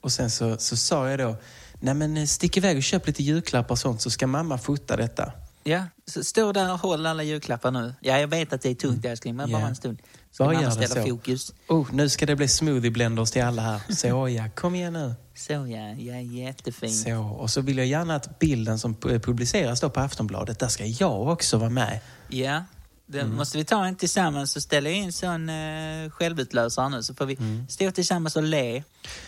Och 0.00 0.12
sen 0.12 0.30
så, 0.30 0.58
så 0.58 0.76
sa 0.76 1.10
jag 1.10 1.18
då, 1.18 1.36
nej 1.80 1.94
men 1.94 2.16
eh, 2.16 2.24
stick 2.26 2.56
iväg 2.56 2.76
och 2.76 2.82
köp 2.82 3.06
lite 3.06 3.22
julklappar 3.22 3.72
och 3.74 3.78
sånt 3.78 4.00
så 4.02 4.10
ska 4.10 4.26
mamma 4.26 4.58
fota 4.58 4.96
detta. 4.96 5.32
Ja, 5.68 5.84
så 6.06 6.24
stå 6.24 6.52
där 6.52 6.72
och 6.72 6.78
håll 6.78 7.06
alla 7.06 7.22
julklappar 7.22 7.70
nu. 7.70 7.94
Ja, 8.00 8.18
jag 8.18 8.28
vet 8.28 8.52
att 8.52 8.62
det 8.62 8.68
är 8.70 8.74
tungt 8.74 9.04
älskling, 9.04 9.36
men 9.36 9.50
Ja. 9.50 9.58
bara 9.58 9.68
en 9.68 9.76
stund. 9.76 9.98
Ska 10.30 10.44
Bara 10.44 10.62
gör 10.62 10.70
ställa 10.70 10.86
så. 10.94 11.02
fokus? 11.08 11.52
Oh, 11.68 11.88
nu 11.92 12.08
ska 12.08 12.26
det 12.26 12.36
bli 12.36 12.48
smoothie 12.48 12.90
blenders 12.90 13.30
till 13.30 13.42
alla 13.42 13.62
här. 13.62 13.80
Så 13.94 14.28
ja, 14.36 14.48
kom 14.54 14.74
igen 14.74 14.92
nu. 14.92 15.14
Så 15.34 15.52
ja, 15.52 15.88
ja 15.98 16.20
jättefint. 16.20 16.94
Så, 16.94 17.16
och 17.18 17.50
så 17.50 17.60
vill 17.60 17.78
jag 17.78 17.86
gärna 17.86 18.14
att 18.14 18.38
bilden 18.38 18.78
som 18.78 18.94
pu- 18.96 19.18
publiceras 19.20 19.80
då 19.80 19.90
på 19.90 20.00
Aftonbladet, 20.00 20.58
där 20.58 20.68
ska 20.68 20.84
jag 20.86 21.28
också 21.28 21.58
vara 21.58 21.70
med. 21.70 22.00
Ja, 22.28 22.64
det 23.06 23.20
Mm. 23.20 23.36
måste 23.36 23.58
vi 23.58 23.64
ta 23.64 23.86
en 23.86 23.96
tillsammans 23.96 24.56
och 24.56 24.62
ställa 24.62 24.90
in 24.90 25.12
sån 25.12 25.48
uh, 25.50 26.10
självutlösare 26.10 26.88
nu 26.88 27.02
så 27.02 27.14
får 27.14 27.26
vi 27.26 27.34
Mm. 27.34 27.66
stå 27.68 27.90
tillsammans 27.90 28.36
och 28.36 28.42
le. 28.42 28.82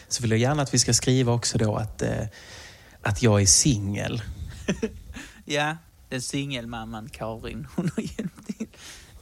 Så 0.08 0.22
vill 0.22 0.30
jag 0.30 0.40
gärna 0.40 0.62
att 0.62 0.74
vi 0.74 0.78
ska 0.78 0.92
skriva 0.94 1.32
också 1.32 1.58
då 1.58 1.76
att, 1.76 2.02
eh, 2.02 2.26
att 3.02 3.22
jag 3.22 3.42
är 3.42 3.46
singel. 3.46 4.22
Ja, 5.44 5.76
den 6.10 6.22
singelmamman 6.22 7.08
Karin, 7.08 7.66
hon 7.76 7.90
har 7.96 8.02
hjälpt 8.02 8.46
till 8.46 8.68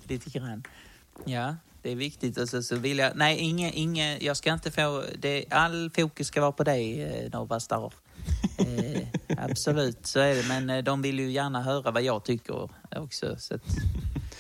lite 0.08 0.30
grann. 0.30 0.62
Ja, 1.24 1.56
det 1.82 1.92
är 1.92 1.96
viktigt. 1.96 2.38
Och 2.38 2.48
så, 2.48 2.76
vill 2.76 2.98
jag, 2.98 3.12
nej, 3.16 3.38
inge, 3.38 3.70
inge, 3.70 4.18
jag 4.18 4.36
ska 4.36 4.52
inte 4.52 4.70
få, 4.70 5.04
det, 5.18 5.44
all 5.50 5.90
fokus 5.96 6.26
ska 6.26 6.40
vara 6.40 6.52
på 6.52 6.64
dig, 6.64 7.02
eh, 7.02 7.30
Nova 7.32 7.60
Star. 7.60 7.92
Eh, 8.58 9.02
absolut, 9.38 10.06
så 10.06 10.20
är 10.20 10.34
det. 10.34 10.48
Men 10.48 10.70
eh, 10.70 10.84
de 10.84 11.02
vill 11.02 11.18
ju 11.18 11.30
gärna 11.30 11.62
höra 11.62 11.90
vad 11.90 12.02
jag 12.02 12.24
tycker 12.24 12.68
också. 12.90 13.36
Så 13.38 13.54
att, 13.54 13.62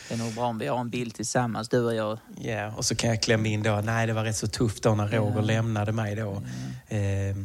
det 0.08 0.14
är 0.14 0.18
nog 0.18 0.34
bra 0.34 0.44
om 0.44 0.58
vi 0.58 0.66
har 0.66 0.80
en 0.80 0.90
bild 0.90 1.14
tillsammans, 1.14 1.68
du 1.68 1.84
och 1.84 1.94
jag. 1.94 2.18
Ja, 2.40 2.72
och 2.76 2.84
så 2.84 2.94
kan 2.94 3.10
jag 3.10 3.22
klämma 3.22 3.48
in 3.48 3.62
då, 3.62 3.80
nej 3.84 4.06
det 4.06 4.12
var 4.12 4.24
rätt 4.24 4.36
så 4.36 4.46
tufft 4.46 4.82
då 4.82 4.94
när 4.94 5.08
Roger 5.08 5.42
lämnade 5.42 5.92
mig 5.92 6.14
då. 6.16 6.42
Eh, 6.88 7.36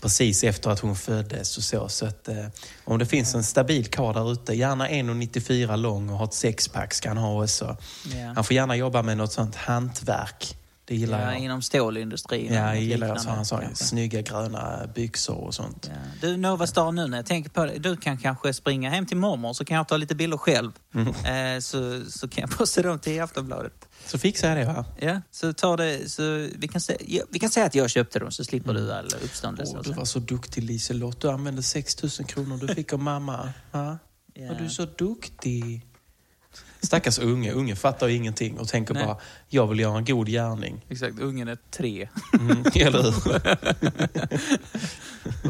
precis 0.00 0.44
efter 0.44 0.70
att 0.70 0.80
hon 0.80 0.96
föddes 0.96 1.56
och 1.56 1.62
så. 1.62 1.88
Så 1.88 2.06
att 2.06 2.28
eh, 2.28 2.46
om 2.84 2.98
det 2.98 3.06
finns 3.06 3.34
en 3.34 3.44
stabil 3.44 3.86
karl 3.86 4.14
där 4.14 4.32
ute, 4.32 4.54
gärna 4.54 4.88
1,94 4.88 5.76
lång 5.76 6.10
och 6.10 6.18
har 6.18 6.24
ett 6.24 6.34
sexpack 6.34 6.94
ska 6.94 7.08
han 7.08 7.18
ha 7.18 7.42
också. 7.42 7.76
Ja. 8.04 8.32
Han 8.34 8.44
får 8.44 8.54
gärna 8.54 8.76
jobba 8.76 9.02
med 9.02 9.16
något 9.16 9.32
sånt 9.32 9.54
hantverk. 9.54 10.56
Det 10.90 10.96
gillar 10.96 11.20
Ja, 11.20 11.32
jag. 11.32 11.40
inom 11.40 11.62
stålindustrin. 11.62 12.52
Ja, 12.52 12.74
jag 12.74 12.80
gillar 12.82 13.16
sådana, 13.16 13.44
sådana 13.44 13.66
kanske. 13.66 13.84
snygga 13.84 14.20
gröna 14.20 14.86
byxor 14.94 15.36
och 15.36 15.54
sånt. 15.54 15.90
Ja. 15.90 15.96
Du, 16.20 16.36
Nova 16.36 16.66
Star, 16.66 16.92
nu 16.92 17.06
när 17.06 17.18
jag 17.18 17.26
tänker 17.26 17.50
på 17.50 17.64
det. 17.66 17.78
Du 17.78 17.96
kan 17.96 18.18
kanske 18.18 18.54
springa 18.54 18.90
hem 18.90 19.06
till 19.06 19.16
mormor 19.16 19.52
så 19.52 19.64
kan 19.64 19.76
jag 19.76 19.88
ta 19.88 19.96
lite 19.96 20.14
bilder 20.14 20.36
själv. 20.36 20.72
Mm. 20.94 21.08
Eh, 21.54 21.60
så, 21.60 22.04
så 22.10 22.28
kan 22.28 22.40
jag 22.40 22.50
posta 22.58 22.82
dem 22.82 22.98
till 22.98 23.22
Aftonbladet. 23.22 23.88
Så 24.06 24.18
fixar 24.18 24.48
jag 24.56 24.58
det 24.66 24.72
va? 24.72 24.84
Ja, 25.00 25.20
så 25.30 25.52
ta 25.52 25.76
det. 25.76 26.10
Så 26.10 26.22
vi, 26.58 26.68
kan 26.68 26.80
säga, 26.80 26.98
ja, 27.06 27.22
vi 27.30 27.38
kan 27.38 27.50
säga 27.50 27.66
att 27.66 27.74
jag 27.74 27.90
köpte 27.90 28.18
dem 28.18 28.30
så 28.30 28.44
slipper 28.44 28.74
du 28.74 28.92
all 28.92 29.06
uppståndelse. 29.24 29.76
Och 29.76 29.84
du 29.84 29.92
var 29.92 30.04
så 30.04 30.18
duktig 30.18 30.64
Liselott. 30.64 31.20
Du 31.20 31.30
använde 31.30 31.62
6 31.62 32.02
000 32.02 32.10
kronor 32.10 32.58
du 32.66 32.74
fick 32.74 32.92
av 32.92 32.98
mamma. 33.00 33.52
Va? 33.70 33.98
Ja. 34.34 34.48
Var 34.48 34.54
du 34.54 34.68
så 34.70 34.84
duktig? 34.84 35.86
Stackars 36.82 37.18
unge. 37.18 37.52
Unge 37.52 37.76
fattar 37.76 38.08
ju 38.08 38.16
ingenting 38.16 38.58
och 38.58 38.68
tänker 38.68 38.94
Nej. 38.94 39.06
bara, 39.06 39.16
jag 39.48 39.66
vill 39.66 39.80
göra 39.80 39.98
en 39.98 40.04
god 40.04 40.28
gärning. 40.28 40.84
Exakt, 40.88 41.18
ungen 41.18 41.48
är 41.48 41.58
tre. 41.70 42.08
Mm, 42.40 42.64
eller 42.74 43.02
hur? 43.02 43.40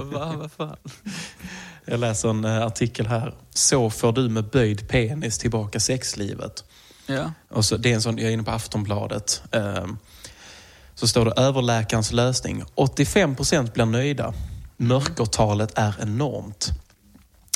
Va, 0.12 0.34
vad 0.36 0.52
fan? 0.52 0.76
Jag 1.84 2.00
läser 2.00 2.28
en 2.28 2.44
eh, 2.44 2.66
artikel 2.66 3.06
här. 3.06 3.34
Så 3.50 3.90
får 3.90 4.12
du 4.12 4.28
med 4.28 4.44
böjd 4.44 4.88
penis 4.88 5.38
tillbaka 5.38 5.80
sexlivet. 5.80 6.64
Ja. 7.06 7.32
Och 7.50 7.64
så, 7.64 7.76
det 7.76 7.90
är 7.90 7.94
en 7.94 8.02
sån, 8.02 8.18
jag 8.18 8.28
är 8.28 8.32
inne 8.32 8.42
på 8.42 8.50
Aftonbladet. 8.50 9.42
Ehm, 9.52 9.98
så 10.94 11.08
står 11.08 11.24
det 11.24 11.32
överläkarens 11.36 12.12
lösning. 12.12 12.64
85% 12.74 13.72
blir 13.72 13.84
nöjda. 13.84 14.34
Mörkertalet 14.76 15.78
är 15.78 15.94
enormt. 16.02 16.70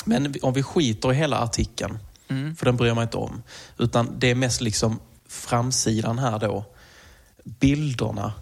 Men 0.05 0.35
om 0.41 0.53
vi 0.53 0.63
skiter 0.63 1.11
i 1.11 1.15
hela 1.15 1.37
artikeln, 1.37 1.99
Mm. 2.27 2.55
för 2.55 2.65
den 2.65 2.77
bryr 2.77 2.87
jag 2.87 2.95
mig 2.95 3.03
inte 3.03 3.17
om. 3.17 3.43
Utan 3.77 4.19
det 4.19 4.31
är 4.31 4.35
mest 4.35 4.61
liksom 4.61 4.99
framsidan 5.27 6.19
här 6.19 6.39
då. 6.39 6.65
Bilderna. 7.43 8.33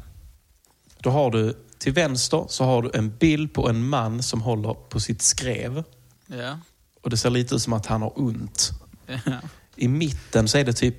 Då 0.98 1.10
har 1.10 1.32
du 1.32 1.58
till 1.78 1.94
vänster 1.94 2.46
så 2.50 2.64
har 2.64 2.82
du 2.82 2.92
en 2.94 3.18
bild 3.18 3.54
på 3.54 3.70
en 3.70 3.90
man 3.90 4.24
som 4.24 4.42
håller 4.42 4.74
på 4.74 5.00
sitt 5.00 5.22
skrev. 5.22 5.84
Ja. 6.28 6.60
Och 7.02 7.10
det 7.10 7.18
ser 7.18 7.30
lite 7.30 7.56
ut 7.56 7.62
som 7.62 7.74
att 7.74 7.86
han 7.86 8.02
har 8.02 8.20
ont. 8.20 8.72
ja. 9.08 9.40
I 9.76 9.88
mitten 9.88 10.48
så 10.48 10.58
är 10.58 10.64
det 10.64 10.74
typ, 10.74 10.96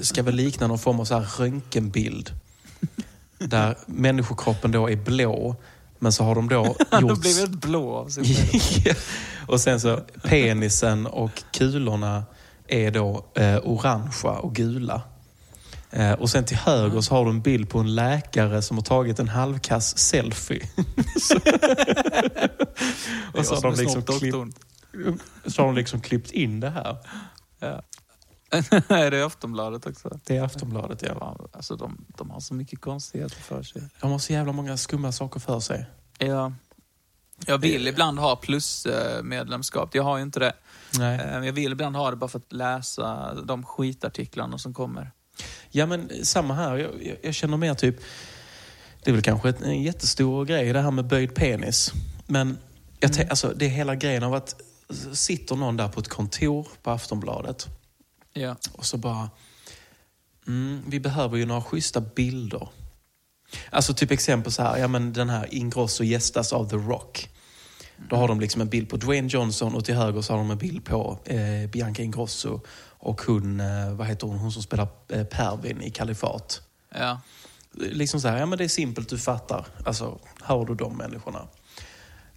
ska 0.00 0.22
väl 0.22 0.34
likna 0.34 0.66
någon 0.66 0.78
form 0.78 1.00
av 1.00 1.04
så 1.04 1.18
här 1.18 1.28
röntgenbild. 1.38 2.32
Där 3.38 3.78
människokroppen 3.86 4.70
då 4.70 4.90
är 4.90 4.96
blå, 4.96 5.56
men 5.98 6.12
så 6.12 6.24
har 6.24 6.34
de 6.34 6.48
då 6.48 6.76
Han 6.90 7.02
har 7.02 7.10
gjort... 7.10 7.20
blivit 7.20 7.50
blå 7.50 7.94
av 7.94 8.08
sig 8.08 8.24
själv. 8.24 8.96
och 9.48 9.60
sen 9.60 9.80
så 9.80 10.00
penisen 10.22 11.06
och 11.06 11.42
kulorna 11.52 12.24
är 12.68 12.90
då 12.90 13.26
eh, 13.34 13.56
orangea 13.64 14.30
och 14.30 14.54
gula. 14.54 15.02
Eh, 15.90 16.12
och 16.12 16.30
sen 16.30 16.44
till 16.44 16.56
höger 16.56 17.00
så 17.00 17.14
har 17.14 17.24
du 17.24 17.30
en 17.30 17.40
bild 17.40 17.68
på 17.68 17.78
en 17.78 17.94
läkare 17.94 18.62
som 18.62 18.76
har 18.76 18.84
tagit 18.84 19.18
en 19.18 19.28
halvkass 19.28 19.98
selfie. 19.98 20.68
Så- 21.20 21.36
och 23.34 23.46
så 23.46 23.54
har, 23.54 23.62
de 23.62 23.74
liksom 23.74 24.02
klippt, 24.02 24.58
så 25.46 25.62
har 25.62 25.66
de 25.66 25.74
liksom 25.74 26.00
klippt 26.00 26.30
in 26.30 26.60
det 26.60 26.70
här. 26.70 26.96
Ja. 27.58 27.82
är 28.96 29.10
det 29.10 29.26
Aftonbladet 29.26 29.86
också? 29.86 30.18
Det 30.24 30.36
är 30.36 30.42
Aftonbladet, 30.42 31.02
ja. 31.02 31.36
Alltså 31.52 31.76
de, 31.76 32.04
de 32.16 32.30
har 32.30 32.40
så 32.40 32.54
mycket 32.54 32.80
konstigheter 32.80 33.36
för 33.36 33.62
sig. 33.62 33.82
De 34.00 34.10
har 34.10 34.18
så 34.18 34.32
jävla 34.32 34.52
många 34.52 34.76
skumma 34.76 35.12
saker 35.12 35.40
för 35.40 35.60
sig. 35.60 35.86
Ja. 36.18 36.52
Jag 37.46 37.58
vill 37.58 37.88
ibland 37.88 38.18
ha 38.18 38.36
plusmedlemskap. 38.36 39.94
Jag 39.94 40.02
har 40.02 40.16
ju 40.16 40.22
inte 40.22 40.40
det. 40.40 40.52
Nej. 40.98 41.20
Eh, 41.20 41.44
Jag 41.46 41.52
vill 41.52 41.72
ibland 41.72 41.96
ha 41.96 42.10
det 42.10 42.16
bara 42.16 42.28
för 42.28 42.38
att 42.38 42.52
läsa 42.52 43.34
de 43.34 43.64
skitartiklarna 43.64 44.58
som 44.58 44.74
kommer. 44.74 45.10
Ja, 45.70 45.86
men 45.86 46.10
samma 46.24 46.54
här. 46.54 46.76
Jag, 46.76 47.16
jag, 47.22 47.34
känner 47.34 47.56
mer 47.56 47.74
typ... 47.74 47.96
Det 49.02 49.10
är 49.10 49.14
väl 49.14 49.22
kanske 49.22 49.48
en 49.64 49.82
jättestor 49.82 50.44
grej 50.44 50.72
det 50.72 50.80
här 50.80 50.90
med 50.90 51.04
böjd 51.06 51.34
penis. 51.34 51.92
Men 52.26 52.58
jag 53.00 53.10
Mm. 53.16 53.26
alltså, 53.30 53.52
det 53.56 53.64
är 53.66 53.70
hela 53.70 53.94
grejen 53.94 54.22
av 54.22 54.34
att 54.34 54.60
sitter 55.12 55.56
någon 55.56 55.76
där 55.76 55.88
på 55.88 56.00
ett 56.00 56.08
kontor 56.08 56.68
på 56.82 56.90
Aftonbladet 56.90 57.66
Ja. 58.32 58.56
och 58.72 58.86
så 58.86 58.96
bara... 58.96 59.30
Mm, 60.46 60.82
vi 60.86 61.00
behöver 61.00 61.36
ju 61.36 61.46
några 61.46 61.62
schyssta 61.62 62.00
bilder. 62.00 62.68
Alltså 63.70 63.94
typ 63.94 64.10
exempel 64.10 64.52
så 64.52 64.62
här, 64.62 64.76
ja 64.76 64.88
men 64.88 65.12
den 65.12 65.30
här 65.30 65.54
Ingrosso 65.54 66.04
gästas 66.04 66.52
av 66.52 66.68
The 66.70 66.76
Rock. 66.76 67.28
Då 68.08 68.16
har 68.16 68.28
de 68.28 68.40
liksom 68.40 68.60
en 68.60 68.68
bild 68.68 68.88
på 68.88 68.96
Dwayne 68.96 69.28
Johnson 69.28 69.74
och 69.74 69.84
till 69.84 69.94
höger 69.94 70.20
så 70.20 70.32
har 70.32 70.38
de 70.38 70.50
en 70.50 70.58
bild 70.58 70.84
på 70.84 71.18
eh, 71.24 71.70
Bianca 71.70 72.02
Ingrosso 72.02 72.60
och 72.98 73.22
hon, 73.22 73.60
eh, 73.60 73.92
vad 73.92 74.06
heter 74.06 74.26
hon, 74.26 74.38
hon 74.38 74.52
som 74.52 74.62
spelar 74.62 74.88
eh, 75.08 75.24
Pervin 75.24 75.82
i 75.82 75.90
Kalifat. 75.90 76.62
Ja. 76.94 77.20
Liksom 77.72 78.20
så 78.20 78.28
här, 78.28 78.38
ja 78.38 78.46
men 78.46 78.58
det 78.58 78.64
är 78.64 78.68
simpelt, 78.68 79.08
du 79.08 79.18
fattar. 79.18 79.66
Alltså, 79.84 80.18
hör 80.42 80.64
du 80.64 80.74
de 80.74 80.96
människorna? 80.96 81.48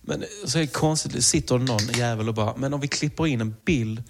Men 0.02 0.24
så 0.46 0.58
är 0.58 0.62
det 0.62 0.68
konstigt, 0.68 1.26
sitter 1.26 1.58
någon 1.58 1.88
jävel 1.88 2.28
och 2.28 2.36
bara, 2.36 2.56
men 2.58 2.74
om 2.74 2.80
vi 2.80 2.88
klipper 2.88 3.28
in 3.28 3.42
en 3.42 3.56
bild 3.66 4.04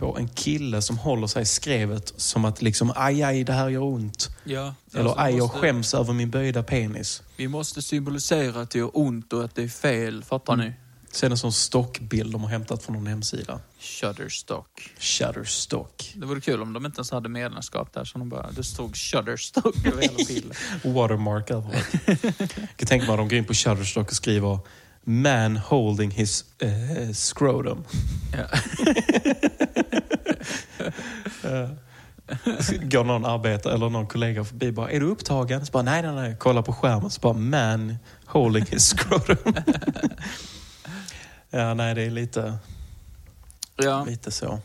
på 0.00 0.16
en 0.18 0.28
kille 0.28 0.82
som 0.82 0.98
håller 0.98 1.26
sig 1.26 1.42
i 1.42 1.46
skrevet 1.46 2.12
som 2.16 2.44
att 2.44 2.62
liksom, 2.62 2.92
aj 2.96 3.22
aj, 3.22 3.44
det 3.44 3.52
här 3.52 3.68
gör 3.68 3.82
ont. 3.82 4.28
ja. 4.44 4.74
Eller 4.94 5.04
Alltså, 5.04 5.18
aj, 5.20 5.36
jag 5.36 5.50
skäms 5.50 5.94
över 5.94 6.12
min 6.12 6.30
böjda 6.30 6.62
penis. 6.62 7.22
Vi 7.36 7.48
måste 7.48 7.82
symbolisera 7.82 8.60
att 8.60 8.70
det 8.70 8.78
gör 8.78 8.90
ont 8.94 9.32
och 9.32 9.44
att 9.44 9.54
det 9.54 9.62
är 9.62 9.68
fel. 9.68 10.24
Fattar 10.24 10.56
ni? 10.56 10.72
Sen 11.12 11.30
en 11.32 11.38
sån 11.38 11.52
stockbild 11.52 12.32
de 12.32 12.42
har 12.42 12.50
hämtat 12.50 12.82
från 12.82 12.96
någon 12.96 13.06
hemsida. 13.06 13.60
Shutterstock. 13.80 14.90
Shutterstock. 14.98 16.12
Det 16.16 16.26
vore 16.26 16.40
kul 16.40 16.62
om 16.62 16.72
de 16.72 16.86
inte 16.86 16.98
ens 16.98 17.10
hade 17.10 17.28
medlemskap 17.28 17.92
där. 17.92 18.04
Så 18.04 18.18
de 18.18 18.28
bara, 18.28 18.50
det 18.50 18.64
stod 18.64 18.96
Shutterstock 18.96 19.86
över 19.86 20.02
hela 20.02 20.24
bilden. 20.28 20.52
Watermark 20.84 21.50
överallt. 21.50 21.86
jag 22.06 22.76
kan 22.76 22.86
tänka 22.86 23.06
mig 23.06 23.12
att 23.12 23.18
de 23.18 23.28
går 23.28 23.38
in 23.38 23.44
på 23.44 23.54
Shutterstock 23.54 24.08
och 24.08 24.14
skriver 24.16 24.58
Man 25.04 25.56
holding 25.56 26.10
his 26.10 26.44
eh, 26.58 27.12
scrotum. 27.12 27.84
Ja. 28.32 28.46
Går 32.82 33.04
någon 33.04 33.24
arbetare 33.24 33.74
eller 33.74 33.88
någon 33.88 34.06
kollega 34.06 34.44
förbi 34.44 34.72
bara, 34.72 34.90
är 34.90 35.00
du 35.00 35.06
upptagen? 35.06 35.66
Så 35.66 35.72
bara, 35.72 35.82
nej, 35.82 36.02
nej, 36.02 36.14
nej. 36.14 36.36
Kollar 36.36 36.62
på 36.62 36.72
skärmen 36.72 37.10
så 37.10 37.20
bara, 37.20 37.32
man 37.32 37.96
holding 38.26 38.66
his 38.66 38.88
scrotum. 38.88 39.54
ja, 41.50 41.74
nej, 41.74 41.94
det 41.94 42.02
är 42.02 42.10
lite, 42.10 42.58
ja. 43.76 44.04
lite 44.04 44.30
så. 44.30 44.60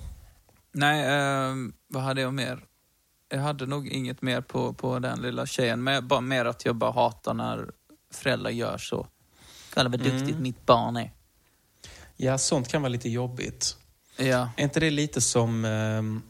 Nej, 0.72 1.06
ehm, 1.08 1.74
vad 1.88 2.04
hade 2.04 2.22
jag 2.22 2.34
mer? 2.34 2.60
Jag 3.30 3.40
hade 3.40 3.66
nog 3.66 3.88
inget 3.88 4.22
mer 4.22 4.42
på, 4.42 4.74
på 4.74 5.00
den 5.00 5.22
lilla 5.22 5.46
tjejen. 5.46 5.84
Men 5.84 6.08
bara 6.08 6.22
mer 6.22 6.46
att 6.46 6.66
jag 6.66 6.76
bara 6.76 6.92
hatar 6.92 7.34
när 7.34 7.70
föräldrar 8.14 8.52
gör 8.52 8.78
så. 8.78 9.08
Kolla 9.76 9.90
vad 9.90 10.00
duktigt 10.00 10.30
Mm. 10.30 10.42
mitt 10.42 10.66
barn 10.66 10.98
är. 10.98 11.12
Ja, 12.16 12.38
sånt 12.38 12.68
kan 12.68 12.82
vara 12.82 12.90
lite 12.90 13.10
jobbigt. 13.10 13.78
Ja. 14.18 14.50
Är 14.58 14.64
inte 14.64 14.80
det 14.80 14.90
lite 14.92 15.22
som... 15.22 15.66
ehm, 15.66 16.22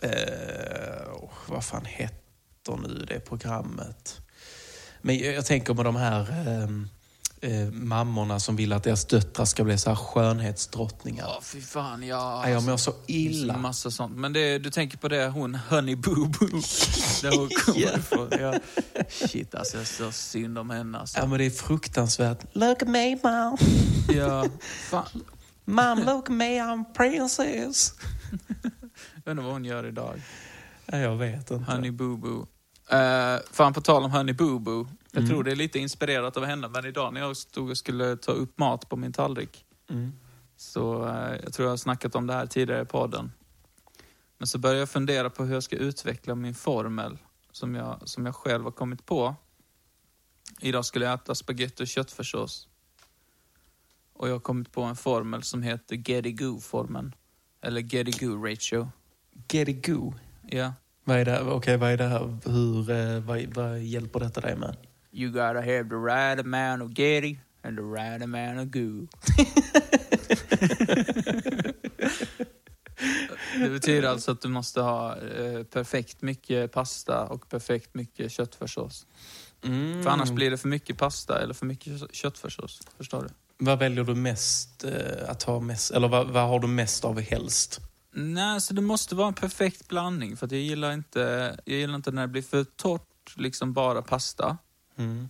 eh, 0.00 1.12
oh, 1.12 1.30
vad 1.48 1.64
fan 1.64 1.84
heter 1.84 2.76
nu 2.82 3.04
det 3.08 3.20
programmet? 3.20 4.20
Men 5.02 5.18
jag, 5.18 5.34
jag 5.34 5.46
tänker 5.46 5.74
med 5.74 5.84
de 5.84 5.96
här 5.96 6.48
ehm, 6.48 6.88
eh, 7.42 7.70
mammorna 7.72 8.40
som 8.40 8.56
vill 8.56 8.72
att 8.72 8.84
deras 8.84 9.04
döttrar 9.04 9.44
ska 9.44 9.64
bli 9.64 9.78
så 9.78 9.90
här 9.90 9.96
skönhetsdrottningar. 9.96 11.24
Ja, 11.28 11.40
fy 11.42 11.60
fan. 11.60 12.02
Ja, 12.02 12.40
Nej, 12.44 12.52
jag 12.52 12.62
mår 12.62 12.76
så 12.76 12.90
Det 12.90 13.12
finns 13.12 13.36
illa. 13.36 13.56
Massa 13.56 13.90
sånt. 13.90 14.16
Men 14.16 14.32
det, 14.32 14.58
du 14.58 14.70
tänker 14.70 14.98
på 14.98 15.08
det, 15.08 15.26
hon 15.28 15.54
Honey 15.54 15.96
Boo 15.96 16.14
Boo. 16.14 16.48
Där 17.22 17.38
hon 17.38 17.48
kommer 17.48 17.98
ifrån. 17.98 18.28
Ja. 18.40 18.54
Shit 19.08 19.54
alltså, 19.54 19.76
jag 19.76 19.86
så 19.86 20.12
synd 20.12 20.58
om 20.58 20.70
henne 20.70 20.98
alltså. 20.98 21.18
Ja, 21.18 21.26
men 21.26 21.38
det 21.38 21.44
är 21.44 21.50
fruktansvärt. 21.50 22.38
Look 22.52 22.82
at 22.82 22.88
me 22.88 23.16
mom. 23.22 23.56
Ja, 24.08 24.46
fan. 24.90 25.06
Mom, 25.64 25.98
look 25.98 26.30
at 26.30 26.34
me, 26.36 26.60
I'm 26.60 26.84
princess. 26.96 27.94
Jag 29.24 29.30
undrar 29.30 29.44
vad 29.44 29.52
hon 29.52 29.64
gör 29.64 29.86
idag. 29.86 30.22
Ja, 30.86 30.98
jag 30.98 31.16
vet 31.16 31.50
inte. 31.50 31.72
Honey 31.72 31.90
Boo 31.90 32.16
Boo. 32.16 32.46
Uh, 32.92 33.40
fan, 33.52 33.72
på 33.72 33.80
tal 33.80 34.04
om 34.04 34.10
Honey 34.10 34.34
Boo 34.34 34.58
Boo. 34.58 34.88
Jag 35.12 35.18
Mm. 35.20 35.30
tror 35.30 35.44
det 35.44 35.50
är 35.52 35.56
lite 35.56 35.78
inspirerat 35.78 36.36
av 36.36 36.44
henne, 36.44 36.68
men 36.68 36.84
idag 36.84 37.14
när 37.14 37.20
jag 37.20 37.36
stod 37.36 37.70
och 37.70 37.78
skulle 37.78 38.16
ta 38.16 38.32
upp 38.32 38.58
mat 38.58 38.88
på 38.88 38.96
min 38.96 39.12
tallrik 39.12 39.64
Mm. 39.90 40.12
så 40.56 41.06
eh, 41.08 41.36
jag 41.44 41.52
tror 41.52 41.66
jag 41.66 41.72
har 41.72 41.76
snackat 41.76 42.14
om 42.14 42.26
det 42.26 42.32
här 42.32 42.46
tidigare 42.46 42.82
i 42.82 42.84
podden. 42.84 43.32
Men 44.38 44.46
så 44.46 44.58
började 44.58 44.78
jag 44.80 44.90
fundera 44.90 45.30
på 45.30 45.44
hur 45.44 45.54
jag 45.54 45.62
ska 45.62 45.76
utveckla 45.76 46.34
min 46.34 46.54
formel 46.54 47.18
som 47.52 47.74
jag, 47.74 48.08
som 48.08 48.26
jag 48.26 48.34
själv 48.34 48.64
har 48.64 48.70
kommit 48.70 49.06
på. 49.06 49.34
Idag 50.60 50.84
skulle 50.84 51.04
jag 51.04 51.14
äta 51.14 51.34
spaghetti 51.34 51.82
och 51.84 51.88
köttfärssås. 51.88 52.68
Och 54.12 54.28
jag 54.28 54.32
har 54.34 54.40
kommit 54.40 54.72
på 54.72 54.82
en 54.82 54.96
formel 54.96 55.42
som 55.42 55.62
heter 55.62 55.96
Getty 56.10 56.32
Goo-formeln. 56.32 57.12
Eller 57.60 57.80
Getty 57.80 58.10
Goo-ratio. 58.26 58.88
Get 59.52 59.68
it 59.68 59.86
go. 59.86 60.14
Ja. 60.48 60.72
Vad 61.04 61.16
är 61.16 61.24
det, 61.24 61.40
okej, 61.40 61.76
vad 61.76 61.90
är 61.90 61.96
det 61.96 62.04
här? 62.08 62.38
Hur, 62.44 62.90
eh, 62.90 63.20
vad, 63.20 63.54
vad 63.54 63.80
hjälper 63.80 64.20
detta 64.20 64.40
dig 64.40 64.56
med? 64.56 64.76
You 65.18 65.30
gotta 65.32 65.60
have 65.60 65.88
the 65.88 65.96
right 65.96 66.38
amount 66.38 66.82
of 66.82 66.90
Getty 66.98 67.38
and 67.62 67.76
the 67.76 67.82
right 67.82 68.22
amount 68.22 68.60
of 68.60 68.66
Goo. 68.66 69.08
Det 73.60 73.68
betyder 73.68 74.08
alltså 74.08 74.30
att 74.32 74.40
du 74.40 74.48
måste 74.48 74.80
ha 74.80 75.16
eh, 75.16 75.62
perfekt 75.62 76.22
mycket 76.22 76.72
pasta 76.72 77.24
och 77.24 77.48
perfekt 77.48 77.94
mycket 77.94 78.32
köttfärssås. 78.32 79.06
Mm. 79.64 80.02
För 80.02 80.10
annars 80.10 80.30
blir 80.30 80.50
det 80.50 80.58
för 80.58 80.68
mycket 80.68 80.98
pasta 80.98 81.42
eller 81.42 81.54
för 81.54 81.66
mycket 81.66 82.14
köttfärssås. 82.14 82.80
Förstår 82.96 83.22
du? 83.22 83.28
Vad 83.64 83.78
väljer 83.78 84.04
du 84.04 84.14
mest 84.14 84.84
eh, 84.84 85.30
att 85.30 85.42
ha 85.42 85.60
mest, 85.60 85.90
eller 85.90 86.08
vad, 86.08 86.30
vad 86.30 86.48
har 86.48 86.60
du 86.60 86.66
mest 86.66 87.04
av 87.04 87.20
helst? 87.20 87.80
Nej, 88.12 88.60
så 88.60 88.74
det 88.74 88.82
måste 88.82 89.14
vara 89.14 89.28
en 89.28 89.34
perfekt 89.34 89.88
blandning. 89.88 90.36
För 90.36 90.46
att 90.46 90.52
jag 90.52 90.60
gillar 90.60 90.92
inte, 90.92 91.56
jag 91.64 91.76
gillar 91.76 91.94
inte 91.94 92.10
när 92.10 92.22
det 92.22 92.28
blir 92.28 92.42
för 92.42 92.64
torrt, 92.64 93.36
liksom 93.36 93.72
bara 93.72 94.02
pasta. 94.02 94.58
Mm. 94.98 95.28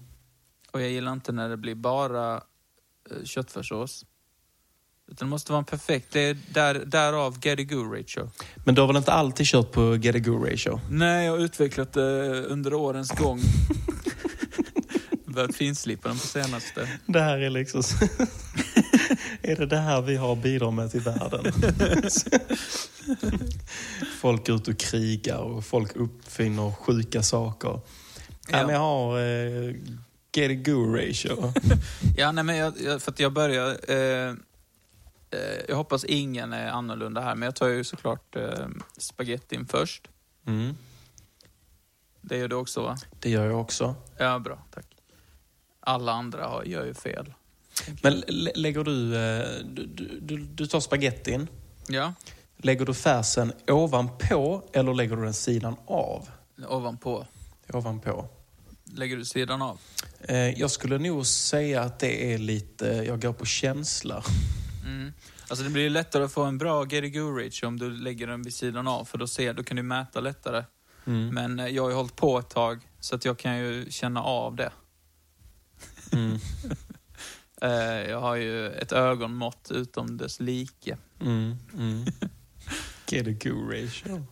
Och 0.72 0.82
jag 0.82 0.90
gillar 0.90 1.12
inte 1.12 1.32
när 1.32 1.48
det 1.48 1.56
blir 1.56 1.74
bara 1.74 2.34
eh, 3.10 3.24
köttfärssås. 3.24 4.04
Utan 5.10 5.28
det 5.28 5.30
måste 5.30 5.52
vara 5.52 5.58
en 5.58 5.64
perfekt, 5.64 6.12
det 6.12 6.20
är 6.20 6.36
där, 6.52 6.84
därav 6.86 7.38
get 7.42 7.58
a 7.58 7.62
good 7.62 7.92
ratio. 7.92 8.30
Men 8.64 8.74
du 8.74 8.80
har 8.80 8.88
väl 8.88 8.96
inte 8.96 9.12
alltid 9.12 9.46
kört 9.46 9.72
på 9.72 9.96
get 9.96 10.14
a 10.14 10.18
go 10.18 10.44
ratio? 10.44 10.80
Nej, 10.90 11.26
jag 11.26 11.32
har 11.32 11.38
utvecklat 11.38 11.92
det 11.92 12.42
under 12.42 12.74
årens 12.74 13.10
gång. 13.10 13.40
Börjat 15.26 15.56
finslipa 15.56 16.08
den 16.08 16.18
på 16.18 16.26
senaste. 16.26 16.88
Det 17.06 17.20
här 17.20 17.38
är 17.38 17.50
liksom... 17.50 17.82
är 19.42 19.56
det 19.56 19.66
det 19.66 19.78
här 19.78 20.02
vi 20.02 20.16
har 20.16 20.36
bidrag 20.36 20.72
med 20.72 20.90
till 20.90 21.00
världen? 21.00 21.52
folk 24.20 24.48
är 24.48 24.52
ute 24.54 24.70
och 24.70 24.78
krigar 24.78 25.38
och 25.38 25.64
folk 25.64 25.96
uppfinner 25.96 26.72
sjuka 26.72 27.22
saker. 27.22 27.80
Ja. 28.50 28.66
Men 28.66 28.74
jag 28.74 28.80
har 28.80 29.18
eh, 29.18 29.74
get 30.32 30.50
a 30.50 30.62
go 30.70 30.94
ratio. 30.96 31.52
Ja, 32.16 32.32
nej, 32.32 32.44
men 32.44 32.56
jag, 32.56 32.80
jag, 32.80 33.02
för 33.02 33.12
att 33.12 33.20
jag 33.20 33.32
börjar... 33.32 33.90
Eh, 33.90 34.28
eh, 35.30 35.60
jag 35.68 35.76
hoppas 35.76 36.04
ingen 36.04 36.52
är 36.52 36.68
annorlunda 36.70 37.20
här, 37.20 37.34
men 37.34 37.46
jag 37.46 37.54
tar 37.56 37.66
ju 37.68 37.84
såklart 37.84 38.36
eh, 38.36 38.66
spagettin 38.98 39.66
först. 39.66 40.08
Mm. 40.46 40.74
Det 42.20 42.36
gör 42.38 42.48
du 42.48 42.56
också 42.56 42.82
va? 42.82 42.96
Det 43.20 43.30
gör 43.30 43.46
jag 43.46 43.60
också. 43.60 43.94
Ja, 44.18 44.38
bra. 44.38 44.58
Tack. 44.74 44.86
Alla 45.80 46.12
andra 46.12 46.46
har, 46.46 46.64
gör 46.64 46.84
ju 46.86 46.94
fel. 46.94 47.34
Men 48.02 48.22
lä- 48.28 48.52
lägger 48.54 48.84
du, 48.84 49.16
eh, 49.16 49.64
du, 49.64 49.86
du, 49.86 50.18
du, 50.20 50.36
du 50.36 50.66
tar 50.66 50.80
spagettin. 50.80 51.48
Ja, 51.88 52.12
Lägger 52.56 52.86
du 52.86 52.94
färsen 52.94 53.52
ovanpå 53.68 54.62
eller 54.72 54.94
lägger 54.94 55.16
du 55.16 55.22
den 55.24 55.34
sidan 55.34 55.76
av? 55.86 56.28
ovanpå. 56.68 57.26
Ovanpå. 57.72 58.28
Lägger 58.94 59.16
du 59.16 59.24
sidan 59.24 59.62
av? 59.62 59.78
Eh, 60.20 60.36
jag 60.36 60.70
skulle 60.70 60.98
nog 60.98 61.26
säga 61.26 61.82
att 61.82 61.98
det 61.98 62.32
är 62.34 62.38
lite, 62.38 62.86
jag 62.86 63.22
går 63.22 63.32
på 63.32 63.44
känsla. 63.46 64.24
Mm. 64.86 65.12
Alltså 65.48 65.64
det 65.64 65.70
blir 65.70 65.82
ju 65.82 65.88
lättare 65.90 66.24
att 66.24 66.32
få 66.32 66.44
en 66.44 66.58
bra 66.58 66.86
get 66.86 67.04
a 67.04 67.08
go 67.08 67.38
ratio 67.38 67.66
om 67.66 67.78
du 67.78 67.90
lägger 67.90 68.26
den 68.26 68.42
vid 68.42 68.54
sidan 68.54 68.88
av, 68.88 69.04
för 69.04 69.18
då, 69.18 69.26
ser, 69.26 69.54
då 69.54 69.62
kan 69.62 69.76
du 69.76 69.82
mäta 69.82 70.20
lättare. 70.20 70.64
Mm. 71.06 71.34
Men 71.34 71.58
eh, 71.58 71.66
jag 71.66 71.82
har 71.82 71.90
ju 71.90 71.96
hållit 71.96 72.16
på 72.16 72.38
ett 72.38 72.50
tag, 72.50 72.80
så 73.00 73.14
att 73.14 73.24
jag 73.24 73.38
kan 73.38 73.58
ju 73.58 73.90
känna 73.90 74.22
av 74.22 74.56
det. 74.56 74.72
Mm. 76.12 76.38
Eh, 77.62 78.10
Jag 78.10 78.20
har 78.20 78.36
ju 78.36 78.70
ett 78.70 78.92
ögonmått 78.92 79.70
utom 79.74 80.16
dess 80.16 80.40
like. 80.40 80.96
Mm. 81.20 81.56
Mm. 81.74 82.04
Get 83.08 83.26
a 83.26 83.30
go 83.44 83.70
ratio. 83.70 84.26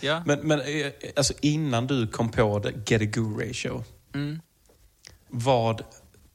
Ja. 0.00 0.22
Men, 0.26 0.40
men 0.40 0.60
eh, 0.60 0.92
alltså 1.16 1.34
innan 1.40 1.86
du 1.86 2.06
kom 2.06 2.30
på 2.30 2.58
det, 2.58 2.90
get 2.90 3.02
a 3.02 3.20
go 3.20 3.40
ratio. 3.40 3.84
Mm. 4.14 4.40
Vad 5.28 5.82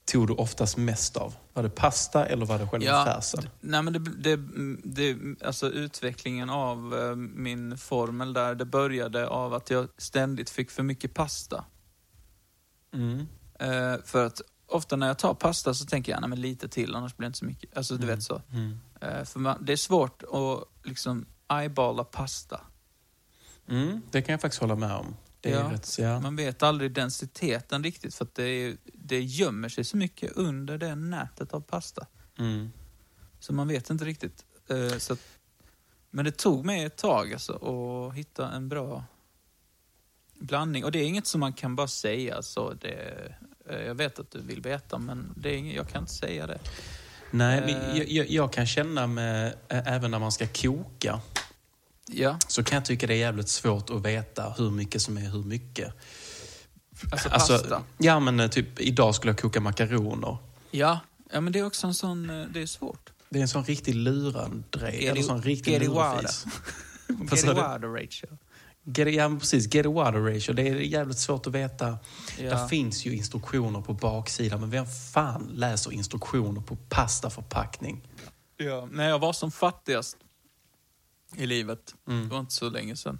tog 0.05 0.28
du 0.28 0.34
oftast 0.34 0.78
mest 0.78 1.18
av? 1.18 1.36
Var 1.53 1.64
det 1.64 1.70
pasta 1.70 2.26
eller 2.26 2.45
var 2.45 2.59
det 2.59 2.68
själva 2.68 2.86
Ja, 2.86 3.05
färsen? 3.05 3.49
Nej, 3.59 3.82
men 3.82 3.93
det, 3.93 3.99
det, 3.99 4.39
det, 4.84 5.18
alltså 5.45 5.70
utvecklingen 5.70 6.49
av 6.49 6.99
eh, 6.99 7.16
min 7.16 7.78
formel 7.78 8.34
där, 8.34 8.55
det 8.55 8.66
började 8.66 9.28
av 9.28 9.53
att 9.53 9.70
jag 9.70 9.88
ständigt 9.97 10.49
fick 10.49 10.72
för 10.72 10.84
mycket 10.84 11.14
pasta. 11.14 11.66
Mm. 12.93 13.28
Eh, 13.59 13.95
för 14.05 14.26
att 14.26 14.41
ofta 14.68 14.95
när 14.95 15.07
jag 15.07 15.18
tar 15.18 15.34
pasta 15.34 15.74
så 15.74 15.86
tänker 15.86 16.12
jag, 16.12 16.22
nej 16.22 16.30
men 16.30 16.41
lite 16.41 16.68
till, 16.68 16.95
annars 16.95 17.18
blir 17.18 17.26
det 17.26 17.28
inte 17.28 17.39
så 17.39 17.45
mycket. 17.45 17.78
Alltså 17.78 17.95
du 17.95 18.07
vet 18.07 18.24
så. 18.24 18.41
Mm. 18.51 18.80
Eh, 19.01 19.24
för 19.24 19.39
man, 19.39 19.66
det 19.66 19.74
är 19.74 19.78
svårt 19.78 20.24
att 20.24 20.88
liksom 20.88 21.26
eyeballa 21.53 22.03
pasta. 22.03 22.62
Mm. 23.68 24.01
Det 24.12 24.22
kan 24.22 24.34
jag 24.34 24.41
faktiskt 24.41 24.62
hålla 24.62 24.76
med 24.76 24.95
om. 24.95 25.16
Ja. 25.41 25.72
rätt, 25.74 25.97
ja. 25.99 26.20
Man 26.20 26.36
vet 26.36 26.64
aldrig 26.64 26.91
densiteten 26.91 27.84
riktigt 27.84 28.16
för 28.16 28.26
att 28.26 28.36
det, 28.36 28.76
det 28.93 29.22
gömmer 29.22 29.70
sig 29.70 29.84
så 29.84 29.97
mycket 29.97 30.32
under 30.32 30.78
det 30.78 30.95
nätet 30.95 31.53
av 31.53 31.62
pasta. 31.62 32.07
Mm. 32.38 32.72
Så 33.39 33.53
man 33.53 33.68
vet 33.68 33.89
inte 33.89 34.05
riktigt. 34.05 34.45
Eh, 34.70 34.97
så 34.97 35.14
att, 35.14 35.20
men 36.09 36.26
det 36.26 36.32
tog 36.32 36.66
mig 36.66 36.84
ett 36.84 36.97
tag 36.97 37.34
alltså, 37.34 37.53
att 37.53 38.16
hitta 38.16 38.51
en 38.51 38.70
bra 38.70 39.03
blandning. 40.39 40.86
Och 40.86 40.91
det 40.91 40.99
är 40.99 41.07
inget 41.07 41.28
som 41.28 41.39
man 41.39 41.53
kan 41.53 41.76
bara 41.76 41.88
säga 41.88 42.41
så. 42.41 42.74
Det, 42.74 43.34
eh, 43.70 43.82
jag 43.82 43.95
vet 43.95 44.20
att 44.20 44.32
du 44.32 44.41
vill 44.41 44.62
veta, 44.62 44.97
men 44.97 45.34
det 45.38 45.49
är 45.49 45.57
inget, 45.57 45.76
jag 45.76 45.89
kan 45.89 46.01
inte 46.01 46.14
säga 46.14 46.47
det. 46.47 46.59
Nej, 47.32 47.62
men 47.62 47.70
Eh. 47.70 48.03
jag, 48.03 48.30
jag, 48.30 48.53
kan 48.53 48.68
känna 48.68 49.07
med, 49.07 49.55
även 49.68 50.12
när 50.12 50.20
man 50.20 50.32
ska 50.32 50.47
koka, 50.47 51.22
Ja, 52.14 52.38
så 52.47 52.64
kan 52.64 52.76
jag 52.76 52.86
tycka 52.86 53.07
det 53.07 53.14
är 53.14 53.18
jävligt 53.18 53.49
svårt 53.49 53.89
att 53.89 54.05
veta 54.05 54.53
hur 54.57 54.72
mycket 54.72 55.01
som 55.01 55.18
är 55.18 55.22
hur 55.30 55.43
mycket. 55.43 55.93
alltså 57.12 57.30
Alltså, 57.30 57.53
pasta. 57.57 57.84
ja, 57.97 58.20
men 58.20 58.39
eh, 58.39 58.47
typ 58.49 58.80
idag 58.80 59.16
skulle 59.16 59.32
jag 59.32 59.39
koka 59.39 59.62
makaroner. 59.62 60.38
Ja, 60.72 60.99
ja, 61.32 61.41
men 61.41 61.53
det 61.53 61.59
är 61.59 61.66
också 61.66 61.88
en 61.88 61.93
sån, 61.93 62.30
eh, 62.30 62.45
det 62.53 62.62
är 62.62 62.66
svårt. 62.66 63.09
Det 63.30 63.38
är 63.39 63.41
en 63.41 63.47
sån 63.47 63.64
riktig 63.64 63.95
lurandrej. 63.95 65.07
Eller 65.07 65.22
it- 65.22 65.26
sån 65.26 65.41
riktig 65.41 65.80
lurfis. 65.82 66.45
Get 67.32 67.43
it 67.43 67.45
water 67.45 67.88
ratio. 67.88 68.38
Get 68.84 69.14
ja, 69.14 69.38
precis. 69.39 69.74
Get 69.76 69.86
a 69.86 69.89
water 69.89 70.20
ratio. 70.20 70.53
Det 70.53 70.68
är 70.68 70.76
jävligt 70.76 71.18
svårt 71.18 71.47
att 71.47 71.53
veta. 71.53 71.97
Ja. 72.39 72.49
Det 72.62 72.68
finns 72.70 73.05
ju 73.05 73.16
instruktioner 73.16 73.82
på 73.82 73.93
baksidan, 73.93 74.59
men 74.59 74.70
vem 74.70 74.86
fan 75.14 75.49
läser 75.53 75.91
instruktioner 75.91 76.62
på 76.62 76.76
pastaförpackning? 76.76 78.01
Ja, 78.57 78.88
när 78.91 79.09
jag 79.09 79.20
var 79.20 79.34
som 79.34 79.51
fattigast 79.51 80.18
i 81.36 81.45
livet, 81.45 81.95
Mm. 82.07 82.23
det 82.23 82.29
var 82.34 82.39
inte 82.39 82.53
så 82.53 82.69
länge 82.69 82.95
sedan, 82.95 83.19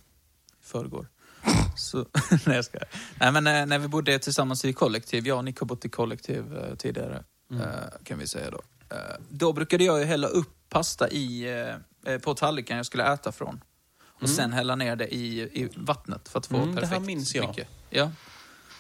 i 0.62 0.64
förrgår. 0.66 1.08
Så, 1.78 1.98
nej, 2.46 2.56
jag 2.56 2.66
ska. 2.66 2.78
Nej, 3.20 3.32
men 3.32 3.44
när, 3.44 3.66
när 3.66 3.80
vi 3.80 3.88
bodde 3.88 4.20
tillsammans 4.20 4.66
i 4.66 4.74
kollektiv, 4.74 5.28
jag 5.28 5.38
och 5.38 5.46
Nick 5.46 5.60
har 5.60 5.68
bott 5.68 5.86
i 5.86 5.90
kollektiv 5.90 6.58
eh, 6.58 6.76
tidigare, 6.76 7.24
Mm. 7.52 7.62
eh, 7.64 7.70
kan 8.04 8.20
vi 8.20 8.28
säga 8.28 8.52
då. 8.52 8.62
Eh, 8.96 8.98
då 9.30 9.54
brukade 9.54 9.84
jag 9.84 10.00
ju 10.00 10.06
hälla 10.06 10.28
upp 10.28 10.50
pasta 10.70 11.10
i, 11.10 11.44
eh, 12.06 12.14
eh, 12.14 12.20
på 12.20 12.34
tallriken 12.34 12.78
jag 12.78 12.86
skulle 12.86 13.14
äta 13.14 13.32
från. 13.32 13.64
Och 14.04 14.30
sen 14.30 14.54
hälla 14.54 14.76
ner 14.76 14.96
det 14.96 15.14
i, 15.16 15.42
i 15.42 15.70
vattnet 15.76 16.30
för 16.30 16.40
att 16.40 16.46
få 16.46 16.56
Mm, 16.58 16.68
det 16.76 16.82
här 16.82 16.82
perfekt 16.88 17.06
minns 17.06 17.36
jag. 17.36 17.48
mycket. 17.48 17.68
Ja. 17.90 18.12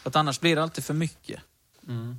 För 0.01 0.09
att 0.09 0.15
annars 0.15 0.39
blir 0.39 0.55
det 0.55 0.63
alltid 0.63 0.84
för 0.84 0.93
mycket. 0.93 1.41
Mm. 1.88 2.15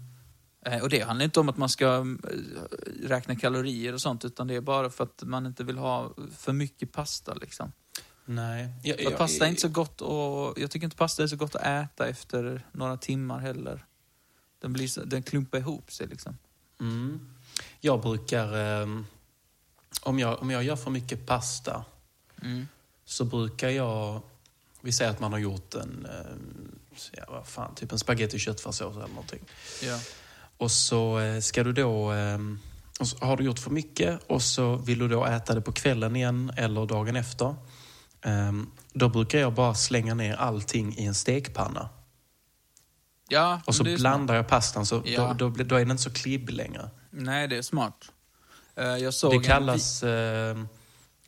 Eh, 0.67 0.83
Och 0.83 0.89
det 0.89 1.01
handlar 1.01 1.25
inte 1.25 1.41
om 1.41 1.49
att 1.49 1.57
man 1.57 1.69
ska 1.69 1.87
eh, 1.87 3.07
räkna 3.09 3.37
kalorier 3.37 3.93
och 3.93 4.01
sånt, 4.01 4.25
utan 4.25 4.47
det 4.47 4.55
är 4.55 4.61
bara 4.61 4.91
för 4.91 5.05
att 5.05 5.23
man 5.23 5.47
inte 5.47 5.65
vill 5.65 5.79
ha 5.79 6.13
för 6.37 6.53
mycket 6.53 6.93
pasta. 6.93 7.35
Liksom. 7.35 7.73
Nej. 8.25 8.69
Jag, 8.83 9.07
att 9.07 9.19
pasta 9.19 9.45
är 9.45 9.49
inte 9.49 9.61
så 9.61 9.69
gott 9.69 10.01
och 10.01 10.59
jag 10.61 10.71
tycker 10.71 10.85
inte 10.85 10.97
pasta 10.97 11.23
är 11.23 11.27
så 11.27 11.37
gott 11.37 11.55
att 11.55 11.63
äta 11.63 12.09
efter 12.09 12.67
några 12.73 12.97
timmar 12.97 13.39
heller. 13.39 13.85
Den, 14.61 14.73
blir 14.73 14.89
så, 14.89 15.05
den 15.05 15.23
klumpar 15.23 15.59
ihop 15.59 15.93
sig 15.93 16.07
liksom. 16.07 16.39
Mm. 16.81 17.21
Jag 17.81 18.01
brukar... 18.01 18.57
ehm, 18.57 19.07
om, 20.03 20.19
jag, 20.19 20.43
om 20.43 20.51
jag 20.51 20.63
gör 20.65 20.77
för 20.77 20.91
mycket 20.91 21.27
pasta 21.27 21.85
Mm. 22.43 22.69
så 23.05 23.25
brukar 23.25 23.69
jag... 23.69 24.23
Vi 24.81 24.93
säger 24.93 25.11
att 25.11 25.21
man 25.21 25.33
har 25.33 25.39
gjort 25.39 25.75
en... 25.75 26.07
ehm, 26.07 26.79
ja, 27.13 27.25
vad 27.29 27.47
fan, 27.49 27.75
typ 27.75 27.93
en 27.93 27.99
spagetti 27.99 28.39
köttfärssås 28.39 28.97
eller 28.97 29.09
någonting. 29.09 29.45
Ja. 29.83 30.01
Och 30.63 30.71
så 30.71 31.19
eh, 31.19 31.41
ska 31.41 31.65
du 31.65 31.73
då... 31.73 32.11
ehm, 32.11 32.59
har 33.21 33.37
du 33.37 33.45
gjort 33.45 33.59
för 33.59 33.71
mycket 33.71 34.21
och 34.27 34.43
så 34.43 34.77
vill 34.77 34.99
du 34.99 35.09
då 35.09 35.25
äta 35.27 35.55
det 35.55 35.61
på 35.61 35.73
kvällen 35.73 36.17
igen 36.17 36.53
eller 36.57 36.87
dagen 36.87 37.17
efter. 37.17 37.55
Ehm, 38.23 38.71
då 38.93 39.09
brukar 39.09 39.39
jag 39.39 39.55
bara 39.55 39.75
slänga 39.75 40.15
ner 40.15 40.35
allting 40.35 40.99
i 40.99 41.05
en 41.07 41.15
stekpanna. 41.15 41.89
ja 43.29 43.61
Och 43.67 43.75
så 43.75 43.85
blandar 43.85 44.35
jag 44.35 44.49
pastan 44.49 44.87
så 44.87 45.03
Ja. 45.05 45.35
då, 45.39 45.49
då, 45.49 45.65
då 45.65 45.75
är 45.75 45.79
den 45.79 45.91
inte 45.91 46.03
så 46.03 46.13
klibbig 46.13 46.55
längre. 46.55 46.91
Nej, 47.11 47.49
det 47.49 47.57
är 47.57 47.63
smart. 47.63 48.13
Eh, 48.77 48.85
Det 48.85 49.37
en 49.37 49.43
kallas 49.43 50.03
eh, 50.03 50.59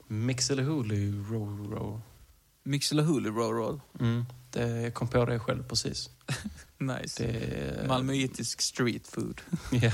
mixelahuli 0.06 1.12
roll 1.30 1.70
roll. 1.70 2.00
Mixelahuli 2.64 3.30
roll 3.30 3.54
roll. 3.54 3.80
Mm, 4.00 4.26
jag 4.60 4.94
kom 4.94 5.08
på 5.08 5.24
det 5.24 5.38
själv 5.38 5.62
precis. 5.62 6.10
Nice. 6.78 7.22
Det, 7.24 7.88
Malmöitisk 7.88 8.60
street 8.60 9.08
food. 9.08 9.40
Ja. 9.70 9.90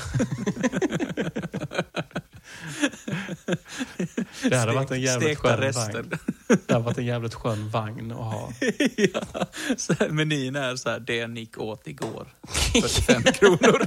det 4.51 4.57
hade 4.57 4.73
varit 4.73 4.91
en 4.91 5.01
jävligt 5.01 5.29
Stekta 5.29 5.49
skön 5.49 5.59
rester. 5.59 5.93
vagn. 5.93 6.19
Det 6.67 6.73
hade 6.73 6.85
varit 6.85 6.99
en 6.99 7.07
jävligt 7.07 7.35
skön 7.35 7.71
vagn 7.71 8.13
att 8.13 8.17
ha. 8.17 8.53
ja, 8.97 9.47
så 9.77 9.93
här, 9.93 10.09
menyn 10.09 10.57
är 10.57 10.77
så 10.77 10.91
här, 10.91 11.01
det 11.01 11.27
Nick 11.27 11.59
åt 11.59 11.87
igår. 11.87 12.35
45 12.81 13.23
kronor. 13.23 13.87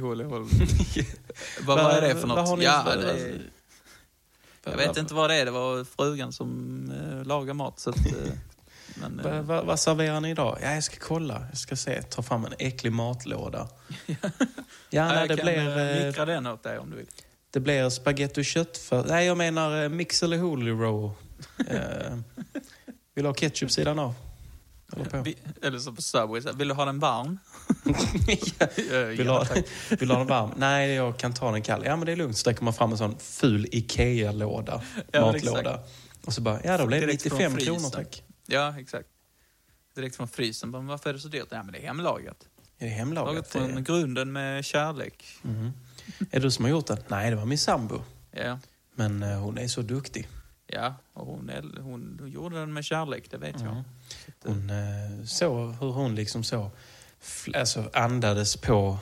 Holi. 0.00 0.24
vad, 1.66 1.78
är 1.94 2.00
det 2.00 2.14
för 2.20 2.26
något? 2.26 2.36
Vad 2.36 2.48
har 2.48 2.56
ni, 2.56 2.64
ja, 2.64 2.96
det 2.96 3.38
jag 4.70 4.76
vet 4.76 4.96
inte 4.96 5.14
vad 5.14 5.30
det 5.30 5.36
är. 5.36 5.44
Det 5.44 5.50
var 5.50 5.84
frugan 5.84 6.32
som 6.32 6.90
eh, 6.90 7.26
lagar 7.26 7.54
mat. 7.54 7.80
Så 7.80 7.90
att, 7.90 8.06
eh, 8.06 8.12
men, 8.94 9.20
eh, 9.20 9.42
Vad, 9.42 9.66
vad, 9.66 9.80
serverar 9.80 10.20
ni 10.20 10.30
idag? 10.30 10.58
Ja, 10.62 10.74
jag 10.74 10.84
ska 10.84 10.96
kolla. 11.00 11.46
Jag 11.48 11.58
ska 11.58 11.76
se. 11.76 12.02
Ta 12.02 12.22
fram 12.22 12.44
en 12.44 12.54
äcklig 12.58 12.92
matlåda. 12.92 13.68
ja, 14.90 15.08
nej, 15.08 15.18
jag 15.18 15.28
det 15.28 15.36
kan 15.36 15.46
blir... 15.46 16.00
eh, 16.00 16.06
mikra 16.06 16.24
den 16.24 16.46
åt 16.46 16.62
dig 16.62 16.78
om 16.78 16.90
du 16.90 16.96
vill. 16.96 17.06
Det 17.50 17.60
blir 17.60 17.90
spaghetti 17.90 18.40
och 18.40 18.44
köttfärs. 18.44 19.06
Nej, 19.08 19.26
jag 19.26 19.36
menar 19.36 19.88
mix 19.88 20.22
eller 20.22 20.38
holy 20.38 20.70
roll. 20.70 21.10
Vill 23.14 23.24
du 23.24 23.28
ha 23.28 23.34
ketchup 23.34 23.70
sidan 23.70 23.98
av? 23.98 24.14
Eller 24.92 25.04
på? 25.04 25.22
Vi, 25.22 25.36
eller 25.62 25.78
så 25.78 25.92
på 25.92 26.02
Subway. 26.02 26.42
så 26.42 26.52
Vill 26.52 26.68
du 26.68 26.74
ha 26.74 26.84
den 26.84 26.98
varm? 26.98 27.38
Vill 29.08 29.16
du, 29.16 29.28
ha, 29.28 29.46
vill 29.88 30.08
du 30.08 30.14
ha 30.14 30.18
den 30.18 30.26
varm? 30.26 30.50
Nej, 30.56 30.90
jag 30.94 31.16
kan 31.18 31.34
ta 31.34 31.52
den 31.52 31.62
kall. 31.62 31.82
Ja, 31.84 31.96
men 31.96 32.06
det 32.06 32.12
är 32.12 32.16
lugnt. 32.16 32.36
Så 32.36 32.40
sträcker 32.40 32.64
man 32.64 32.74
fram 32.74 32.92
en 32.92 32.98
sån 32.98 33.18
ful 33.18 33.66
Ikea-låda. 33.72 34.82
Ja, 35.12 35.32
matlåda. 35.32 35.80
Och 36.24 36.32
så 36.32 36.40
bara, 36.40 36.60
ja 36.64 36.78
då 36.78 36.86
blev 36.86 37.00
det 37.00 37.06
Direkt 37.06 37.22
från 37.22 37.32
95 37.38 37.54
frysen. 37.54 37.74
kronor 37.74 37.90
tack. 37.90 38.22
Ja, 38.46 38.78
exakt. 38.80 39.08
Direkt 39.94 40.16
från 40.16 40.28
frysen. 40.28 40.70
Men 40.70 40.86
varför 40.86 41.10
är 41.10 41.14
det 41.14 41.20
så 41.20 41.28
dyrt? 41.28 41.46
Ja, 41.50 41.62
men 41.62 41.72
det 41.72 41.78
är 41.78 41.86
hemlagat. 41.86 42.36
Är 42.78 42.84
det 42.84 42.90
Lagat 42.90 42.98
hemlagat? 42.98 43.48
från 43.48 43.74
Det- 43.74 43.80
grunden 43.82 44.32
med 44.32 44.64
kärlek. 44.64 45.24
Mhm. 45.42 45.72
Är 46.18 46.26
det 46.30 46.38
du 46.40 46.50
som 46.50 46.64
har 46.64 46.70
gjort 46.70 46.86
den? 46.86 46.98
Nej, 47.08 47.30
det 47.30 47.36
var 47.36 47.44
min 47.44 47.58
sambo. 47.58 48.02
Ja, 48.30 48.58
Men 48.94 49.22
eh, 49.22 49.38
hon 49.38 49.58
är 49.58 49.68
så 49.68 49.82
duktig. 49.82 50.28
Ja. 50.72 50.94
och 51.12 51.26
hon, 51.26 51.50
hon, 51.80 52.16
hon 52.20 52.30
gjorde 52.30 52.60
den 52.60 52.72
med 52.72 52.84
kärlek, 52.84 53.30
det 53.30 53.38
vet 53.38 53.60
jag. 53.60 53.70
Mm. 53.72 53.84
Så 54.42 54.48
Hon 54.48 54.70
eh, 54.70 55.24
såg 55.26 55.72
hur 55.74 55.90
hon 55.92 56.14
liksom 56.14 56.44
så 56.44 56.70
alltså 57.54 57.90
andades 57.92 58.56
på, 58.56 58.98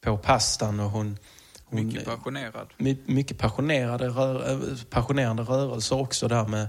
på 0.00 0.18
pastan 0.18 0.80
och 0.80 0.90
hon... 0.90 1.18
hon 1.64 1.86
Mycket 1.86 2.04
passionerad. 2.04 2.68
my- 2.76 2.98
mycket 3.06 3.38
passionerade 3.38 4.08
rör, 4.08 4.50
eh, 4.52 4.76
passionerande 4.90 5.42
rörelser 5.42 5.96
också 6.00 6.28
där 6.28 6.46
med 6.48 6.68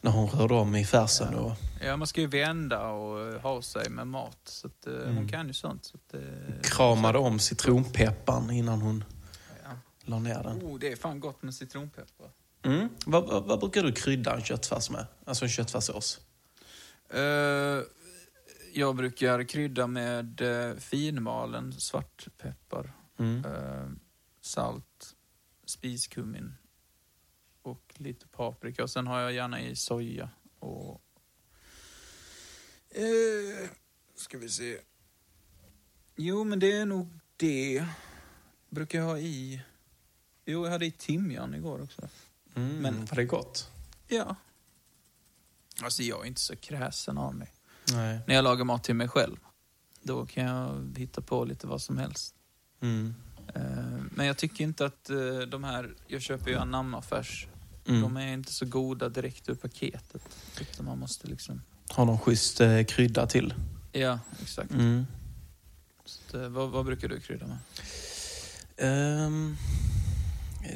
när 0.00 0.10
hon 0.10 0.28
rörde 0.28 0.54
om 0.54 0.76
i 0.76 0.84
färsen. 0.84 1.34
Och, 1.34 1.52
Ja, 1.84 1.96
man 1.96 2.06
ska 2.06 2.20
ju 2.20 2.26
vända 2.26 2.88
och 2.88 3.34
eh, 3.34 3.40
ha 3.40 3.62
sig 3.62 3.90
med 3.90 4.06
mat. 4.06 4.38
Så 4.44 4.66
att, 4.66 4.86
eh, 4.86 4.92
Mm. 5.02 5.16
hon 5.16 5.28
kan 5.28 5.46
ju 5.46 5.52
sånt. 5.52 5.84
Så 5.84 5.96
att, 5.96 6.14
eh, 6.14 6.20
kramade 6.62 7.18
om 7.18 7.38
citronpepparn 7.38 8.50
innan 8.50 8.80
hon 8.82 9.04
Ja. 9.64 9.70
la 10.04 10.18
ner 10.18 10.42
den. 10.42 10.62
Oh, 10.62 10.78
det 10.78 10.92
är 10.92 10.96
fan 10.96 11.20
gott 11.20 11.42
med 11.42 11.54
citronpeppar. 11.54 12.26
Mm. 12.68 12.88
Vad, 13.06 13.26
vad, 13.26 13.44
vad 13.44 13.60
brukar 13.60 13.82
du 13.82 13.92
krydda 13.92 14.34
en 14.36 14.42
köttfärs 14.44 14.90
med? 14.90 15.06
Alltså 15.24 15.44
en 15.44 15.48
köttfärssås? 15.48 16.20
Eh, 17.10 17.82
jag 18.72 18.96
brukar 18.96 19.44
krydda 19.44 19.86
med 19.86 20.40
uh, 20.40 20.76
finmalen 20.76 21.72
svartpeppar, 21.72 22.92
Mm. 23.18 23.44
eh, 23.44 23.88
salt, 24.40 25.14
spiskummin 25.64 26.54
och 27.62 27.94
lite 27.96 28.26
paprika. 28.26 28.82
Och 28.82 28.90
sen 28.90 29.06
har 29.06 29.20
jag 29.20 29.32
gärna 29.32 29.60
i 29.60 29.76
soja 29.76 30.30
och... 30.58 31.02
Uh, 32.98 33.68
ska 34.14 34.38
vi 34.38 34.48
se. 34.48 34.78
Jo, 36.16 36.44
men 36.44 36.58
det 36.58 36.72
är 36.72 36.86
nog 36.86 37.08
det. 37.36 37.86
Brukar 38.70 38.98
jag 38.98 39.06
ha 39.06 39.18
i... 39.18 39.62
Jo, 40.44 40.64
jag 40.64 40.72
hade 40.72 40.86
i 40.86 40.90
timjan 40.90 41.54
igår 41.54 41.82
också. 41.82 42.08
Mm. 42.54 42.76
Men- 42.76 43.04
var 43.04 43.16
det 43.16 43.24
gott? 43.24 43.70
Ja. 44.08 44.36
Alltså, 45.82 46.02
jag 46.02 46.20
är 46.22 46.24
inte 46.28 46.40
så 46.40 46.56
kräsen 46.56 47.18
av 47.18 47.34
mig. 47.34 47.48
Nej. 47.92 48.18
När 48.26 48.34
jag 48.34 48.44
lagar 48.44 48.64
mat 48.64 48.84
till 48.84 48.94
mig 48.94 49.08
själv, 49.08 49.36
då 50.02 50.26
kan 50.26 50.44
jag 50.44 50.94
hitta 50.98 51.20
på 51.20 51.44
lite 51.44 51.66
vad 51.66 51.82
som 51.82 51.98
helst. 51.98 52.34
Mm. 52.80 53.14
Eh, 53.54 53.62
Men 54.10 54.26
jag 54.26 54.36
tycker 54.36 54.64
inte 54.64 54.86
att 54.86 55.10
eh, 55.10 55.38
de 55.48 55.64
här, 55.64 55.94
jag 56.06 56.22
köper 56.22 56.50
ju 56.50 56.56
anamma-färs, 56.56 57.46
Mm. 57.86 58.00
de 58.02 58.16
är 58.16 58.32
inte 58.32 58.52
så 58.52 58.66
goda 58.66 59.08
direkt 59.08 59.48
ur 59.48 59.54
paketet. 59.54 60.22
Utan 60.60 60.86
man 60.86 60.98
måste 60.98 61.26
liksom... 61.26 61.62
Har 61.88 62.04
någon 62.04 62.18
schysst 62.18 62.60
eh, 62.60 62.84
krydda 62.84 63.26
till? 63.26 63.54
Ja, 63.92 64.18
exakt. 64.42 64.70
Mm. 64.70 65.06
Så 66.04 66.48
vad, 66.48 66.70
vad 66.70 66.84
brukar 66.86 67.08
du 67.08 67.20
krydda 67.20 67.46
med? 67.46 67.58
Ehm, 68.76 69.56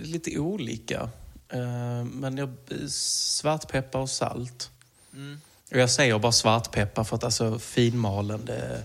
lite 0.00 0.38
olika. 0.38 1.10
Ehm, 1.52 2.08
men 2.08 2.36
jag, 2.36 2.54
svartpeppar 2.88 3.98
och 3.98 4.10
salt. 4.10 4.70
Mm. 5.12 5.40
Och 5.70 5.76
jag 5.78 5.90
säger 5.90 6.18
bara 6.18 6.32
svartpeppar 6.32 7.04
för 7.04 7.16
att 7.16 7.24
alltså 7.24 7.58
finmalen, 7.58 8.44
det, 8.44 8.84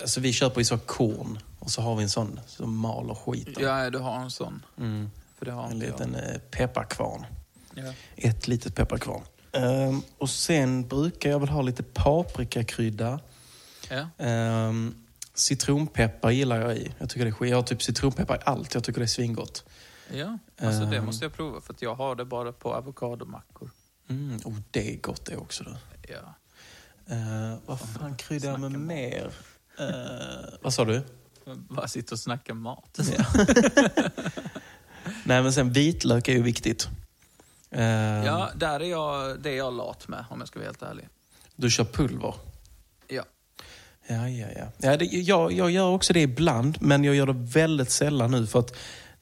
alltså 0.00 0.20
vi 0.20 0.32
köper 0.32 0.60
ju 0.60 0.64
så 0.64 0.78
korn 0.78 1.38
och 1.58 1.70
så 1.70 1.82
har 1.82 1.96
vi 1.96 2.02
en 2.02 2.10
sån 2.10 2.40
som 2.46 2.76
maler 2.76 3.14
skiten. 3.14 3.54
Ja, 3.60 3.90
du 3.90 3.98
har 3.98 4.20
en 4.20 4.30
sån. 4.30 4.64
Mm. 4.78 5.10
För 5.38 5.46
det 5.46 5.52
har 5.52 5.70
En 5.70 5.78
liten 5.78 6.14
eh, 6.14 6.38
pepparkvarn. 6.50 7.26
jag. 7.74 7.86
Ja. 7.86 7.92
Ett 8.16 8.48
litet 8.48 8.74
pepparkvarn. 8.74 9.22
Ehm, 9.52 10.02
och 10.18 10.30
sen 10.30 10.88
brukar 10.88 11.30
jag 11.30 11.40
väl 11.40 11.48
ha 11.48 11.62
lite 11.62 11.82
paprikakrydda. 11.82 13.20
Ja. 13.90 14.08
Ehm, 14.18 14.94
citronpeppar 15.34 16.30
gillar 16.30 16.60
jag 16.60 16.76
i. 16.76 16.90
Jag 16.98 17.10
tycker 17.10 17.24
det 17.24 17.46
är. 17.46 17.50
Jag 17.50 17.56
har 17.56 17.62
typ 17.62 17.82
citronpeppar 17.82 18.36
i 18.36 18.38
allt. 18.44 18.74
Jag 18.74 18.84
tycker 18.84 19.00
det 19.00 19.04
är 19.04 19.08
svingott. 19.08 19.64
Ja, 20.12 20.38
alltså 20.60 20.84
det 20.84 20.96
Ehm. 20.96 21.04
måste 21.06 21.24
jag 21.24 21.32
prova 21.32 21.60
för 21.60 21.74
jag 21.78 21.94
har 21.94 22.14
det 22.16 22.24
bara 22.24 22.52
på 22.52 22.74
avokadomackor. 22.74 23.70
Mm, 24.08 24.38
oh, 24.44 24.54
det 24.70 24.92
är 24.94 24.96
gott 25.00 25.26
det 25.26 25.36
också. 25.36 25.64
Då. 25.64 25.76
Ja. 26.08 26.34
Uh, 27.14 27.54
vad 27.66 27.80
fan 27.80 28.16
kryddar 28.16 28.50
jag 28.50 28.60
med 28.60 28.70
mat. 28.72 28.80
mer? 28.80 29.30
Eh, 29.78 30.54
vad 30.62 30.74
sa 30.74 30.84
du? 30.84 31.02
Bara 31.54 31.88
sitta 31.88 32.14
och 32.14 32.18
snacka 32.18 32.54
mat. 32.54 32.98
Nej, 35.24 35.42
men 35.42 35.52
sen 35.52 35.72
vitlök 35.72 36.28
är 36.28 36.32
ju 36.32 36.42
viktigt. 36.42 36.88
Ehm, 37.70 38.24
Ja, 38.24 38.50
där 38.56 38.80
är 38.80 38.84
jag, 38.90 39.40
det 39.40 39.50
är 39.50 39.56
jag 39.56 39.74
lat 39.74 40.08
med 40.08 40.24
om 40.30 40.38
jag 40.40 40.48
ska 40.48 40.58
vara 40.58 40.66
helt 40.68 40.82
ärlig. 40.82 41.08
Du 41.56 41.70
kör 41.70 41.84
pulver? 41.84 42.34
Ja. 43.08 43.24
Ja, 44.06 44.28
ja, 44.28 44.46
ja. 44.56 44.66
ja 44.78 44.96
det, 44.96 45.04
jag, 45.04 45.52
jag 45.52 45.70
gör 45.70 45.88
också 45.88 46.12
det 46.12 46.20
ibland, 46.22 46.78
men 46.80 47.04
jag 47.04 47.14
gör 47.14 47.26
det 47.26 47.32
väldigt 47.32 47.90
sällan 47.90 48.30
nu. 48.30 48.46
För 48.46 48.58
att 48.58 48.76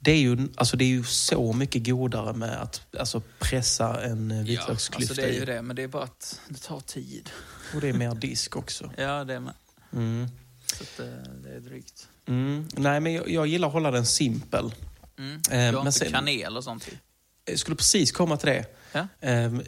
det 0.05 0.11
är 0.13 0.19
ju, 0.19 0.49
alltså 0.57 0.77
det 0.77 0.85
är 0.85 0.89
ju 0.89 1.05
så 1.05 1.53
mycket 1.53 1.85
godare 1.87 2.33
med 2.33 2.63
att 2.63 2.83
alltså 2.99 3.23
pressa 3.39 4.05
en 4.05 4.31
eh, 4.31 4.37
Ja, 4.39 4.43
vitlöksklyfta 4.45 5.13
alltså 5.13 5.15
det 5.15 5.29
är 5.29 5.33
ju 5.41 5.45
det, 5.45 5.63
men 5.63 5.77
det 5.77 5.83
är 5.83 5.89
bara 5.89 6.03
att 6.05 6.41
det 6.49 6.59
tar 6.63 6.81
tid. 6.81 7.31
Och 7.75 7.81
det 7.81 7.89
är 7.89 7.93
mer 7.93 8.15
disk 8.15 8.57
också. 8.57 8.91
Ja, 8.97 9.25
det 9.25 9.35
är 9.35 9.41
med. 9.41 9.55
Mm. 9.93 10.29
Så 10.67 10.83
att, 10.83 11.01
eh, 11.01 11.07
det 11.45 11.55
är 11.57 11.61
drygt. 11.61 12.09
Mm. 12.27 12.69
Nej, 12.77 13.01
men 13.01 13.13
jag, 13.13 13.29
jag 13.31 13.47
gillar 13.47 13.69
att 13.69 13.75
hålla 13.75 13.91
den 13.91 14.07
simpel. 14.07 14.75
Mm. 15.19 15.35
Eh, 15.35 15.41
du 15.51 15.57
har 15.57 15.73
men 15.73 15.87
inte 15.87 15.93
sen- 15.99 16.13
kanel 16.13 16.57
och 16.57 16.65
sånt? 16.65 16.89
Jag 17.45 17.59
skulle 17.59 17.77
precis 17.77 18.13
komma 18.13 18.37
till 18.37 18.49
det. 18.49 18.65
Ja. 18.93 19.07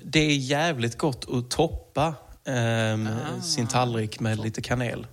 Det 0.02 0.20
är 0.20 0.36
jävligt 0.36 0.98
gott 0.98 1.26
att 1.30 1.50
toppa 1.50 2.14
Ah. 2.48 3.40
sin 3.42 3.66
tallrik 3.66 4.20
med 4.20 4.38
lite 4.38 4.62
kanel. 4.62 5.06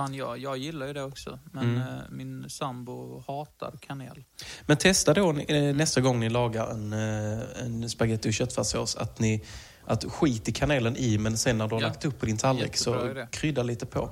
Fan, 0.00 0.14
jag, 0.14 0.38
jag 0.38 0.58
gillar 0.58 0.86
ju 0.86 0.92
det 0.92 1.02
också. 1.02 1.38
Men 1.52 1.64
Mm. 1.76 1.80
eh, 1.80 2.02
min 2.10 2.50
sambo 2.50 3.24
hatar 3.26 3.74
kanel. 3.80 4.24
Men 4.66 4.76
testa 4.76 5.14
då 5.14 5.32
eh, 5.38 5.74
nästa 5.76 6.00
gång 6.00 6.20
ni 6.20 6.28
lagar 6.28 6.70
en, 6.70 6.92
eh, 6.92 7.64
en 7.64 7.90
spagetti 7.90 8.28
och 8.30 8.32
köttfärssås 8.34 8.96
att 8.96 9.18
ni 9.18 9.44
att 9.84 10.04
skit 10.04 10.48
i 10.48 10.52
kanelen 10.52 10.96
i 10.96 11.18
men 11.18 11.38
sen 11.38 11.58
när 11.58 11.68
du 11.68 11.74
har 11.74 11.82
Ja. 11.82 11.88
lagt 11.88 12.04
upp 12.04 12.20
på 12.20 12.26
din 12.26 12.36
tallrik 12.36 12.76
så 12.76 13.10
idé. 13.10 13.26
krydda 13.30 13.62
lite 13.62 13.86
på. 13.86 14.10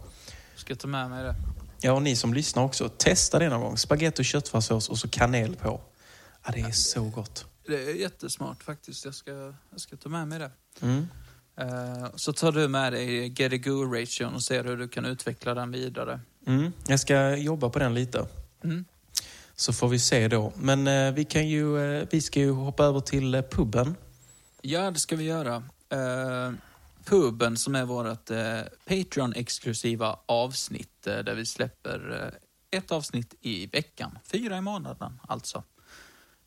Ska 0.57 0.75
ta 0.77 0.89
med 0.89 1.11
mig 1.11 1.25
det? 1.25 1.35
Ja, 1.81 1.93
och 1.93 2.03
ni 2.03 2.17
som 2.17 2.35
lyssnar 2.35 2.63
också, 2.63 2.89
testa 2.89 3.39
det 3.39 3.49
någon 3.49 3.61
gång. 3.61 3.77
Spagetti 3.79 4.23
och 4.23 4.27
köttfärssås 4.27 4.89
och 4.89 4.99
så 4.99 5.09
kanel 5.09 5.57
på. 5.57 5.81
Ja, 6.47 6.53
det 6.53 6.61
är 6.61 6.71
så 6.71 7.05
gott. 7.05 7.47
Det 7.67 7.75
är 7.91 7.95
jättesmart 7.95 8.63
faktiskt. 8.63 9.05
Jag 9.05 9.15
ska, 9.15 9.31
jag 9.71 9.81
ska 9.81 9.97
ta 9.97 10.09
med 10.09 10.29
mig 10.29 10.39
det. 10.39 10.51
Mm. 10.81 11.09
Eh, 11.59 12.07
så 12.15 12.33
tar 12.33 12.53
du 12.53 12.69
med 12.69 12.93
dig 12.93 13.35
get 13.43 13.53
a 13.53 13.57
go 13.57 13.85
ration 13.85 14.35
och 14.35 14.43
ser 14.43 14.65
hur 14.65 14.77
du 14.77 14.89
kan 14.89 15.05
utveckla 15.05 15.55
den 15.55 15.71
vidare. 15.71 16.21
Mm. 16.47 16.73
Jag 16.87 17.01
ska 17.01 17.37
jobba 17.37 17.71
på 17.71 17.79
den 17.79 17.95
lite. 17.95 18.27
Mm. 18.65 18.85
Så 19.55 19.73
får 19.73 19.89
vi 19.89 19.99
se 19.99 20.29
då. 20.29 20.53
Men 20.57 20.87
eh, 20.87 21.13
vi, 21.13 21.25
kan 21.25 21.49
ju, 21.49 21.79
eh, 21.79 22.09
vi 22.11 22.21
ska 22.21 22.41
ju 22.41 22.51
hoppa 22.51 22.85
över 22.85 23.01
till 23.01 23.43
puben. 23.51 23.95
Ja, 24.63 24.91
det 24.91 24.99
ska 24.99 25.17
vi 25.17 25.25
göra. 25.25 25.63
Puben 27.05 27.57
som 27.57 27.75
är 27.75 27.85
vårt 27.85 28.31
Patreon-exklusiva 28.85 30.19
avsnitt 30.27 31.03
där 31.03 31.35
vi 31.35 31.47
släpper 31.47 32.31
ett 32.71 32.93
avsnitt 32.93 33.35
i 33.41 33.67
veckan. 33.67 34.19
Fyra 34.25 34.57
i 34.57 34.61
månaden 34.61 35.21
alltså. 35.29 35.63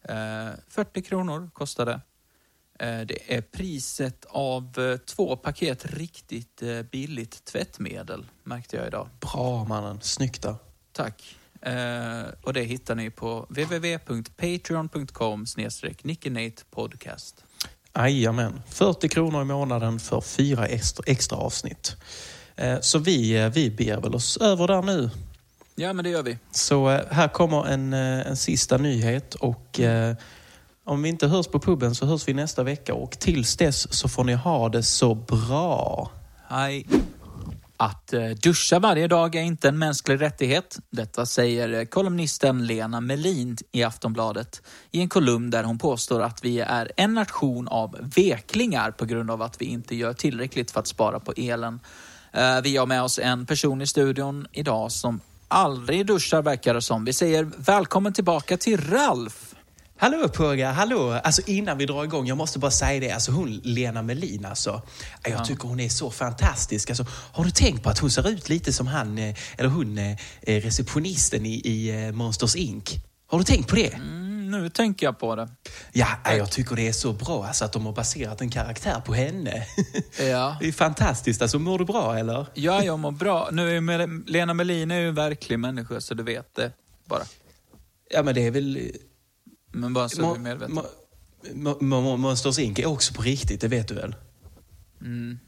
Eh, 0.01 0.49
40 0.68 1.01
kronor 1.01 1.49
kostar 1.53 1.86
det. 1.86 2.01
Eh, 2.82 3.01
det 3.01 3.36
är 3.36 3.41
priset 3.41 4.25
av 4.29 4.79
eh, 4.79 4.97
två 4.97 5.36
paket 5.36 5.86
riktigt 5.86 6.61
eh, 6.61 6.82
billigt 6.82 7.45
tvättmedel, 7.45 8.25
märkte 8.43 8.77
jag 8.77 8.88
idag. 8.88 9.09
Bra 9.19 9.63
mannen, 9.63 9.99
snyggt 10.01 10.41
där. 10.41 10.55
Tack. 10.91 11.38
Och 12.41 12.53
det 12.53 12.63
hittar 12.63 12.95
ni 12.95 13.09
på 13.09 13.45
www.patreon.com 13.49 15.45
podcast. 16.71 17.43
Jajamän, 17.95 18.61
40 18.67 19.09
kronor 19.09 19.41
i 19.41 19.45
månaden 19.45 19.99
för 19.99 20.21
fyra 20.21 20.65
extra, 21.05 21.38
avsnitt. 21.38 21.95
Så 22.82 22.99
vi, 22.99 23.49
vi 23.53 23.71
beger 23.71 24.01
väl 24.01 24.15
oss 24.15 24.38
över 24.38 24.67
där 24.67 24.82
nu. 24.82 25.09
Ja, 25.75 25.93
men 25.93 26.03
det 26.03 26.09
gör 26.09 26.23
vi. 26.23 26.38
Så 26.51 26.89
här 27.11 27.27
kommer 27.27 27.67
en, 27.67 27.93
en 27.93 28.38
sista 28.38 28.77
nyhet 28.77 29.36
och 29.36 29.79
om 30.86 31.01
vi 31.01 31.09
inte 31.09 31.27
hörs 31.27 31.47
på 31.47 31.59
puben 31.59 31.95
så 31.95 32.05
hörs 32.05 32.27
vi 32.27 32.34
nästa 32.34 32.63
vecka 32.63 32.93
och 32.93 33.11
tills 33.11 33.57
dess 33.57 33.93
så 33.93 34.09
får 34.09 34.23
ni 34.23 34.34
ha 34.34 34.69
det 34.69 34.84
så 34.84 35.15
bra. 35.15 36.11
Hej. 36.47 36.88
Att 37.77 38.13
eh, 38.13 38.29
duscha 38.29 38.79
varje 38.79 39.07
dag 39.07 39.36
är 39.36 39.41
inte 39.41 39.69
en 39.69 39.79
mänsklig 39.79 40.21
rättighet. 40.21 40.79
Detta 40.89 41.25
säger 41.25 41.73
eh, 41.73 41.86
kolumnisten 41.86 42.65
Lena 42.65 43.01
Melin 43.01 43.57
i 43.71 43.84
Aftonbladet 43.84 44.61
i 44.91 45.01
en 45.01 45.09
kolumn 45.09 45.49
där 45.49 45.63
hon 45.63 45.77
påstår 45.77 46.21
att 46.21 46.45
vi 46.45 46.59
är 46.59 46.91
en 46.97 47.13
nation 47.13 47.67
av 47.67 48.11
veklingar 48.15 48.91
på 48.91 49.05
grund 49.05 49.32
av 49.32 49.41
att 49.41 49.61
vi 49.61 49.65
inte 49.65 49.95
gör 49.95 50.13
tillräckligt 50.13 50.71
för 50.71 50.79
att 50.79 50.88
spara 50.88 51.19
på 51.19 51.34
elen. 51.38 51.79
Eh, 52.32 52.61
vi 52.63 52.77
har 52.77 52.86
med 52.86 53.03
oss 53.03 53.19
en 53.19 53.45
person 53.45 53.82
i 53.82 53.88
studion 53.88 54.47
idag 54.51 54.91
som 54.91 55.19
aldrig 55.47 56.05
duschar 56.05 56.41
verkar 56.41 56.73
det 56.73 56.82
som. 56.82 57.05
Vi 57.05 57.13
säger 57.13 57.49
välkommen 57.57 58.13
tillbaka 58.13 58.57
till 58.57 58.89
Ralf. 58.89 59.51
Hallå 60.02 60.28
Purga, 60.30 60.72
hallå! 60.72 61.12
Alltså 61.12 61.41
innan 61.45 61.78
vi 61.78 61.86
drar 61.86 62.04
igång, 62.04 62.28
jag 62.28 62.38
måste 62.38 62.60
bara 62.60 62.72
säga 62.72 62.99
det. 62.99 63.12
Alltså 63.12 63.32
hon, 63.32 63.62
Lena 63.64 64.02
Melin 64.02 64.45
alltså. 64.45 64.82
Jag 65.24 65.45
tycker 65.45 65.68
hon 65.68 65.80
är 65.80 65.89
så 65.89 66.12
fantastisk. 66.12 66.89
Alltså, 66.89 67.06
har 67.32 67.43
du 67.43 67.52
tänkt 67.52 67.84
på 67.84 67.89
att 67.89 67.99
hon 67.99 68.12
ser 68.12 68.30
ut 68.30 68.49
lite 68.49 68.74
som 68.74 68.88
han, 68.88 69.18
eh, 69.18 69.36
eller 69.58 69.70
hon, 69.70 69.97
eh, 69.97 70.16
receptionisten 70.41 71.45
i, 71.45 71.54
i 71.54 72.06
eh, 72.06 72.12
Monsters 72.12 72.56
Inc? 72.56 72.84
Har 73.28 73.38
du 73.38 73.43
tänkt 73.43 73.70
på 73.70 73.76
det? 73.76 73.93
Mm, 73.93 74.52
nu 74.52 74.70
tänker 74.70 75.06
jag 75.06 75.20
på 75.20 75.36
det. 75.36 75.49
Ja, 75.91 76.08
jag 76.26 76.52
tycker 76.52 76.76
det 76.76 76.88
är 76.88 76.93
så 76.93 77.14
bra 77.14 77.45
alltså, 77.45 77.66
att 77.66 77.74
de 77.74 77.86
har 77.86 77.93
baserat 77.93 78.41
en 78.41 78.49
karaktär 78.49 79.02
på 79.06 79.14
henne. 79.14 79.64
Ja. 80.20 80.58
Det 80.60 80.68
är 80.68 80.72
fantastiskt. 80.72 81.41
Alltså, 81.41 81.60
mår 81.60 81.80
du 81.80 81.86
bra 81.86 82.18
eller? 82.18 82.45
Ja, 82.54 82.84
jag 82.84 82.99
mår 83.06 83.12
bra. 83.12 83.49
Nu 83.52 83.78
är 83.78 83.82
Mel- 83.82 84.24
Lena 84.28 84.54
Melin 84.54 84.91
är 84.91 84.99
ju 84.99 85.08
en 85.10 85.16
verklig 85.16 85.60
människa, 85.60 86.02
så 86.02 86.14
du 86.14 86.24
vet 86.24 86.56
det 86.56 86.72
bara. 87.06 87.24
Ja, 88.10 88.24
men 88.24 88.36
det 88.36 88.47
är 88.47 88.52
väl... 88.52 88.91
Men 89.72 89.93
bara 89.93 90.09
så 90.09 90.22
du 90.22 90.28
är 90.28 90.39
medveten. 90.39 90.78
Mo- 90.80 90.86
Mo- 91.53 91.80
Mo- 91.80 92.17
Monsters 92.17 92.59
Inc 92.59 92.80
är 92.80 92.86
också 92.86 93.13
på 93.13 93.22
riktigt, 93.22 93.61
det 93.61 93.67
vet 93.67 93.88
du 93.88 93.93
väl? 93.95 94.15
Mm. 95.01 95.39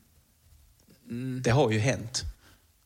Mm. 1.10 1.42
Det 1.44 1.50
har 1.52 1.72
ju 1.72 1.80
hänt. 1.80 2.24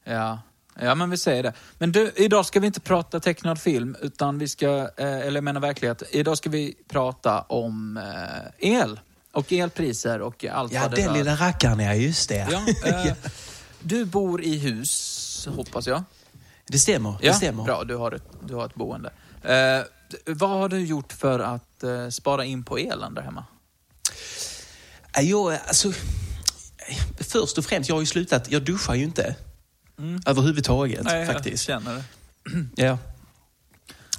Ja. 0.03 0.39
ja, 0.81 0.95
men 0.95 1.09
vi 1.09 1.17
säger 1.17 1.43
det. 1.43 1.53
Men 1.77 1.91
du, 1.91 2.11
idag 2.15 2.45
ska 2.45 2.59
vi 2.59 2.67
inte 2.67 2.79
prata 2.79 3.19
tecknad 3.19 3.61
film, 3.61 3.95
utan 4.01 4.39
vi 4.39 4.47
ska, 4.47 4.67
eh, 4.97 5.17
eller 5.19 5.35
jag 5.37 5.43
menar 5.43 5.61
verklighet. 5.61 6.03
Idag 6.11 6.37
ska 6.37 6.49
vi 6.49 6.75
prata 6.89 7.41
om 7.41 7.97
eh, 7.97 8.69
el 8.73 8.99
och 9.31 9.53
elpriser 9.53 10.21
och 10.21 10.45
allt 10.45 10.71
Ja, 10.73 10.81
vad 10.81 10.91
det 10.91 10.95
den 10.95 11.07
rör. 11.09 11.17
lilla 11.17 11.35
rackaren, 11.35 11.79
ja 11.79 11.93
just 11.93 12.29
det. 12.29 12.47
Ja, 12.51 12.61
eh, 13.05 13.13
du 13.79 14.05
bor 14.05 14.41
i 14.43 14.57
hus, 14.57 15.47
hoppas 15.55 15.87
jag. 15.87 16.03
Det 16.67 16.79
stämmer. 16.79 17.09
Ja, 17.21 17.31
det 17.31 17.33
stämmer. 17.37 17.63
bra. 17.63 17.83
Du 17.83 17.95
har 17.95 18.11
ett, 18.11 18.23
du 18.47 18.55
har 18.55 18.65
ett 18.65 18.75
boende. 18.75 19.09
Eh, 19.43 19.81
vad 20.25 20.49
har 20.49 20.69
du 20.69 20.85
gjort 20.85 21.13
för 21.13 21.39
att 21.39 21.83
eh, 21.83 22.09
spara 22.09 22.45
in 22.45 22.63
på 22.63 22.77
elen 22.77 23.13
där 23.13 23.21
hemma? 23.21 23.45
Ja, 25.13 25.21
Jag, 25.21 25.59
alltså, 25.67 25.93
först 27.19 27.57
och 27.57 27.65
främst, 27.65 27.89
jag 27.89 27.95
har 27.95 28.01
ju 28.01 28.05
slutat, 28.05 28.51
jag 28.51 28.61
duschar 28.61 28.93
ju 28.95 29.03
inte. 29.03 29.35
Överhuvudtaget 30.25 30.99
Mm. 30.99 31.13
Nej, 31.13 31.25
faktiskt. 31.25 31.69
Jag 31.69 31.81
känner 31.83 31.95
det. 31.95 32.03
Ja. 32.75 32.97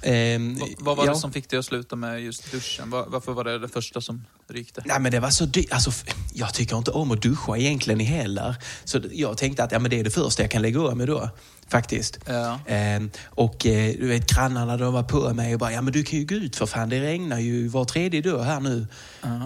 Ehm, 0.03 0.55
Va, 0.55 0.67
vad 0.79 0.97
var 0.97 1.05
ja. 1.05 1.13
det 1.13 1.19
som 1.19 1.31
fick 1.31 1.49
dig 1.49 1.59
att 1.59 1.65
sluta 1.65 1.95
med 1.95 2.21
just 2.21 2.51
duschen? 2.51 2.89
Va, 2.89 3.05
varför 3.07 3.31
var 3.31 3.43
det 3.43 3.59
det 3.59 3.67
första 3.67 4.01
som 4.01 4.25
rykte? 4.47 4.83
Nej 4.85 4.99
men 4.99 5.11
det 5.11 5.19
var 5.19 5.29
så 5.29 5.45
dyrt. 5.45 5.71
Alltså, 5.71 5.91
jag 6.33 6.53
tycker 6.53 6.77
inte 6.77 6.91
om 6.91 7.11
att 7.11 7.21
duscha 7.21 7.57
egentligen 7.57 7.99
heller. 7.99 8.55
Så 8.83 9.01
jag 9.11 9.37
tänkte 9.37 9.63
att 9.63 9.71
ja, 9.71 9.79
men 9.79 9.91
det 9.91 9.99
är 9.99 10.03
det 10.03 10.09
första 10.11 10.43
jag 10.43 10.51
kan 10.51 10.61
lägga 10.61 10.81
av 10.81 10.97
med 10.97 11.07
då. 11.07 11.29
Faktiskt. 11.69 12.19
Ja. 12.25 12.59
Ehm, 12.67 13.11
och 13.25 13.65
eh, 13.65 13.93
du 13.99 14.07
vet 14.07 14.29
grannarna 14.33 14.77
de 14.77 14.93
var 14.93 15.03
på 15.03 15.33
mig 15.33 15.53
och 15.53 15.59
bara, 15.59 15.71
ja 15.71 15.81
men 15.81 15.93
du 15.93 16.03
kan 16.03 16.19
ju 16.19 16.25
gå 16.25 16.35
ut 16.35 16.55
för 16.55 16.65
fan 16.65 16.89
det 16.89 17.01
regnar 17.01 17.39
ju 17.39 17.67
var 17.67 17.85
tredje 17.85 18.21
dag 18.21 18.43
här 18.43 18.59
nu. 18.59 18.87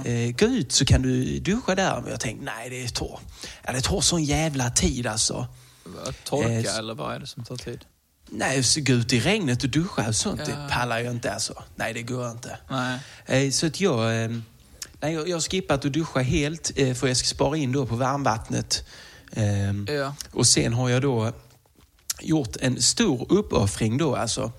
Eh, 0.05 0.35
gå 0.35 0.45
ut 0.45 0.71
så 0.71 0.85
kan 0.85 1.01
du 1.01 1.39
duscha 1.39 1.75
där. 1.75 2.01
Men 2.01 2.11
jag 2.11 2.19
tänkte, 2.19 2.45
nej 2.45 2.69
det 2.69 2.93
tar, 2.95 3.19
ja, 3.65 3.71
det 3.71 3.81
tar 3.81 4.01
sån 4.01 4.23
jävla 4.23 4.69
tid 4.69 5.07
alltså. 5.07 5.47
Torka 6.23 6.49
Eh, 6.49 6.57
s- 6.59 6.77
eller 6.77 6.93
vad 6.95 7.15
är 7.15 7.19
det 7.19 7.27
som 7.27 7.43
tar 7.43 7.55
tid? 7.57 7.85
Nej, 8.29 8.63
så 8.63 8.81
gå 8.81 8.93
ut 8.93 9.13
i 9.13 9.19
regnet 9.19 9.63
och 9.63 9.69
duscha 9.69 10.07
och 10.07 10.15
sånt, 10.15 10.39
Ja. 10.39 10.45
det 10.45 10.69
pallar 10.71 10.99
jag 10.99 11.13
inte 11.13 11.33
alltså. 11.33 11.63
Nej, 11.75 11.93
det 11.93 12.01
går 12.01 12.31
inte. 12.31 12.57
Nej. 12.69 12.99
Eh, 13.45 13.51
Så 13.51 13.67
att 13.67 13.81
jag, 13.81 14.23
eh, 14.23 14.29
nej, 15.01 15.13
jag 15.13 15.35
har 15.35 15.39
skippat 15.49 15.85
att 15.85 15.93
duscha 15.93 16.19
helt 16.19 16.71
eh, 16.75 16.93
för 16.93 17.07
jag 17.07 17.17
ska 17.17 17.27
spara 17.27 17.57
in 17.57 17.71
då 17.71 17.85
på 17.85 17.95
varmvattnet. 17.95 18.85
Eh, 19.31 19.93
Ja. 19.95 20.15
Och 20.31 20.47
sen 20.47 20.73
har 20.73 20.89
jag 20.89 21.01
då 21.01 21.33
gjort 22.23 22.55
en 22.61 22.81
stor 22.81 23.25
uppoffring 23.29 23.97
då 23.97 24.15
alltså. 24.15 24.51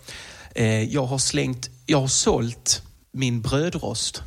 Eh, 0.54 0.82
Jag 0.82 1.06
har 1.06 1.18
slängt, 1.18 1.70
jag 1.86 2.00
har 2.00 2.08
sålt 2.08 2.82
min 3.12 3.42
brödrost. 3.42 4.22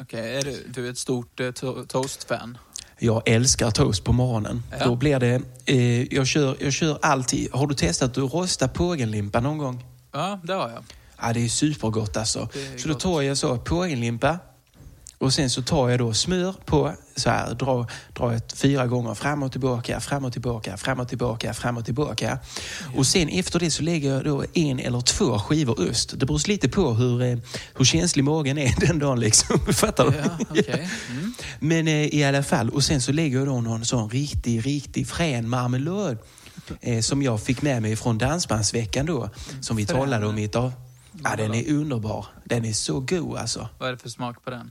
Okej, 0.00 0.36
är 0.36 0.42
du, 0.42 0.66
du 0.74 0.86
är 0.86 0.90
ett 0.90 0.98
stort 0.98 1.40
eh, 1.40 1.44
to- 1.44 1.86
toast-fan? 1.86 2.58
Jag 2.98 3.28
älskar 3.28 3.70
toast 3.70 4.04
på 4.04 4.12
morgonen. 4.12 4.62
Ja. 4.78 4.84
Då 4.84 4.96
blir 4.96 5.18
det, 5.20 5.42
eh, 5.66 6.14
jag, 6.14 6.26
kör, 6.26 6.56
jag 6.60 6.72
kör 6.72 6.98
alltid, 7.02 7.48
har 7.52 7.66
du 7.66 7.74
testat 7.74 8.10
att 8.18 8.32
rosta 8.32 8.68
pågenlimpa 8.68 9.40
någon 9.40 9.58
gång? 9.58 9.84
Ja, 10.12 10.40
det 10.44 10.52
har 10.52 10.68
jag. 10.70 10.84
Ja, 11.20 11.32
det 11.32 11.44
är 11.44 11.48
supergott 11.48 12.16
alltså. 12.16 12.48
Det 12.52 12.80
så 12.80 12.88
då 12.88 12.94
gott. 12.94 13.02
tar 13.02 13.22
jag 13.22 13.38
så 13.38 13.58
pågenlimpa 13.58 14.38
och 15.18 15.32
sen 15.32 15.50
så 15.50 15.62
tar 15.62 15.88
jag 15.88 15.98
då 15.98 16.12
smör 16.14 16.54
på, 16.64 16.92
så 17.16 17.30
här, 17.30 17.54
drar, 17.54 17.90
drar 18.16 18.32
ett 18.32 18.52
fyra 18.52 18.86
gånger 18.86 19.14
fram 19.14 19.42
och 19.42 19.52
tillbaka, 19.52 20.00
fram 20.00 20.24
och 20.24 20.32
tillbaka, 20.32 20.76
fram 20.76 21.00
och 21.00 21.08
tillbaka, 21.08 21.54
fram 21.54 21.76
och 21.76 21.84
tillbaka. 21.84 22.38
Och 22.96 23.06
sen 23.06 23.28
efter 23.28 23.58
det 23.58 23.70
så 23.70 23.82
lägger 23.82 24.14
jag 24.14 24.24
då 24.24 24.44
en 24.54 24.78
eller 24.78 25.00
två 25.00 25.38
skivor 25.38 25.90
ost. 25.90 26.20
Det 26.20 26.26
beror 26.26 26.48
lite 26.48 26.68
på 26.68 26.94
hur, 26.94 27.22
eh, 27.22 27.38
hur 27.76 27.84
känslig 27.84 28.24
magen 28.24 28.58
är 28.58 28.74
den 28.86 28.98
dagen 28.98 29.20
liksom. 29.20 29.60
Fattar 29.72 30.10
du? 30.10 30.16
Ja, 30.16 30.38
okej. 30.50 30.88
Mm. 31.10 31.34
Men 31.58 31.88
eh, 31.88 32.14
i 32.14 32.24
alla 32.24 32.42
fall, 32.42 32.70
och 32.70 32.84
sen 32.84 33.00
så 33.02 33.12
lägger 33.12 33.38
jag 33.38 33.46
då 33.46 33.60
någon 33.60 33.84
sån 33.84 34.10
riktig, 34.10 34.66
riktig 34.66 35.08
frän 35.08 35.48
marmelad 35.48 36.18
eh, 36.80 37.00
som 37.00 37.22
jag 37.22 37.42
fick 37.42 37.62
med 37.62 37.82
mig 37.82 37.96
från 37.96 38.18
Dansbandsveckan 38.18 39.06
då, 39.06 39.30
som 39.60 39.76
vi 39.76 39.86
Frän. 39.86 39.96
talade 39.96 40.26
om 40.26 40.38
i 40.38 40.44
ett 40.44 40.56
av... 40.56 40.72
Ja, 41.24 41.36
den 41.36 41.54
är 41.54 41.72
underbar. 41.72 42.26
Den 42.44 42.64
är 42.64 42.72
så 42.72 43.00
god 43.00 43.36
alltså. 43.36 43.68
Vad 43.78 43.88
är 43.88 43.92
det 43.92 43.98
för 43.98 44.08
smak 44.08 44.44
på 44.44 44.50
den? 44.50 44.70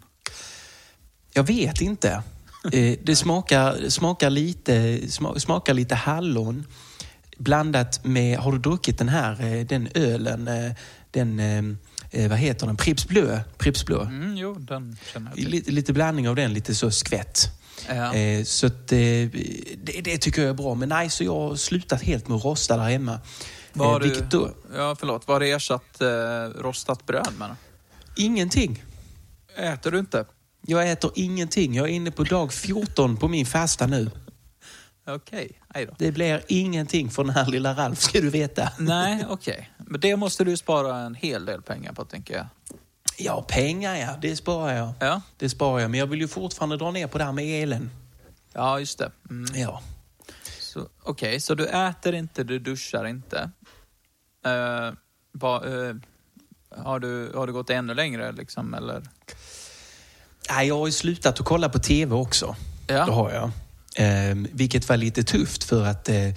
Jag 1.38 1.44
vet 1.44 1.82
inte. 1.82 2.24
Eh, 2.72 2.98
det 3.04 3.16
smakar, 3.16 3.90
smakar, 3.90 4.30
lite, 4.30 5.02
sma, 5.12 5.40
smakar 5.40 5.74
lite 5.74 5.96
hallon 5.96 6.66
blandat 7.38 8.06
med, 8.06 8.38
har 8.40 8.52
du 8.52 8.58
druckit 8.58 8.98
den 8.98 9.10
här, 9.10 9.46
eh, 9.46 9.66
den 9.66 9.90
ölen, 9.94 10.48
eh, 10.48 10.72
den, 11.12 11.78
vad 12.30 12.38
heter 12.38 12.68
den, 12.68 12.78
Pripps 12.78 13.08
Blö? 13.08 13.40
Pripps 13.58 13.86
Blö. 13.86 14.02
Mm, 14.02 14.38
jo, 14.38 14.54
den 14.54 14.98
känner 15.14 15.28
jag 15.30 15.36
till. 15.36 15.50
Lite, 15.50 15.72
lite 15.72 15.94
blandning 15.94 16.30
av 16.30 16.36
den, 16.36 16.54
lite 16.54 16.76
så 16.76 16.92
skvätt. 16.92 17.48
Ja. 17.88 18.14
Så 18.46 18.68
att, 18.68 18.88
det, 18.88 19.30
det 20.04 20.18
tycker 20.18 20.42
jag 20.42 20.50
är 20.50 20.54
bra. 20.54 20.76
Men 20.76 20.90
nej, 20.90 21.10
så 21.10 21.24
jag 21.24 21.34
har 21.40 21.56
slutat 21.56 22.02
helt 22.02 22.28
med 22.28 22.38
att 22.38 22.46
rosta 22.46 22.78
där 22.78 22.90
hemma. 22.90 23.20
Vad 23.74 23.88
har 23.88 24.02
Eh, 24.06 24.30
du, 24.30 24.54
ja, 24.76 24.96
förlåt. 25.00 25.28
Vad 25.28 25.36
har 25.36 25.40
du 25.40 25.50
ersatt 25.50 26.02
eh, 26.02 26.62
rostat 26.62 27.06
bröd 27.06 27.34
med? 27.40 27.56
ingenting. 28.16 28.84
Äter 29.58 29.92
du 29.92 30.00
inte? 30.00 30.26
Jag 30.70 30.91
äter 30.91 31.11
ingenting. 31.15 31.74
Jag 31.74 31.89
är 31.89 31.91
inne 31.91 32.11
på 32.11 32.24
dag 32.24 32.53
14 32.53 33.18
på 33.18 33.28
min 33.28 33.45
fasta 33.45 33.88
nu. 33.88 34.11
Okej, 35.07 35.51
okay. 35.70 35.86
då. 35.86 35.93
Det 35.97 36.11
blir 36.11 36.43
ingenting 36.47 37.09
för 37.09 37.24
den 37.24 37.34
här 37.34 37.45
lilla 37.45 37.74
Ralf, 37.74 37.99
ska 37.99 38.22
du 38.22 38.30
veta. 38.30 38.72
Nej, 38.80 39.26
okej. 39.30 39.70
Men 39.78 39.99
det 39.99 40.15
måste 40.15 40.43
du 40.43 40.57
spara 40.57 40.97
en 40.97 41.15
hel 41.15 41.45
del 41.45 41.61
pengar 41.61 41.93
på, 41.93 42.05
tänker 42.05 42.36
jag. 42.38 42.47
Ja, 43.18 43.45
pengar 43.47 43.95
ja, 43.95 44.18
det 44.22 44.36
sparar 44.36 44.74
jag. 44.74 44.93
Ja, 44.99 45.22
Det 45.38 45.49
sparar 45.49 45.80
jag, 45.80 45.91
men 45.91 45.99
jag 45.99 46.07
vill 46.07 46.22
ju 46.22 46.28
fortfarande 46.28 46.78
dra 46.78 46.91
ner 46.91 47.07
på 47.07 47.18
det 47.18 47.24
här 47.24 47.32
med 47.32 47.63
elen. 47.63 47.91
ja 48.53 48.80
just 48.80 48.97
det. 48.97 49.11
Mm. 49.30 49.61
Ja. 49.61 49.82
Okej, 51.03 51.39
så 51.39 51.55
du 51.55 51.68
äter 51.68 52.15
inte, 52.15 52.43
du 52.43 52.59
duschar 52.59 53.05
inte. 53.05 53.51
Eh, 54.45 54.93
va, 55.32 55.63
eh, 55.65 55.95
har, 56.84 56.99
du, 56.99 57.32
har 57.36 57.47
du 57.47 57.53
gått 57.53 57.70
ännu 57.70 57.93
längre, 57.93 58.32
liksom, 58.32 58.74
eller? 58.74 59.03
Nej, 60.50 60.68
jag 60.68 60.78
har 60.78 60.86
ju 60.86 60.91
slutat 60.91 61.39
att 61.39 61.45
kolla 61.45 61.70
på 61.70 61.80
TV 61.80 62.16
också. 62.16 62.56
Ja. 62.88 63.06
Det 63.06 63.12
har 63.12 63.32
jag. 63.32 63.52
Eh, 63.95 64.36
vilket 64.52 64.89
var 64.89 64.98
lite 64.98 65.24
tufft 65.24 65.64
för 65.64 65.86
att 65.86 66.10
eh, 66.10 66.30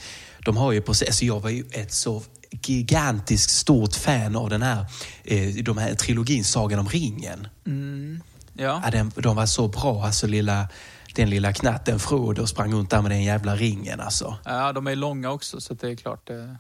de 0.44 0.56
har 0.56 0.72
ju 0.72 0.80
precis, 0.80 1.08
alltså 1.08 1.24
jag 1.24 1.40
var 1.40 1.50
ju 1.50 1.64
ett 1.70 1.92
så 1.92 2.22
gigantiskt 2.50 3.50
stort 3.50 3.94
fan 3.94 4.36
av 4.36 4.50
den 4.50 4.62
här, 4.62 4.86
eh, 5.24 5.54
de 5.64 5.78
här 5.78 5.94
trilogin 5.94 6.44
Sagan 6.44 6.78
om 6.78 6.88
ringen. 6.88 7.48
Mm. 7.66 8.22
Ja. 8.52 8.82
Ja, 8.84 8.90
den, 8.90 9.12
de 9.16 9.36
var 9.36 9.46
så 9.46 9.68
bra, 9.68 10.04
alltså 10.04 10.26
lilla, 10.26 10.68
den 11.14 11.30
lilla 11.30 11.52
knatten 11.52 11.98
Frodo 11.98 12.46
sprang 12.46 12.72
runt 12.72 12.90
där 12.90 13.02
med 13.02 13.10
den 13.10 13.22
jävla 13.22 13.56
ringen 13.56 14.00
alltså. 14.00 14.36
ja, 14.44 14.72
de 14.72 14.86
är 14.86 14.96
långa 14.96 15.30
också, 15.30 15.60
så 15.60 15.74
det 15.74 15.88
är 15.88 15.96
klart 15.96 16.26
det 16.26 16.56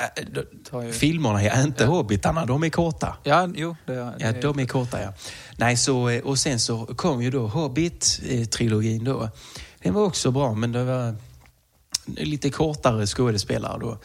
Äh, 0.00 0.84
ju... 0.84 0.92
filmerna 0.92 1.42
är 1.42 1.62
inte 1.62 1.84
hobbitarna, 1.84 2.46
de 2.46 2.64
är 2.64 2.70
korta. 2.70 3.16
Ja, 3.22 3.48
jo, 3.54 3.76
det, 3.86 3.94
Ja, 3.94 4.32
det 4.32 4.40
de 4.40 4.58
är 4.58 4.66
korta 4.66 5.02
ja. 5.02 5.12
Nej, 5.56 5.76
så, 5.76 6.08
eh, 6.08 6.22
och 6.22 6.38
sen 6.38 6.60
så 6.60 6.86
kom 6.86 7.22
ju 7.22 7.30
då 7.30 7.46
Hobbit-trilogin 7.46 9.04
då. 9.04 9.30
Den 9.82 9.94
var 9.94 10.02
också 10.02 10.30
bra, 10.30 10.54
men 10.54 10.72
det 10.72 10.84
var 10.84 11.16
lite 12.06 12.50
kortare 12.50 13.06
skådespelare 13.06 13.78
då. 13.80 13.98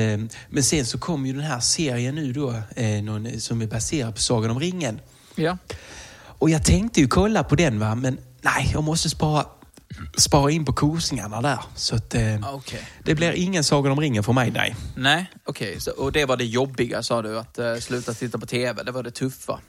Eh, 0.00 0.20
men 0.48 0.62
sen 0.62 0.86
så 0.86 0.98
kom 0.98 1.26
ju 1.26 1.32
den 1.32 1.42
här 1.42 1.60
serien 1.60 2.14
nu 2.14 2.32
då, 2.32 2.54
eh, 2.76 3.02
någon, 3.02 3.40
som 3.40 3.62
är 3.62 3.66
baserad 3.66 4.14
på 4.14 4.20
Sagan 4.20 4.50
om 4.50 4.60
ringen. 4.60 5.00
Ja. 5.34 5.58
Och 6.38 6.50
jag 6.50 6.64
tänkte 6.64 7.00
ju 7.00 7.08
kolla 7.08 7.44
på 7.44 7.54
den 7.54 7.78
va, 7.78 7.94
men 7.94 8.18
nej, 8.42 8.70
jag 8.72 8.84
måste 8.84 9.10
spara, 9.10 9.46
spara 10.16 10.50
in 10.50 10.64
på 10.64 10.72
kosingarna 10.72 11.40
där. 11.42 11.58
Så 11.74 11.96
att, 11.96 12.14
eh, 12.14 12.54
Okej. 12.54 12.88
det 13.04 13.14
blir 13.14 13.32
ingen 13.32 13.64
Sagan 13.64 13.92
om 13.92 14.00
ringen 14.00 14.24
för 14.24 14.32
mig, 14.32 14.50
nej. 14.50 14.76
Nej, 14.96 15.30
okej. 15.44 15.80
Så- 15.80 15.90
Och 15.90 16.12
det 16.12 16.24
var 16.24 16.36
det 16.36 16.44
jobbiga 16.44 17.02
sa 17.02 17.22
du, 17.22 17.38
att 17.38 17.58
uh, 17.58 17.76
sluta 17.80 18.14
titta 18.14 18.38
på 18.38 18.46
TV. 18.46 18.82
Det 18.82 18.92
var 18.92 19.02
det 19.02 19.10
tuffa. 19.10 19.60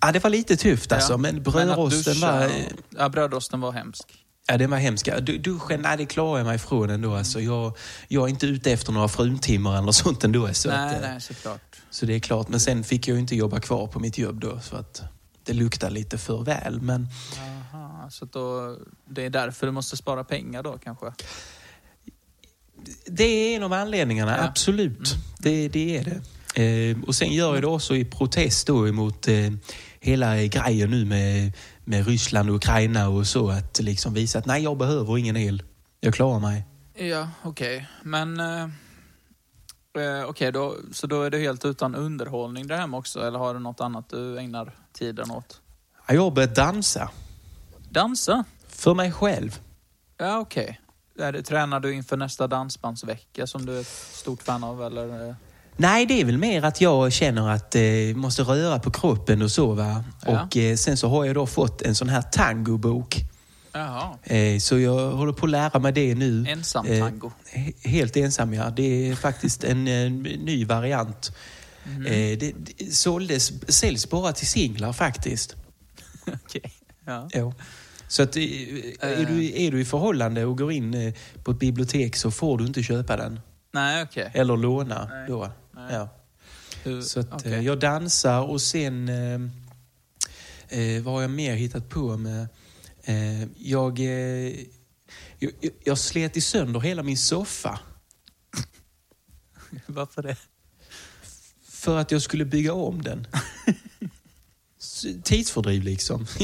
Ja, 0.00 0.12
det 0.12 0.18
var 0.22 0.30
lite 0.30 0.56
tufft 0.56 0.92
alltså, 0.92 1.12
Ja. 1.12 1.16
men 1.16 1.42
brödrosten 1.42 2.14
duscha 2.14 2.32
var... 2.38 2.46
och- 2.46 2.50
Ja, 2.98 3.08
brödrosten 3.08 3.60
var 3.60 3.72
hemsk. 3.72 4.04
Ja, 4.46 4.56
den 4.58 4.70
var 4.70 4.78
hemsk. 4.78 5.08
Du, 5.22 5.38
duschen, 5.38 5.80
nej, 5.82 5.96
det 5.96 6.06
klarar 6.06 6.38
jag 6.38 6.46
mig 6.46 6.56
ifrån 6.56 6.90
ändå. 6.90 7.14
Alltså, 7.14 7.40
jag, 7.40 7.76
jag 8.08 8.24
är 8.24 8.28
inte 8.28 8.46
ute 8.46 8.72
efter 8.72 8.92
några 8.92 9.08
fruntimmer 9.08 9.78
eller 9.78 9.92
sånt 10.02 10.24
ändå. 10.24 10.54
Så, 10.54 10.68
nej, 10.68 10.78
att, 10.96 11.02
eh, 11.02 11.10
nej, 11.10 11.20
såklart. 11.20 11.76
så 11.90 12.06
det 12.06 12.14
är 12.14 12.20
klart. 12.20 12.48
Men 12.48 12.60
sen 12.60 12.84
fick 12.84 13.08
jag 13.08 13.14
ju 13.14 13.20
inte 13.20 13.36
jobba 13.36 13.60
kvar 13.60 13.86
på 13.86 14.00
mitt 14.00 14.18
jobb 14.18 14.40
då, 14.40 14.60
så 14.60 14.76
att 14.76 15.02
det 15.44 15.52
luktar 15.52 15.90
lite 15.90 16.18
för 16.18 16.42
väl. 16.42 16.80
Men 16.80 17.08
Så 18.10 18.24
då, 18.24 18.76
det 19.04 19.24
är 19.24 19.30
därför 19.30 19.66
du 19.66 19.72
måste 19.72 19.96
spara 19.96 20.24
pengar 20.24 20.62
då 20.62 20.78
kanske? 20.78 21.12
det 23.06 23.24
är 23.24 23.56
en 23.56 23.62
av 23.62 23.72
anledningarna, 23.72 24.30
Ja. 24.30 24.36
Mm. 24.36 24.48
absolut. 24.48 25.14
Det, 25.38 25.68
det 25.68 25.96
är 25.96 26.04
det. 26.04 26.20
Eh, 26.56 26.96
och 27.06 27.14
sen 27.14 27.32
gör 27.32 27.54
jag 27.54 27.62
det 27.62 27.66
också 27.66 27.96
i 27.96 28.04
protest 28.04 28.66
då 28.66 28.88
emot 28.88 29.28
eh, 29.28 29.50
hela 30.00 30.36
grejen 30.36 30.90
nu 30.90 31.04
med, 31.04 31.52
med 31.84 32.06
Ryssland 32.06 32.50
och 32.50 32.56
Ukraina 32.56 33.08
och 33.08 33.26
så. 33.26 33.50
Att 33.50 33.80
liksom 33.80 34.14
visa 34.14 34.38
att 34.38 34.46
nej, 34.46 34.62
jag 34.62 34.76
behöver 34.78 35.18
ingen 35.18 35.36
el. 35.36 35.62
Jag 36.00 36.14
klarar 36.14 36.40
mig. 36.40 36.64
Ja, 36.94 37.28
okej. 37.42 37.88
Men... 38.02 38.40
Eh, 38.40 38.62
eh, 40.02 40.24
okej, 40.28 40.52
då, 40.52 40.76
så 40.92 41.06
då 41.06 41.22
är 41.22 41.30
du 41.30 41.38
helt 41.38 41.64
utan 41.64 41.94
underhållning 41.94 42.66
där 42.66 42.76
hemma 42.76 42.96
också? 42.96 43.20
Eller 43.26 43.38
har 43.38 43.54
du 43.54 43.60
något 43.60 43.80
annat 43.80 44.08
du 44.10 44.38
ägnar 44.38 44.74
tiden 44.92 45.30
åt? 45.30 45.60
Jag 46.08 46.22
har 46.22 46.30
börjat 46.30 46.54
dansa. 46.54 47.10
Dansa? 47.94 48.44
För 48.68 48.94
mig 48.94 49.12
själv. 49.12 49.60
Ja, 50.18 50.38
okej. 50.38 50.80
Det- 51.18 51.42
Tränar 51.42 51.80
du 51.80 51.94
inför 51.94 52.16
nästa 52.16 52.46
dansbandsvecka 52.46 53.46
som 53.46 53.66
du 53.66 53.76
är 53.76 53.80
ett 53.80 53.86
stort 54.12 54.42
fan 54.42 54.64
av? 54.64 54.82
Eller? 54.82 55.28
eh? 55.28 55.34
Nej, 55.76 56.06
det 56.06 56.20
är 56.20 56.24
väl 56.24 56.38
mer 56.38 56.62
att 56.64 56.80
jag 56.80 57.12
känner 57.12 57.48
att 57.50 57.74
jag 57.74 58.10
eh, 58.10 58.16
måste 58.16 58.42
röra 58.42 58.78
på 58.78 58.90
kroppen 58.90 59.42
och 59.42 59.50
så. 59.50 59.72
Va? 59.72 60.04
Ja. 60.26 60.42
Och 60.44 60.56
eh, 60.56 60.76
sen 60.76 60.96
så 60.96 61.08
har 61.08 61.24
jag 61.24 61.34
då 61.34 61.46
fått 61.46 61.82
en 61.82 61.94
sån 61.94 62.08
här 62.08 62.22
tangobok. 62.22 63.16
Jaha. 63.72 64.18
Eh, 64.22 64.58
så 64.58 64.78
jag 64.78 65.10
håller 65.10 65.32
på 65.32 65.46
att 65.46 65.50
lära 65.50 65.78
mig 65.78 65.92
det 65.92 66.14
nu. 66.14 66.44
Ensam 66.48 66.86
Eh, 66.86 67.04
tango. 67.04 67.30
he- 67.54 67.88
helt 67.88 68.16
ensam, 68.16 68.54
ja. 68.54 68.70
Det 68.70 69.08
är 69.10 69.14
faktiskt 69.14 69.64
en, 69.64 69.88
eh, 69.88 70.10
ny 70.44 70.64
variant. 70.64 71.36
Mhm. 71.84 72.06
Eh, 72.06 72.38
det, 72.38 72.52
det 72.56 72.94
såldes, 72.94 73.52
säljs 73.74 74.10
bara 74.10 74.32
till 74.32 74.46
singlar 74.46 74.92
faktiskt. 74.92 75.54
Okej. 76.44 76.72
Ja. 77.06 77.28
Ja. 77.32 77.52
Så 78.08 78.22
att, 78.22 78.36
eh, 78.36 78.42
är, 79.00 79.26
du, 79.26 79.62
är 79.62 79.70
du 79.70 79.80
i 79.80 79.84
förhållande 79.84 80.44
och 80.44 80.58
går 80.58 80.72
in 80.72 80.94
eh, 80.94 81.14
på 81.44 81.50
ett 81.50 81.58
bibliotek 81.58 82.16
så 82.16 82.30
får 82.30 82.58
du 82.58 82.66
inte 82.66 82.82
köpa 82.82 83.16
den. 83.16 83.40
Nej, 83.72 84.02
okej. 84.02 84.30
Eller 84.34 84.56
låna 84.56 85.08
Nej. 85.10 85.28
då. 85.28 85.50
Nej. 85.74 85.94
Ja. 85.94 86.08
Hur- 86.82 87.02
Så 87.02 87.20
att, 87.20 87.46
eh, 87.46 87.60
jag 87.60 87.80
dansar 87.80 88.40
och 88.40 88.62
sen... 88.62 89.08
Eh, 89.08 89.40
eh, 90.80 91.02
vad 91.02 91.14
har 91.14 91.22
jag 91.22 91.30
mer 91.30 91.54
hittat 91.54 91.88
på 91.88 92.16
med? 92.16 92.46
Eh, 93.04 93.42
jag, 93.56 93.98
eh, 94.00 94.52
jag- 95.38 95.52
jag 95.84 95.98
slet 95.98 96.36
i 96.36 96.40
sönder 96.40 96.80
hela 96.80 97.02
min 97.02 97.18
soffa 97.18 97.80
Varför 99.86 100.22
det? 100.22 100.36
för 101.68 101.96
att 101.98 102.10
jag 102.10 102.22
skulle 102.22 102.44
bygga 102.44 102.72
om 102.72 103.02
den. 103.02 103.26
Tidsfördriv 105.22 105.82
liksom. 105.82 106.26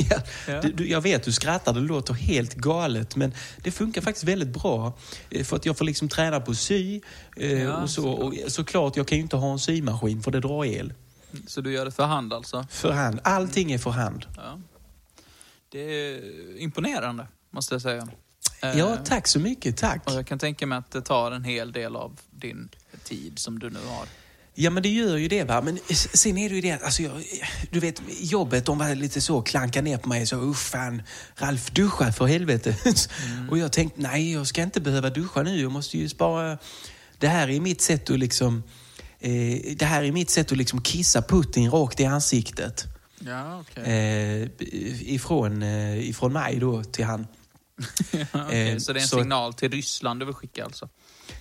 Ja. 0.46 0.60
Du, 0.60 0.88
jag 0.88 1.00
vet, 1.00 1.22
du 1.24 1.32
skrattar, 1.32 1.72
det 1.72 1.80
låter 1.80 2.14
helt 2.14 2.54
galet 2.54 3.16
men 3.16 3.34
det 3.62 3.70
funkar 3.70 4.00
faktiskt 4.00 4.24
väldigt 4.24 4.48
bra. 4.48 4.98
Eh, 5.30 5.44
För 5.44 5.56
att 5.56 5.66
jag 5.66 5.78
får 5.78 5.84
liksom 5.84 6.08
träna 6.08 6.40
på 6.40 6.50
att 6.50 6.56
sy 6.58 7.00
eh, 7.36 7.62
Ja, 7.62 7.82
och 7.82 7.90
så. 7.90 8.08
Och 8.10 8.34
såklart, 8.48 8.96
jag 8.96 9.08
kan 9.08 9.18
ju 9.18 9.22
inte 9.22 9.36
ha 9.36 9.52
en 9.52 9.58
symaskin 9.58 10.22
för 10.22 10.30
det 10.30 10.40
drar 10.40 10.64
el. 10.64 10.92
Så 11.46 11.60
du 11.60 11.72
gör 11.72 11.84
det 11.84 11.90
för 11.90 12.04
hand 12.04 12.32
alltså? 12.32 12.66
För 12.70 12.92
hand. 12.92 13.20
Allting 13.24 13.72
är 13.72 13.78
för 13.78 13.90
hand. 13.90 14.26
Ja. 14.36 14.60
Det 15.68 15.80
är 15.80 16.20
imponerande, 16.60 17.26
måste 17.50 17.74
jag 17.74 17.82
säga. 17.82 18.08
Eh, 18.62 18.78
Ja, 18.78 18.96
tack 19.04 19.26
så 19.26 19.38
mycket. 19.38 19.76
Tack. 19.76 20.06
Och 20.06 20.12
jag 20.12 20.26
kan 20.26 20.38
tänka 20.38 20.66
mig 20.66 20.78
att 20.78 20.90
det 20.90 21.02
tar 21.02 21.32
en 21.32 21.44
hel 21.44 21.72
del 21.72 21.96
av 21.96 22.20
din 22.30 22.68
tid 23.04 23.38
som 23.38 23.58
du 23.58 23.70
nu 23.70 23.78
har. 23.88 24.06
Ja, 24.54 24.70
men 24.70 24.82
det 24.82 24.88
gör 24.88 25.16
ju 25.16 25.28
det. 25.28 25.44
va. 25.44 25.60
Men 25.62 25.78
sen 26.14 26.38
är 26.38 26.48
det 26.48 26.54
ju 26.54 26.60
det 26.60 26.70
att, 26.72 26.82
alltså, 26.82 27.02
jag, 27.02 27.12
du 27.70 27.80
vet, 27.80 28.02
jobbet, 28.20 28.64
de 28.66 28.78
var 28.78 28.94
lite 28.94 29.20
så, 29.20 29.42
klanka 29.42 29.82
ner 29.82 29.98
på 29.98 30.08
mig. 30.08 30.26
Så, 30.26 30.36
usch 30.50 30.58
fan, 30.58 31.02
Ralf, 31.36 31.70
duscha 31.70 32.12
för 32.12 32.26
helvete. 32.26 32.76
Och 33.50 33.58
jag 33.58 33.72
tänkte, 33.72 34.00
nej, 34.00 34.32
jag 34.32 34.46
ska 34.46 34.62
inte 34.62 34.80
behöva 34.80 35.10
duscha 35.10 35.42
nu. 35.42 35.60
Jag 35.60 35.72
måste 35.72 35.98
ju 35.98 36.08
spara... 36.08 36.58
Det 37.18 37.28
här 37.28 37.48
är 37.50 37.60
mitt 37.60 37.80
sätt 37.82 38.10
att 38.10 38.18
liksom... 38.18 38.62
Eh, 39.20 39.74
det 39.76 39.84
här 39.84 40.02
är 40.04 40.12
mitt 40.12 40.30
sätt 40.30 40.52
att 40.52 40.58
liksom 40.58 40.82
kissa 40.82 41.22
Putin 41.22 41.70
rakt 41.70 42.00
i 42.00 42.04
ansiktet. 42.04 42.84
Ja, 43.18 43.60
okej. 43.60 43.84
Eh, 43.84 44.48
ifrån, 45.14 45.62
eh, 45.62 46.08
ifrån 46.08 46.32
mig 46.32 46.58
då 46.58 46.84
till 46.84 47.04
han. 47.04 47.26
Okej, 48.32 48.70
eh, 48.72 48.78
så 48.78 48.92
det 48.92 48.98
är 48.98 49.02
en 49.02 49.08
så- 49.08 49.18
signal 49.18 49.54
till 49.54 49.70
Ryssland 49.70 50.20
du 50.20 50.26
vill 50.26 50.34
skicka 50.34 50.64
alltså? 50.64 50.88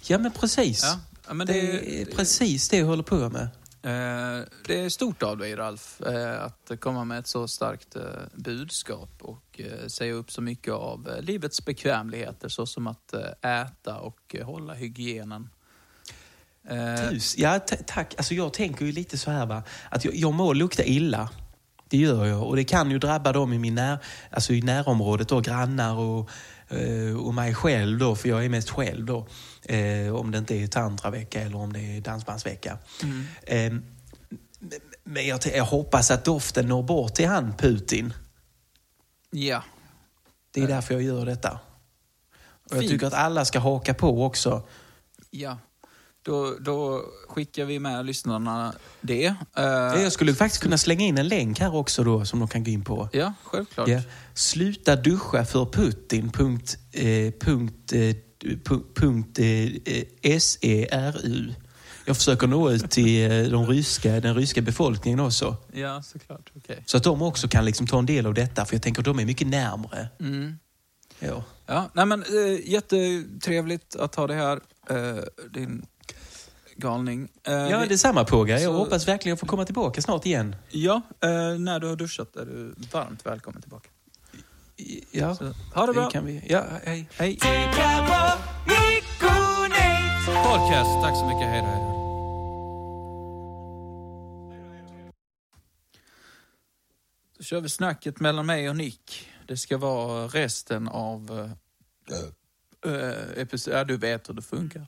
Ja, 0.07 0.18
men 0.18 0.32
precis. 0.32 0.84
Ja, 0.84 0.99
ja, 1.30 1.34
men 1.34 1.48
det, 1.48 1.54
det- 1.54 2.02
är 2.02 2.06
precis 2.06 2.70
det 2.70 2.78
jag 2.78 2.86
håller 2.86 3.04
på 3.04 3.30
med. 3.30 3.42
Eh, 3.82 4.46
Det 4.68 4.80
är 4.82 4.90
stort 4.90 5.24
av 5.24 5.38
dig, 5.38 5.56
Ralf, 5.56 6.02
eh, 6.02 6.44
att 6.44 6.72
komma 6.80 7.04
med 7.06 7.20
ett 7.20 7.28
så 7.28 7.48
starkt 7.48 7.96
eh, 7.96 8.02
budskap 8.34 9.10
och 9.22 9.62
säga 9.88 10.14
upp 10.14 10.32
så 10.32 10.42
mycket 10.42 10.74
av 10.74 11.10
livets 11.22 11.66
bekvämligheter 11.66 12.50
såsom 12.50 12.88
att 12.88 13.14
äta 13.42 14.00
och 14.00 14.36
hålla 14.44 14.74
hygienen. 14.74 15.50
Tus. 17.10 17.38
Ja, 17.38 17.60
ta- 17.60 17.76
tack. 17.86 18.14
Alltså 18.18 18.34
jag 18.34 18.54
tänker 18.54 18.86
ju 18.86 18.92
lite 18.92 19.18
så 19.18 19.32
här 19.32 19.46
va, 19.46 19.64
att 19.92 20.06
jag, 20.06 20.16
jag 20.16 20.34
må 20.34 20.54
lukta 20.54 20.84
illa. 20.84 21.30
Det 21.90 21.98
gör 21.98 22.26
jag. 22.26 22.44
Och 22.44 22.56
det 22.56 22.64
kan 22.64 22.92
ju 22.92 23.00
drabba 23.00 23.32
dem 23.34 23.54
i, 23.54 23.58
min 23.60 23.76
när, 23.76 23.98
alltså 24.32 24.54
i 24.54 24.62
närområdet, 24.62 25.28
då, 25.30 25.40
grannar 25.42 25.96
och, 25.96 26.30
och 27.26 27.34
mig 27.34 27.56
själv 27.56 28.00
då, 28.00 28.16
för 28.16 28.30
jag 28.30 28.46
är 28.46 28.50
mest 28.50 28.70
själv 28.70 29.06
då. 29.06 29.28
Eh, 29.64 30.16
om 30.16 30.32
det 30.32 30.38
inte 30.38 30.56
är 30.56 30.68
tantravecka 30.68 31.42
eller 31.42 31.58
om 31.58 31.74
det 31.74 31.80
är 31.98 32.02
dansbandsvecka. 32.02 32.78
Eh, 33.42 33.74
men 35.04 35.28
jag, 35.28 35.66
hoppas 35.66 36.12
att 36.12 36.26
doften 36.26 36.68
når 36.68 36.84
bort 36.84 37.14
till 37.16 37.28
han 37.28 37.54
Putin. 37.58 38.14
Ja, 39.32 39.64
Det 40.52 40.62
är 40.64 40.68
därför 40.68 40.94
jag 40.94 41.04
gör 41.04 41.26
detta. 41.26 41.60
Och 42.42 42.72
jag 42.76 42.80
Fint. 42.80 42.92
tycker 42.92 43.08
att 43.08 43.14
alla 43.14 43.46
ska 43.46 43.60
haka 43.60 43.94
på 43.94 44.26
också. 44.26 44.68
ja. 45.30 45.58
Då, 46.30 46.56
då 46.60 47.02
skickar 47.30 47.66
vi 47.66 47.80
med 47.80 48.06
lyssnarna 48.06 48.74
det. 49.02 49.26
Eh, 49.58 49.64
Jag 50.04 50.12
skulle 50.12 50.34
faktiskt 50.34 50.64
kunna 50.64 50.78
slänga 50.78 51.06
in 51.06 51.18
en 51.18 51.28
länk 51.28 51.60
här 51.60 51.76
också 51.76 52.04
då 52.04 52.26
som 52.26 52.40
de 52.40 52.48
kan 52.48 52.64
gå 52.64 52.72
in 52.72 52.84
på. 52.84 53.10
Ja, 53.12 53.34
självklart. 53.44 53.88
Ja. 53.88 54.02
Sluta 54.34 54.96
duscha 54.96 55.46
för 55.46 55.66
Putin. 55.66 56.32
Punkt, 56.32 56.78
eh, 56.92 57.34
punkt, 57.40 57.94
eh, 57.94 58.00
pu- 58.44 58.94
punkt, 58.96 59.40
eh, 59.40 60.40
SERU. 60.40 61.54
Jag 62.06 62.18
försöker 62.18 62.48
nå 62.48 62.72
ut 62.72 62.92
till 62.92 63.32
eh, 63.32 63.44
de 63.52 63.68
ryska, 63.68 64.20
den 64.20 64.36
ryska 64.36 64.62
befolkningen 64.62 65.20
också. 65.20 65.58
Ja, 65.74 66.02
såklart. 66.04 66.52
Okej. 66.56 66.84
Så 66.86 66.98
att 66.98 67.04
de 67.04 67.22
också 67.22 67.48
kan 67.48 67.66
liksom 67.66 67.88
ta 67.88 68.00
en 68.00 68.06
del 68.06 68.26
av 68.26 68.34
detta, 68.34 68.66
för 68.66 68.76
jag 68.76 68.82
tänker 68.84 69.02
att 69.02 69.06
de 69.06 69.20
är 69.20 69.26
mycket 69.26 69.48
närmre. 69.48 70.08
Mm. 70.20 70.60
Ja. 71.20 71.44
Ja, 71.66 71.90
nej 71.94 72.06
men 72.06 72.24
eh, 72.24 72.70
jättetrevligt 72.72 73.96
att 73.96 74.16
ha 74.16 74.28
det 74.28 74.34
här. 74.34 74.60
Eh, 74.90 75.24
din 75.54 75.86
galning. 76.80 77.30
Eh, 77.44 77.54
Ja, 77.54 77.80
vi- 77.80 77.88
detsamma 77.88 78.26
Påga. 78.26 78.60
Jag 78.60 78.64
Så- 78.74 78.78
hoppas 78.78 79.08
verkligen 79.08 79.32
jag 79.32 79.40
får 79.40 79.48
komma 79.48 79.66
tillbaka 79.66 80.02
snart 80.02 80.26
igen. 80.26 80.56
Ja, 80.70 81.02
eh, 81.24 81.30
när 81.60 81.80
du 81.80 81.88
har 81.88 81.96
duschat 81.96 82.36
är 82.36 82.46
du 82.46 82.76
varmt 82.92 83.26
välkommen 83.26 83.62
tillbaka. 83.62 83.90
Ja, 85.12 85.36
Så, 85.36 85.54
ha 85.76 85.86
det 85.88 85.94
bra. 85.94 86.06
det 86.06 86.12
kan 86.12 86.26
vi. 86.26 86.44
Ja, 86.50 86.64
hej. 86.84 87.10
Hej. 87.18 87.40
Podcast. 90.44 90.90
Tack 91.04 91.16
så 91.18 91.26
mycket. 91.26 91.48
Hej 91.50 91.62
då. 91.62 91.68
Hej 91.68 91.84
då. 91.84 91.90
Då 97.38 97.44
kör 97.44 97.62
vi 97.62 97.70
snacket 97.70 98.20
mellan 98.20 98.46
mig 98.46 98.70
och 98.70 98.76
Nick. 98.76 99.28
Det 99.48 99.58
ska 99.58 99.78
vara 99.78 100.28
resten 100.28 100.88
av 100.88 101.32
uh, 102.86 102.94
episoden. 103.38 103.78
Ja, 103.78 103.84
du 103.86 103.98
vet 103.98 104.30
hur 104.30 104.34
det 104.34 104.42
funkar. 104.42 104.88